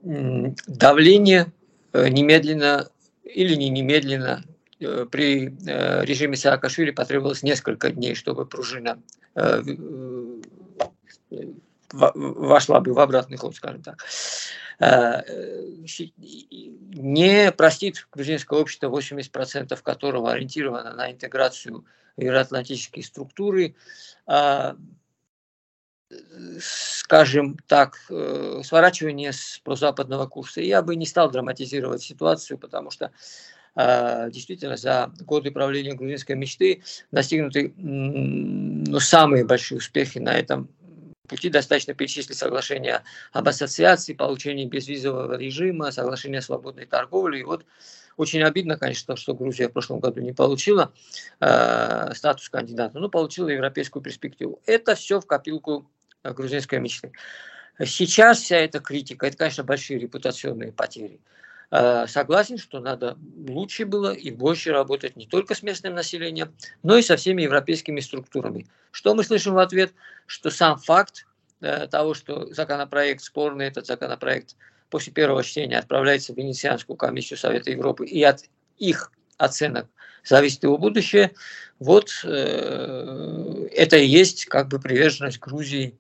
Давление 0.02 1.46
немедленно 1.94 2.88
или 3.34 3.54
не 3.54 3.68
немедленно. 3.68 4.44
Э, 4.80 5.06
при 5.10 5.54
э, 5.66 6.04
режиме 6.04 6.36
Саакашвили 6.36 6.90
потребовалось 6.90 7.42
несколько 7.42 7.90
дней, 7.90 8.14
чтобы 8.14 8.46
пружина 8.46 9.02
э, 9.34 9.62
вошла 11.90 12.80
бы 12.80 12.92
в 12.92 13.00
обратный 13.00 13.38
ход, 13.38 13.56
скажем 13.56 13.82
так. 13.82 14.04
Не 16.94 17.50
простит 17.52 18.06
грузинское 18.12 18.60
общество, 18.60 18.90
80% 18.90 19.82
которого 19.82 20.32
ориентировано 20.32 20.94
на 20.94 21.10
интеграцию 21.10 21.84
евроатлантические 22.16 23.04
структуры, 23.04 23.74
а, 24.26 24.76
скажем 26.60 27.56
так, 27.66 27.98
э, 28.10 28.62
сворачивание 28.64 29.32
с 29.32 29.60
прозападного 29.62 30.26
курса. 30.26 30.60
Я 30.60 30.82
бы 30.82 30.96
не 30.96 31.06
стал 31.06 31.30
драматизировать 31.30 32.02
ситуацию, 32.02 32.58
потому 32.58 32.90
что 32.90 33.12
э, 33.76 34.30
действительно 34.30 34.76
за 34.76 35.12
годы 35.20 35.50
правления 35.50 35.94
грузинской 35.94 36.34
мечты 36.36 36.82
достигнуты 37.12 37.74
ну, 37.76 38.98
самые 39.00 39.44
большие 39.44 39.78
успехи 39.78 40.18
на 40.18 40.38
этом 40.38 40.70
пути. 41.28 41.50
Достаточно 41.50 41.92
перечислить 41.92 42.38
соглашение 42.38 43.02
об 43.32 43.48
ассоциации, 43.48 44.14
получении 44.14 44.64
безвизового 44.64 45.36
режима, 45.36 45.92
соглашение 45.92 46.38
о 46.38 46.42
свободной 46.42 46.86
торговле. 46.86 47.40
И 47.40 47.44
вот 47.44 47.66
очень 48.16 48.42
обидно, 48.42 48.78
конечно, 48.78 49.14
что 49.16 49.34
Грузия 49.34 49.68
в 49.68 49.72
прошлом 49.72 50.00
году 50.00 50.22
не 50.22 50.32
получила 50.32 50.90
э, 51.40 52.14
статус 52.14 52.48
кандидата, 52.48 52.98
но 52.98 53.10
получила 53.10 53.48
европейскую 53.50 54.02
перспективу. 54.02 54.60
Это 54.64 54.94
все 54.94 55.20
в 55.20 55.26
копилку 55.26 55.86
Э, 55.86 55.97
грузинской 56.24 56.80
мечты. 56.80 57.12
Сейчас 57.84 58.40
вся 58.40 58.56
эта 58.56 58.80
критика, 58.80 59.26
это, 59.26 59.36
конечно, 59.36 59.64
большие 59.64 59.98
репутационные 59.98 60.72
потери. 60.72 61.20
Э, 61.70 62.06
согласен, 62.08 62.58
что 62.58 62.80
надо 62.80 63.16
лучше 63.46 63.84
было 63.84 64.12
и 64.12 64.30
больше 64.30 64.72
работать 64.72 65.16
не 65.16 65.26
только 65.26 65.54
с 65.54 65.62
местным 65.62 65.94
населением, 65.94 66.52
но 66.82 66.96
и 66.96 67.02
со 67.02 67.16
всеми 67.16 67.42
европейскими 67.42 68.00
структурами. 68.00 68.66
Что 68.90 69.14
мы 69.14 69.22
слышим 69.22 69.54
в 69.54 69.58
ответ? 69.58 69.92
Что 70.26 70.50
сам 70.50 70.78
факт 70.78 71.26
э, 71.60 71.86
того, 71.86 72.14
что 72.14 72.52
законопроект 72.52 73.22
спорный, 73.22 73.66
этот 73.66 73.86
законопроект 73.86 74.56
после 74.90 75.12
первого 75.12 75.44
чтения 75.44 75.78
отправляется 75.78 76.32
в 76.32 76.36
Венецианскую 76.36 76.96
комиссию 76.96 77.38
Совета 77.38 77.70
Европы, 77.70 78.06
и 78.06 78.22
от 78.22 78.44
их 78.78 79.12
оценок 79.36 79.86
зависит 80.24 80.62
его 80.62 80.78
будущее, 80.78 81.34
вот 81.78 82.10
э, 82.24 83.68
это 83.72 83.96
и 83.96 84.06
есть 84.06 84.46
как 84.46 84.68
бы 84.68 84.80
приверженность 84.80 85.38
Грузии 85.38 85.98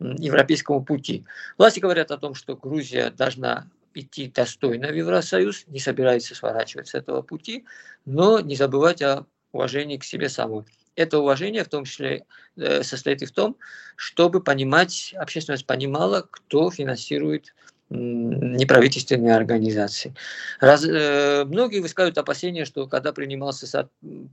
европейскому 0.00 0.84
пути. 0.84 1.24
Власти 1.56 1.80
говорят 1.80 2.10
о 2.10 2.18
том, 2.18 2.34
что 2.34 2.56
Грузия 2.56 3.10
должна 3.10 3.68
идти 3.94 4.28
достойно 4.28 4.88
в 4.88 4.94
Евросоюз, 4.94 5.64
не 5.66 5.80
собирается 5.80 6.34
сворачивать 6.34 6.88
с 6.88 6.94
этого 6.94 7.22
пути, 7.22 7.64
но 8.04 8.40
не 8.40 8.54
забывать 8.56 9.02
о 9.02 9.26
уважении 9.52 9.96
к 9.96 10.04
себе 10.04 10.28
самой. 10.28 10.64
Это 10.94 11.18
уважение 11.18 11.64
в 11.64 11.68
том 11.68 11.84
числе 11.84 12.24
э, 12.56 12.82
состоит 12.82 13.22
и 13.22 13.26
в 13.26 13.32
том, 13.32 13.56
чтобы 13.96 14.42
понимать, 14.42 15.14
общественность 15.16 15.66
понимала, 15.66 16.26
кто 16.28 16.70
финансирует 16.70 17.54
неправительственные 17.90 19.34
организации. 19.34 20.14
Раз, 20.60 20.84
э, 20.84 21.44
многие 21.46 21.80
высказывают 21.80 22.18
опасения, 22.18 22.64
что 22.64 22.86
когда 22.86 23.12
принимался 23.12 23.66
со, 23.66 23.88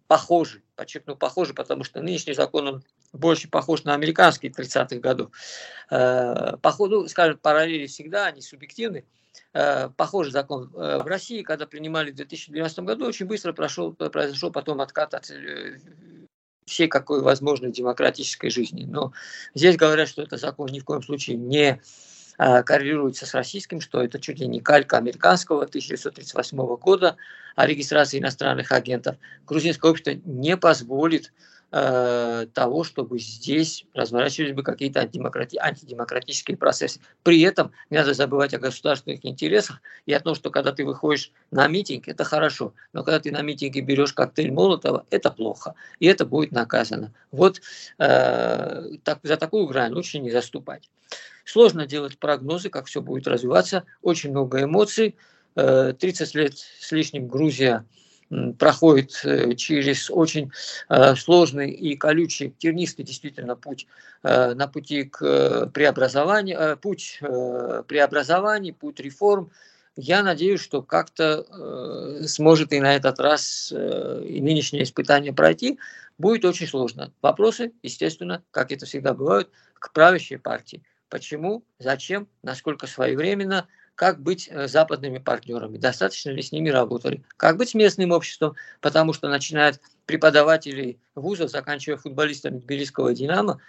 похожий, 0.08 0.62
подчеркну 0.76 1.16
похожий, 1.16 1.56
потому 1.56 1.84
что 1.84 2.02
нынешний 2.02 2.34
закон 2.34 2.68
он 2.68 2.84
больше 3.14 3.50
похож 3.50 3.84
на 3.86 3.94
американский 3.94 4.50
30-х 4.50 4.98
годов. 4.98 5.32
Э, 5.90 6.58
походу, 6.62 7.08
скажем, 7.08 7.38
параллели 7.38 7.88
всегда, 7.88 8.26
они 8.26 8.42
субъективны. 8.42 9.06
Э, 9.54 9.90
похожий 9.96 10.34
закон 10.34 10.70
э, 10.74 11.00
в 11.02 11.08
России, 11.08 11.42
когда 11.42 11.66
принимали 11.66 12.12
в 12.12 12.16
2012 12.16 12.80
году, 12.80 13.06
очень 13.06 13.26
быстро 13.26 13.54
прошел, 13.54 13.94
произошел 13.94 14.52
потом 14.52 14.82
откат 14.82 15.14
от 15.14 15.30
э, 15.32 15.80
всей 16.66 16.90
какой 16.90 17.22
возможной 17.22 17.72
демократической 17.72 18.50
жизни. 18.50 18.84
Но 18.86 19.14
здесь 19.54 19.78
говорят, 19.78 20.10
что 20.10 20.22
это 20.22 20.36
закон 20.36 20.68
ни 20.70 20.80
в 20.80 20.84
коем 20.84 21.02
случае 21.04 21.38
не 21.38 21.82
коррелируется 22.38 23.26
с 23.26 23.34
российским, 23.34 23.82
что 23.82 24.02
это 24.04 24.20
чуть 24.20 24.40
ли 24.40 24.48
не 24.48 24.60
калька 24.60 24.98
американского 24.98 25.64
1938 25.64 26.58
года 26.78 27.16
о 27.56 27.66
регистрации 27.66 28.20
иностранных 28.20 28.72
агентов. 28.72 29.16
Грузинское 29.46 29.92
общество 29.92 30.12
не 30.26 30.58
позволит 30.58 31.32
э, 31.72 32.48
того, 32.54 32.84
чтобы 32.84 33.20
здесь 33.20 33.86
разворачивались 33.94 34.54
бы 34.54 34.64
какие-то 34.64 35.02
антидемократи- 35.02 35.58
антидемократические 35.60 36.58
процессы. 36.58 37.00
При 37.24 37.42
этом 37.42 37.72
не 37.90 37.98
надо 37.98 38.14
забывать 38.14 38.54
о 38.54 38.60
государственных 38.60 39.26
интересах 39.26 39.82
и 40.06 40.14
о 40.14 40.20
том, 40.20 40.36
что 40.36 40.50
когда 40.50 40.72
ты 40.72 40.86
выходишь 40.86 41.32
на 41.52 41.68
митинг, 41.68 42.08
это 42.08 42.24
хорошо, 42.24 42.74
но 42.94 43.04
когда 43.04 43.20
ты 43.20 43.32
на 43.32 43.42
митинге 43.42 43.82
берешь 43.82 44.14
коктейль 44.14 44.52
Молотова, 44.52 45.06
это 45.10 45.32
плохо, 45.32 45.76
и 46.00 46.08
это 46.08 46.26
будет 46.26 46.52
наказано. 46.52 47.14
Вот 47.32 47.62
э, 47.98 48.84
так, 49.04 49.20
за 49.24 49.38
такую 49.38 49.68
грань 49.68 49.94
лучше 49.94 50.20
не 50.20 50.32
заступать. 50.32 50.90
Сложно 51.46 51.86
делать 51.86 52.18
прогнозы, 52.18 52.70
как 52.70 52.88
все 52.88 53.02
будет 53.02 53.28
развиваться. 53.28 53.84
Очень 54.02 54.32
много 54.32 54.64
эмоций. 54.64 55.16
30 55.54 56.36
э, 56.36 56.40
лет 56.40 56.58
с 56.58 56.92
лишним 56.92 57.28
Грузия 57.28 57.86
проходит 58.58 59.22
э, 59.24 59.54
через 59.56 60.10
очень 60.10 60.52
э, 60.90 61.16
сложный 61.16 61.72
и 61.72 61.96
колючий, 61.96 62.54
тернистый 62.58 63.06
действительно 63.06 63.56
путь 63.56 63.88
на 64.24 64.68
пути 64.68 65.04
к 65.04 65.68
преобразованию, 65.68 66.80
путь 66.80 67.20
преобразований, 67.88 68.74
путь 68.74 69.00
реформ. 69.00 69.52
Я 69.96 70.24
надеюсь, 70.24 70.62
что 70.62 70.82
как-то 70.82 71.46
сможет 72.26 72.74
и 72.74 72.80
на 72.80 72.96
этот 72.96 73.20
раз 73.20 73.72
и 73.72 74.42
нынешнее 74.42 74.82
испытание 74.82 75.32
пройти. 75.32 75.78
Будет 76.18 76.44
очень 76.44 76.66
сложно. 76.66 77.14
Вопросы, 77.22 77.74
естественно, 77.84 78.42
как 78.50 78.72
это 78.72 78.88
всегда 78.88 79.14
бывает, 79.14 79.52
к 79.76 79.94
правящей 79.94 80.40
партии 80.40 80.82
почему, 81.10 81.64
зачем, 81.80 82.28
насколько 82.44 82.88
своевременно, 82.88 83.68
как 83.96 84.20
быть 84.22 84.50
э, 84.52 84.68
западными 84.68 85.18
партнерами, 85.18 85.78
достаточно 85.78 86.30
ли 86.30 86.42
с 86.42 86.52
ними 86.52 86.70
работали, 86.70 87.24
как 87.38 87.58
быть 87.58 87.70
с 87.70 87.74
местным 87.74 88.12
обществом, 88.12 88.56
потому 88.82 89.14
что 89.14 89.30
начинают 89.30 89.80
преподаватели 90.06 91.00
вузов, 91.16 91.50
заканчивая 91.50 91.98
футболистами 91.98 92.60
Тбилисского 92.60 93.14
«Динамо», 93.14 93.60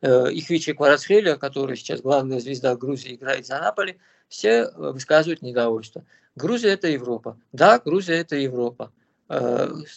э, 0.00 0.32
Ихвичи 0.32 0.72
Кварацхеля, 0.72 1.36
который 1.36 1.76
сейчас 1.76 2.00
главная 2.00 2.40
звезда 2.40 2.76
Грузии, 2.76 3.16
играет 3.16 3.46
за 3.46 3.58
Наполи, 3.58 3.98
все 4.28 4.62
э, 4.62 4.70
высказывают 4.76 5.42
недовольство. 5.42 6.04
Грузия– 6.36 6.68
это 6.70 6.88
Европа. 6.88 7.36
Да, 7.52 7.78
Грузия– 7.78 8.14
это 8.20 8.36
Европа. 8.36 8.90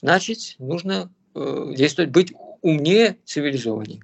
Значит, 0.01 0.55
нужно 0.59 1.09
действовать, 1.33 2.11
быть 2.11 2.33
умнее, 2.61 3.17
цивилизованнее. 3.25 4.01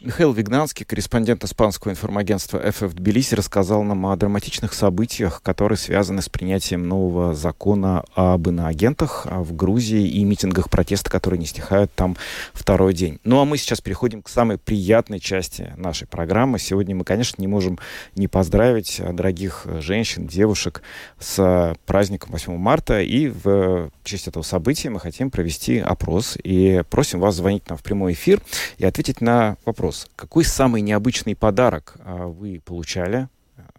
Михаил 0.00 0.32
Вигнанский, 0.32 0.86
корреспондент 0.86 1.42
испанского 1.42 1.90
информагентства 1.90 2.64
FF 2.64 2.94
Тбилиси, 2.94 3.34
рассказал 3.34 3.82
нам 3.82 4.06
о 4.06 4.14
драматичных 4.14 4.72
событиях, 4.72 5.42
которые 5.42 5.76
связаны 5.76 6.22
с 6.22 6.28
принятием 6.28 6.86
нового 6.86 7.34
закона 7.34 8.04
об 8.14 8.48
иноагентах 8.48 9.26
в 9.28 9.56
Грузии 9.56 10.06
и 10.06 10.22
митингах 10.22 10.70
протеста, 10.70 11.10
которые 11.10 11.40
не 11.40 11.46
стихают 11.46 11.92
там 11.96 12.16
второй 12.52 12.94
день. 12.94 13.18
Ну 13.24 13.40
а 13.40 13.44
мы 13.44 13.58
сейчас 13.58 13.80
переходим 13.80 14.22
к 14.22 14.28
самой 14.28 14.56
приятной 14.56 15.18
части 15.18 15.72
нашей 15.76 16.06
программы. 16.06 16.60
Сегодня 16.60 16.94
мы, 16.94 17.02
конечно, 17.02 17.42
не 17.42 17.48
можем 17.48 17.80
не 18.14 18.28
поздравить 18.28 19.00
дорогих 19.00 19.66
женщин, 19.80 20.28
девушек 20.28 20.82
с 21.18 21.74
праздником 21.86 22.30
8 22.30 22.56
марта. 22.56 23.00
И 23.00 23.26
в 23.26 23.90
честь 24.04 24.28
этого 24.28 24.44
события 24.44 24.90
мы 24.90 25.00
хотим 25.00 25.32
провести 25.32 25.80
опрос. 25.80 26.38
И 26.44 26.84
просим 26.88 27.18
вас 27.18 27.34
звонить 27.34 27.68
нам 27.68 27.76
в 27.76 27.82
прямой 27.82 28.12
эфир 28.12 28.40
и 28.76 28.84
ответить 28.84 29.20
на 29.20 29.56
вопрос 29.64 29.87
вопрос. 29.88 30.06
Какой 30.16 30.44
самый 30.44 30.82
необычный 30.82 31.34
подарок 31.34 31.94
а, 32.04 32.26
вы 32.26 32.60
получали? 32.64 33.28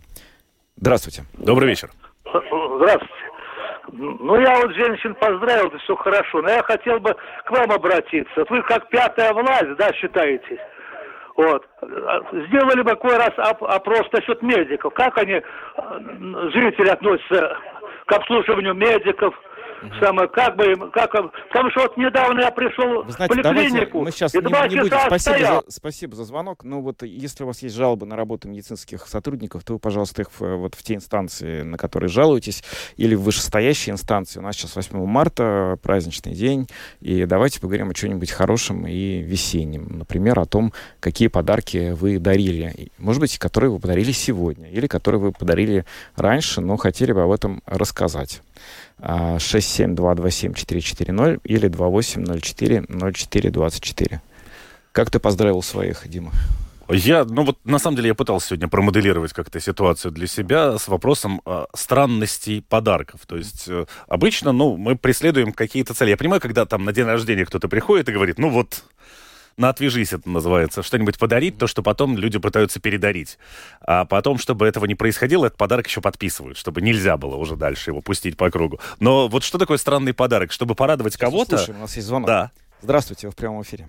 Здравствуйте. 0.75 1.23
Добрый 1.37 1.69
вечер. 1.69 1.89
Здравствуйте. 2.25 3.24
Ну, 3.91 4.39
я 4.39 4.55
вот 4.55 4.73
женщин 4.73 5.15
поздравил, 5.15 5.67
это 5.67 5.77
все 5.79 5.95
хорошо, 5.95 6.41
но 6.41 6.49
я 6.49 6.63
хотел 6.63 6.99
бы 6.99 7.15
к 7.45 7.51
вам 7.51 7.71
обратиться. 7.71 8.45
Вы 8.49 8.61
как 8.63 8.89
пятая 8.89 9.33
власть, 9.33 9.75
да, 9.77 9.93
считаете? 9.93 10.59
Вот. 11.35 11.65
Сделали 12.31 12.81
бы 12.81 12.91
какой 12.91 13.17
раз 13.17 13.31
опрос 13.37 14.03
насчет 14.11 14.41
медиков. 14.41 14.93
Как 14.93 15.17
они, 15.17 15.41
жители, 16.51 16.89
относятся 16.89 17.57
к 18.05 18.11
обслуживанию 18.13 18.73
медиков, 18.73 19.35
Самое, 19.99 20.27
как 20.29 20.55
бы, 20.55 20.89
как, 20.91 21.11
потому 21.11 21.69
что 21.71 21.81
вот 21.81 21.97
недавно 21.97 22.41
я 22.41 22.51
пришел 22.51 23.03
Вы 23.03 23.11
знаете, 23.11 23.33
в 23.33 23.43
поликлинику, 23.43 24.01
мы 24.01 24.11
сейчас 24.11 24.33
и 24.33 24.37
не, 24.37 24.43
не 24.43 24.81
будем. 24.81 24.97
Спасибо 25.07 25.39
за, 25.39 25.63
спасибо 25.69 26.15
за 26.15 26.23
звонок. 26.23 26.63
Но 26.63 26.81
вот 26.81 27.03
если 27.03 27.43
у 27.43 27.47
вас 27.47 27.61
есть 27.61 27.75
жалобы 27.75 28.05
на 28.05 28.15
работу 28.15 28.47
медицинских 28.47 29.07
сотрудников, 29.07 29.63
то 29.63 29.73
вы, 29.73 29.79
пожалуйста, 29.79 30.23
их 30.23 30.29
вот 30.39 30.75
в 30.75 30.83
те 30.83 30.95
инстанции, 30.95 31.61
на 31.61 31.77
которые 31.77 32.09
жалуетесь, 32.09 32.63
или 32.97 33.15
в 33.15 33.21
вышестоящие 33.21 33.93
инстанции. 33.93 34.39
У 34.39 34.43
нас 34.43 34.55
сейчас 34.55 34.75
8 34.75 35.05
марта, 35.05 35.77
праздничный 35.81 36.33
день, 36.33 36.67
и 37.01 37.25
давайте 37.25 37.59
поговорим 37.59 37.89
о 37.89 37.93
чем-нибудь 37.93 38.31
хорошем 38.31 38.87
и 38.87 39.21
весеннем. 39.21 39.87
Например, 39.99 40.39
о 40.39 40.45
том, 40.45 40.73
какие 40.99 41.27
подарки 41.27 41.91
вы 41.91 42.19
дарили. 42.19 42.89
Может 42.97 43.21
быть, 43.21 43.37
которые 43.37 43.71
вы 43.71 43.79
подарили 43.79 44.11
сегодня, 44.11 44.69
или 44.69 44.87
которые 44.87 45.21
вы 45.21 45.31
подарили 45.31 45.85
раньше, 46.15 46.61
но 46.61 46.77
хотели 46.77 47.11
бы 47.11 47.23
об 47.23 47.31
этом 47.31 47.61
рассказать. 47.65 48.41
67227-440 48.99 51.41
или 51.43 51.69
2804-0424. 51.69 54.19
Как 54.91 55.11
ты 55.11 55.19
поздравил 55.19 55.61
своих, 55.61 56.07
Дима? 56.07 56.31
Я, 56.87 57.25
ну 57.25 57.43
вот 57.43 57.57
на 57.65 57.79
самом 57.79 57.95
деле 57.95 58.09
я 58.09 58.15
пытался 58.15 58.49
сегодня 58.49 58.67
промоделировать 58.67 59.33
как-то 59.33 59.59
ситуацию 59.59 60.11
для 60.11 60.27
себя 60.27 60.77
с 60.77 60.87
вопросом 60.87 61.41
э, 61.45 61.65
странностей 61.73 62.61
подарков. 62.61 63.21
То 63.25 63.37
есть 63.37 63.67
э, 63.67 63.87
обычно, 64.07 64.51
ну, 64.51 64.77
мы 64.77 64.95
преследуем 64.95 65.51
какие-то 65.51 65.95
цели. 65.95 66.11
Я 66.11 66.17
понимаю, 66.17 66.41
когда 66.41 66.67
там 66.67 66.85
на 66.85 66.93
день 66.93 67.05
рождения 67.05 67.45
кто-то 67.45 67.67
приходит 67.67 68.09
и 68.09 68.11
говорит, 68.11 68.37
ну 68.37 68.49
вот, 68.49 68.83
на 69.57 69.69
«отвяжись» 69.69 70.13
это 70.13 70.29
называется, 70.29 70.83
что-нибудь 70.83 71.17
подарить, 71.17 71.57
то, 71.57 71.67
что 71.67 71.81
потом 71.81 72.17
люди 72.17 72.39
пытаются 72.39 72.79
передарить. 72.79 73.37
А 73.81 74.05
потом, 74.05 74.37
чтобы 74.37 74.67
этого 74.67 74.85
не 74.85 74.95
происходило, 74.95 75.45
этот 75.45 75.57
подарок 75.57 75.87
еще 75.87 76.01
подписывают, 76.01 76.57
чтобы 76.57 76.81
нельзя 76.81 77.17
было 77.17 77.35
уже 77.35 77.55
дальше 77.55 77.91
его 77.91 78.01
пустить 78.01 78.37
по 78.37 78.49
кругу. 78.49 78.79
Но 78.99 79.27
вот 79.27 79.43
что 79.43 79.57
такое 79.57 79.77
странный 79.77 80.13
подарок? 80.13 80.51
Чтобы 80.51 80.75
порадовать 80.75 81.17
кого-то... 81.17 81.57
Слушай, 81.57 81.75
у 81.75 81.79
нас 81.79 81.95
есть 81.95 82.07
звонок. 82.07 82.27
Да. 82.27 82.51
Здравствуйте, 82.81 83.27
вы 83.27 83.31
в 83.31 83.35
прямом 83.35 83.61
эфире. 83.61 83.87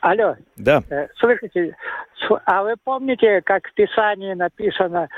Алло. 0.00 0.36
Да. 0.56 0.82
Э, 0.90 1.08
слышите, 1.18 1.74
а 2.44 2.62
вы 2.62 2.74
помните, 2.82 3.40
как 3.42 3.66
в 3.66 3.74
Писании 3.74 4.34
написано, 4.34 5.08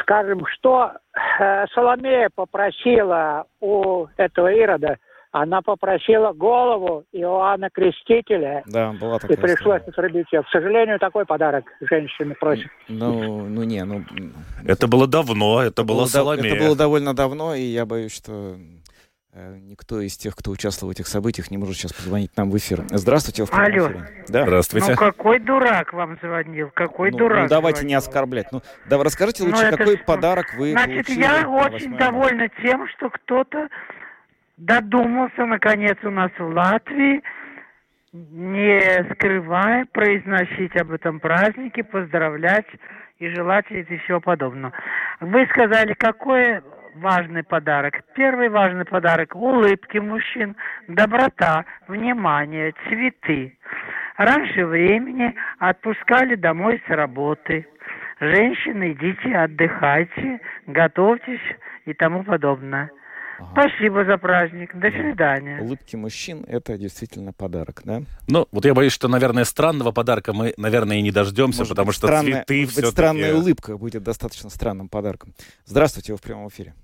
скажем, 0.00 0.46
что 0.46 0.92
э, 1.38 1.66
Соломея 1.74 2.30
попросила 2.34 3.46
у 3.60 4.06
этого 4.16 4.48
Ирода, 4.48 4.96
она 5.30 5.60
попросила 5.62 6.32
голову 6.32 7.04
Иоанна 7.12 7.68
Крестителя. 7.70 8.62
Да, 8.66 8.92
была 8.92 9.18
такая 9.18 9.36
И 9.36 9.40
пришлось 9.40 9.82
отрубить 9.82 10.26
ее. 10.32 10.42
К 10.42 10.48
сожалению, 10.48 10.98
такой 10.98 11.26
подарок 11.26 11.64
женщины 11.80 12.34
просят. 12.34 12.70
Ну, 12.88 13.46
ну 13.46 13.62
не, 13.64 13.84
ну... 13.84 14.04
Это 14.64 14.86
было 14.86 15.06
давно, 15.06 15.60
это, 15.60 15.82
это 15.82 15.84
было 15.84 16.06
Соломея. 16.06 16.54
Это 16.54 16.64
было 16.64 16.76
довольно 16.76 17.14
давно, 17.14 17.54
и 17.54 17.62
я 17.62 17.84
боюсь, 17.84 18.14
что 18.14 18.56
э, 19.32 19.58
никто 19.60 20.00
из 20.00 20.16
тех, 20.16 20.34
кто 20.34 20.50
участвовал 20.50 20.92
в 20.92 20.96
этих 20.96 21.06
событиях, 21.06 21.50
не 21.50 21.58
может 21.58 21.76
сейчас 21.76 21.92
позвонить 21.92 22.34
нам 22.36 22.50
в 22.50 22.56
эфир. 22.56 22.84
Здравствуйте, 22.90 23.44
в 23.44 23.52
Алло. 23.52 23.68
эфире. 23.68 24.08
Да. 24.28 24.44
Здравствуйте. 24.44 24.92
Ну 24.92 24.96
какой 24.96 25.40
дурак 25.40 25.92
вам 25.92 26.18
звонил? 26.22 26.70
Какой 26.74 27.10
ну, 27.10 27.18
дурак? 27.18 27.42
Ну 27.42 27.48
давайте 27.48 27.80
звонил? 27.80 27.88
не 27.90 27.94
оскорблять. 27.96 28.50
Ну, 28.50 28.62
да, 28.88 29.02
расскажите 29.02 29.44
лучше, 29.44 29.70
ну, 29.70 29.76
какой 29.76 29.94
это... 29.94 30.04
подарок 30.04 30.46
вы 30.56 30.70
Значит, 30.72 31.06
получили 31.06 31.20
я 31.20 31.48
очень 31.48 31.96
довольна 31.98 32.48
тем, 32.62 32.88
что 32.88 33.10
кто-то 33.10 33.68
додумался, 34.58 35.46
наконец, 35.46 35.96
у 36.02 36.10
нас 36.10 36.30
в 36.38 36.44
Латвии, 36.44 37.22
не 38.12 38.80
скрывая, 39.14 39.86
произносить 39.92 40.76
об 40.76 40.92
этом 40.92 41.20
празднике, 41.20 41.84
поздравлять 41.84 42.66
и 43.18 43.28
желать 43.34 43.66
и 43.70 43.82
всего 43.84 44.20
подобного. 44.20 44.72
Вы 45.20 45.46
сказали, 45.46 45.94
какой 45.94 46.60
важный 46.96 47.44
подарок. 47.44 48.00
Первый 48.14 48.48
важный 48.48 48.84
подарок– 48.84 49.34
улыбки 49.36 49.98
мужчин, 49.98 50.56
доброта, 50.88 51.64
внимание, 51.86 52.74
цветы. 52.88 53.56
Раньше 54.16 54.66
времени 54.66 55.34
отпускали 55.58 56.34
домой 56.34 56.82
с 56.86 56.90
работы. 56.90 57.66
Женщины, 58.20 58.92
идите, 58.92 59.36
отдыхайте, 59.36 60.40
готовьтесь 60.66 61.56
и 61.84 61.94
тому 61.94 62.24
подобное. 62.24 62.90
Ага. 63.38 63.50
Спасибо 63.52 64.04
за 64.04 64.18
праздник. 64.18 64.74
До 64.74 64.90
свидания. 64.90 65.60
Улыбки 65.60 65.94
мужчин– 65.94 66.44
это 66.48 66.76
действительно 66.76 67.32
подарок, 67.32 67.82
да? 67.84 68.02
Ну, 68.26 68.46
вот 68.50 68.64
я 68.64 68.74
боюсь, 68.74 68.92
что, 68.92 69.06
наверное, 69.08 69.44
странного 69.44 69.92
подарка 69.92 70.32
мы, 70.32 70.54
наверное, 70.56 70.96
и 70.96 71.02
не 71.02 71.12
дождемся, 71.12 71.60
может 71.60 71.70
потому 71.70 71.86
быть, 71.86 71.96
что 71.96 72.08
странная, 72.08 72.44
цветы 72.44 72.60
может 72.62 72.76
быть, 72.76 72.86
странная 72.86 73.34
улыбка 73.34 73.78
будет 73.78 74.02
достаточно 74.02 74.50
странным 74.50 74.88
подарком. 74.88 75.34
Здравствуйте, 75.64 76.12
вы 76.12 76.18
в 76.18 76.22
прямом 76.22 76.48
эфире. 76.48 76.74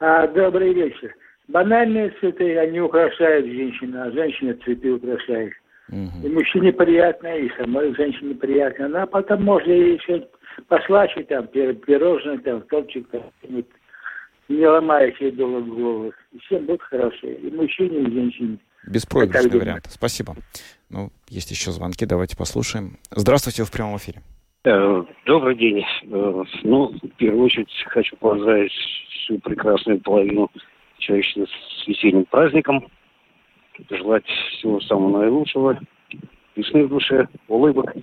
А, 0.00 0.26
добрый 0.26 0.72
вечер. 0.72 1.14
Банальные 1.48 2.10
цветы, 2.20 2.56
они 2.56 2.80
украшают 2.80 3.46
женщину, 3.46 4.00
а 4.00 4.10
женщина 4.12 4.56
цветы 4.64 4.92
украшает. 4.92 5.52
Угу. 5.90 6.26
И 6.26 6.28
мужчине 6.30 6.72
приятно, 6.72 7.36
и 7.36 7.50
самой 7.58 7.94
женщине 7.94 8.34
приятно. 8.34 8.88
Ну, 8.88 8.98
а 8.98 9.06
потом 9.06 9.44
можно 9.44 9.70
еще 9.70 10.26
послачить 10.68 11.28
там, 11.28 11.46
пирожное, 11.48 12.38
там, 12.38 12.62
топчик, 12.62 13.06
там, 13.10 13.22
не 14.52 14.66
ломая 14.66 15.12
себе 15.12 15.32
долго 15.32 15.60
голову. 15.62 16.12
И 16.32 16.38
всем 16.40 16.66
будет 16.66 16.82
хорошо. 16.82 17.26
И 17.26 17.50
мужчине, 17.50 18.00
и 18.00 18.10
женщине. 18.12 18.58
Беспроигрышный 18.86 19.58
вариант. 19.58 19.86
Спасибо. 19.88 20.34
Ну, 20.90 21.10
есть 21.28 21.50
еще 21.50 21.70
звонки, 21.70 22.04
давайте 22.04 22.36
послушаем. 22.36 22.98
Здравствуйте, 23.10 23.62
вы 23.62 23.66
в 23.66 23.72
прямом 23.72 23.96
эфире. 23.96 24.20
Э, 24.64 25.04
добрый 25.26 25.56
день. 25.56 25.84
Э, 26.04 26.44
ну, 26.62 26.92
в 26.92 27.08
первую 27.16 27.44
очередь 27.44 27.70
хочу 27.86 28.16
поздравить 28.16 28.72
всю 29.10 29.38
прекрасную 29.38 30.00
половину 30.00 30.50
человечества 30.98 31.46
с 31.46 31.86
весенним 31.86 32.24
праздником. 32.26 32.88
Желать 33.88 34.26
всего 34.26 34.80
самого 34.82 35.22
наилучшего, 35.22 35.80
весны 36.54 36.84
в 36.84 36.88
душе, 36.88 37.26
улыбок. 37.48 37.94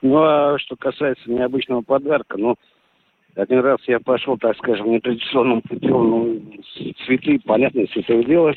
Ну, 0.00 0.16
а 0.16 0.58
что 0.58 0.74
касается 0.76 1.30
необычного 1.30 1.82
подарка, 1.82 2.36
ну, 2.38 2.56
один 3.34 3.60
раз 3.60 3.80
я 3.86 3.98
пошел, 4.00 4.36
так 4.36 4.56
скажем, 4.58 4.90
нетрадиционным 4.90 5.62
путем, 5.62 5.90
ну, 5.90 6.42
цветы, 7.04 7.40
понятно, 7.44 7.86
святое 7.92 8.24
дело. 8.24 8.54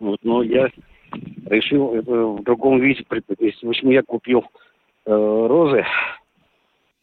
Вот, 0.00 0.18
но 0.22 0.42
я 0.42 0.68
решил 1.46 1.94
это 1.94 2.10
в 2.10 2.42
другом 2.42 2.80
виде 2.80 3.04
преподнести. 3.06 3.66
В 3.66 3.70
общем, 3.70 3.90
я 3.90 4.02
купил 4.02 4.44
э, 5.06 5.10
розы. 5.10 5.84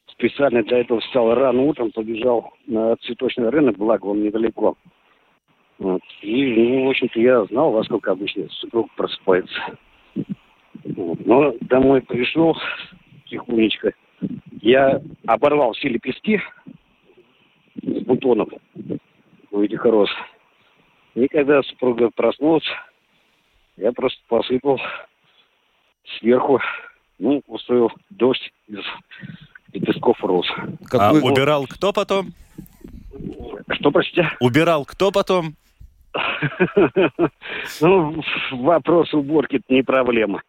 Специально 0.08 0.64
для 0.64 0.80
этого 0.80 1.00
встал 1.00 1.34
рано 1.34 1.64
утром, 1.64 1.92
побежал 1.92 2.54
на 2.68 2.96
цветочный 2.98 3.50
рынок, 3.50 3.78
благо 3.78 4.06
он 4.08 4.24
недалеко. 4.24 4.76
Вот. 5.80 6.02
И, 6.22 6.46
ну, 6.56 6.86
в 6.86 6.90
общем-то, 6.90 7.20
я 7.20 7.44
знал, 7.46 7.72
во 7.72 7.84
сколько 7.84 8.12
обычно 8.12 8.48
супруг 8.50 8.90
просыпается. 8.96 9.78
Вот. 10.84 11.26
Но 11.26 11.56
домой 11.62 12.02
пришел 12.02 12.56
тихонечко, 13.26 13.94
я 14.62 15.02
оборвал 15.26 15.74
все 15.74 15.90
лепестки 15.90 16.42
с 17.82 18.04
бутонов 18.06 18.50
у 19.52 19.62
этих 19.62 19.84
роз. 19.86 20.10
И 21.16 21.28
когда 21.28 21.62
супруга 21.64 22.10
проснулась, 22.10 22.66
я 23.78 23.92
просто 23.92 24.20
посыпал 24.28 24.80
сверху, 26.20 26.60
ну, 27.20 27.42
устроил 27.48 27.92
дождь 28.10 28.52
из 28.68 28.80
лепестков 29.74 30.24
роз. 30.24 30.48
А 30.92 31.14
убирал 31.14 31.68
кто 31.68 31.94
потом? 31.94 32.34
Что, 33.70 33.92
простите? 33.92 34.30
Убирал 34.40 34.86
кто 34.86 35.12
потом? 35.12 35.56
Ну, 37.82 38.22
вопрос 38.52 39.14
уборки 39.14 39.56
это 39.56 39.66
не 39.70 39.82
проблема. 39.82 40.44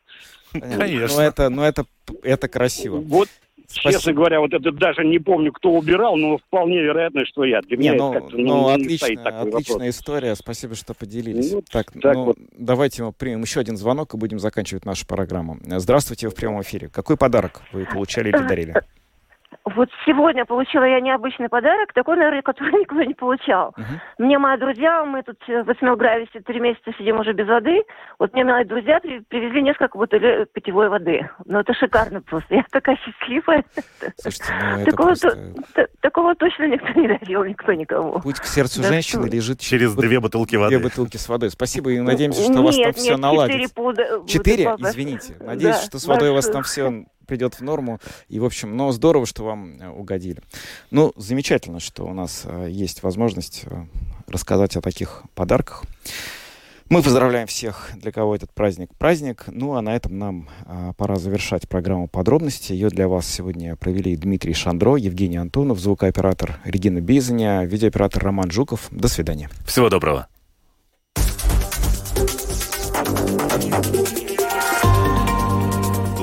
Конечно. 0.53 1.17
Но 1.17 1.23
это, 1.23 1.49
но 1.49 1.65
это, 1.65 1.85
это 2.23 2.49
красиво. 2.49 2.97
Вот 3.01 3.29
Спасибо. 3.67 3.93
Честно 3.93 4.13
говоря, 4.13 4.41
вот 4.41 4.53
это 4.53 4.73
даже 4.73 5.05
не 5.05 5.19
помню, 5.19 5.53
кто 5.53 5.71
убирал, 5.71 6.17
но 6.17 6.39
вполне 6.39 6.83
вероятно, 6.83 7.25
что 7.27 7.45
я. 7.45 7.61
Для 7.63 7.77
не, 7.77 7.93
ну, 7.93 8.13
ну, 8.13 8.39
ну 8.39 8.69
отличная, 8.69 9.17
отличная 9.17 9.91
история. 9.91 10.35
Спасибо, 10.35 10.75
что 10.75 10.95
поделились. 10.95 11.53
Ну, 11.53 11.63
так, 11.63 11.93
так 11.93 12.15
ну, 12.15 12.25
вот. 12.25 12.37
давайте 12.57 13.03
мы 13.03 13.13
примем 13.13 13.43
еще 13.43 13.61
один 13.61 13.77
звонок 13.77 14.15
и 14.15 14.17
будем 14.17 14.39
заканчивать 14.39 14.85
нашу 14.85 15.07
программу. 15.07 15.59
Здравствуйте, 15.65 16.29
в 16.29 16.35
прямом 16.35 16.63
эфире. 16.63 16.89
Какой 16.89 17.17
подарок 17.17 17.63
вы 17.73 17.87
получали 17.87 18.29
или 18.29 18.47
дарили? 18.47 18.75
Вот 19.65 19.89
сегодня 20.05 20.45
получила 20.45 20.85
я 20.85 21.01
необычный 21.01 21.49
подарок, 21.49 21.95
такой, 21.95 22.17
наверное, 22.17 22.43
который 22.43 22.73
никто 22.81 23.03
не 23.03 23.15
получал. 23.15 23.71
Uh-huh. 23.71 23.85
Мне 24.19 24.39
мои 24.39 24.59
друзья, 24.59 25.05
мы 25.05 25.23
тут 25.23 25.39
в 25.47 25.73
Эсмелгрависе 25.73 26.41
три 26.41 26.61
месяца 26.61 26.93
сидим 26.99 27.19
уже 27.19 27.33
без 27.33 27.49
воды. 27.49 27.83
Вот 28.19 28.35
мне 28.35 28.45
мои 28.45 28.65
друзья 28.65 29.01
привезли 29.01 29.63
несколько 29.63 29.97
бутылей 29.97 30.45
питьевой 30.53 30.91
воды. 30.91 31.31
Ну, 31.47 31.61
это 31.61 31.73
шикарно 31.73 32.21
просто. 32.21 32.57
Я 32.57 32.65
такая 32.71 32.97
счастливая. 32.97 33.65
Слушайте, 34.19 34.53
ну, 34.61 34.77
это 34.77 34.91
такого, 34.91 35.07
просто... 35.07 35.91
такого 36.01 36.35
точно 36.35 36.65
никто 36.69 37.01
не 37.01 37.09
дарил, 37.09 37.45
никто 37.45 37.73
никому. 37.73 38.21
Путь 38.21 38.41
к 38.41 38.45
сердцу 38.45 38.83
да 38.83 38.89
женщины 38.89 39.27
что? 39.27 39.35
лежит 39.35 39.61
через 39.61 39.95
две 39.95 40.21
бутылки 40.21 40.57
воды. 40.57 40.77
Две 40.77 40.89
бутылки 40.89 41.17
с 41.17 41.27
водой. 41.27 41.51
Спасибо 41.51 41.91
и 41.91 42.01
надеемся, 42.01 42.43
что 42.43 42.51
нет, 42.51 42.61
у 42.61 42.65
вас 42.65 42.77
там 42.77 42.85
нет, 42.85 42.97
все 42.97 43.17
наладится. 43.17 43.59
Четыре 43.59 43.75
пуда... 43.75 44.27
Четыре? 44.27 44.65
Извините. 44.79 45.37
Надеюсь, 45.41 45.77
да, 45.77 45.83
что 45.83 45.99
с 45.99 46.07
водой 46.07 46.31
у 46.31 46.35
вас 46.35 46.47
там 46.49 46.65
все 46.65 47.07
придет 47.27 47.55
в 47.55 47.61
норму. 47.61 48.01
И, 48.29 48.39
в 48.39 48.45
общем, 48.45 48.77
но 48.77 48.93
здорово, 48.93 49.27
что 49.27 49.45
вам 49.45 49.81
э, 49.81 49.89
угодили. 49.89 50.41
Ну, 50.91 51.13
замечательно, 51.17 51.81
что 51.81 52.05
у 52.05 52.15
нас 52.15 52.43
э, 52.45 52.69
есть 52.71 53.03
возможность 53.03 53.63
э, 53.67 53.85
рассказать 54.29 54.77
о 54.77 54.81
таких 54.81 55.23
подарках. 55.35 55.85
Мы 56.91 57.03
поздравляем 57.03 57.47
всех, 57.47 57.91
для 57.97 58.13
кого 58.13 58.37
этот 58.37 58.53
праздник 58.53 58.91
праздник. 58.99 59.45
Ну, 59.49 59.75
а 59.75 59.81
на 59.81 59.97
этом 59.97 60.19
нам 60.19 60.49
а, 60.67 60.93
пора 60.93 61.17
завершать 61.17 61.67
программу 61.67 62.09
подробности. 62.09 62.73
Ее 62.73 62.91
для 62.91 63.09
вас 63.09 63.27
сегодня 63.27 63.75
провели 63.75 64.15
Дмитрий 64.17 64.53
Шандро, 64.53 64.97
Евгений 64.97 65.39
Антонов, 65.39 65.79
звукооператор 65.81 66.61
Регина 66.65 67.01
Бизаня, 67.01 67.65
видеооператор 67.65 68.23
Роман 68.23 68.51
Жуков. 68.51 68.89
До 68.91 69.09
свидания. 69.09 69.49
Всего 69.65 69.89
доброго. 69.89 70.29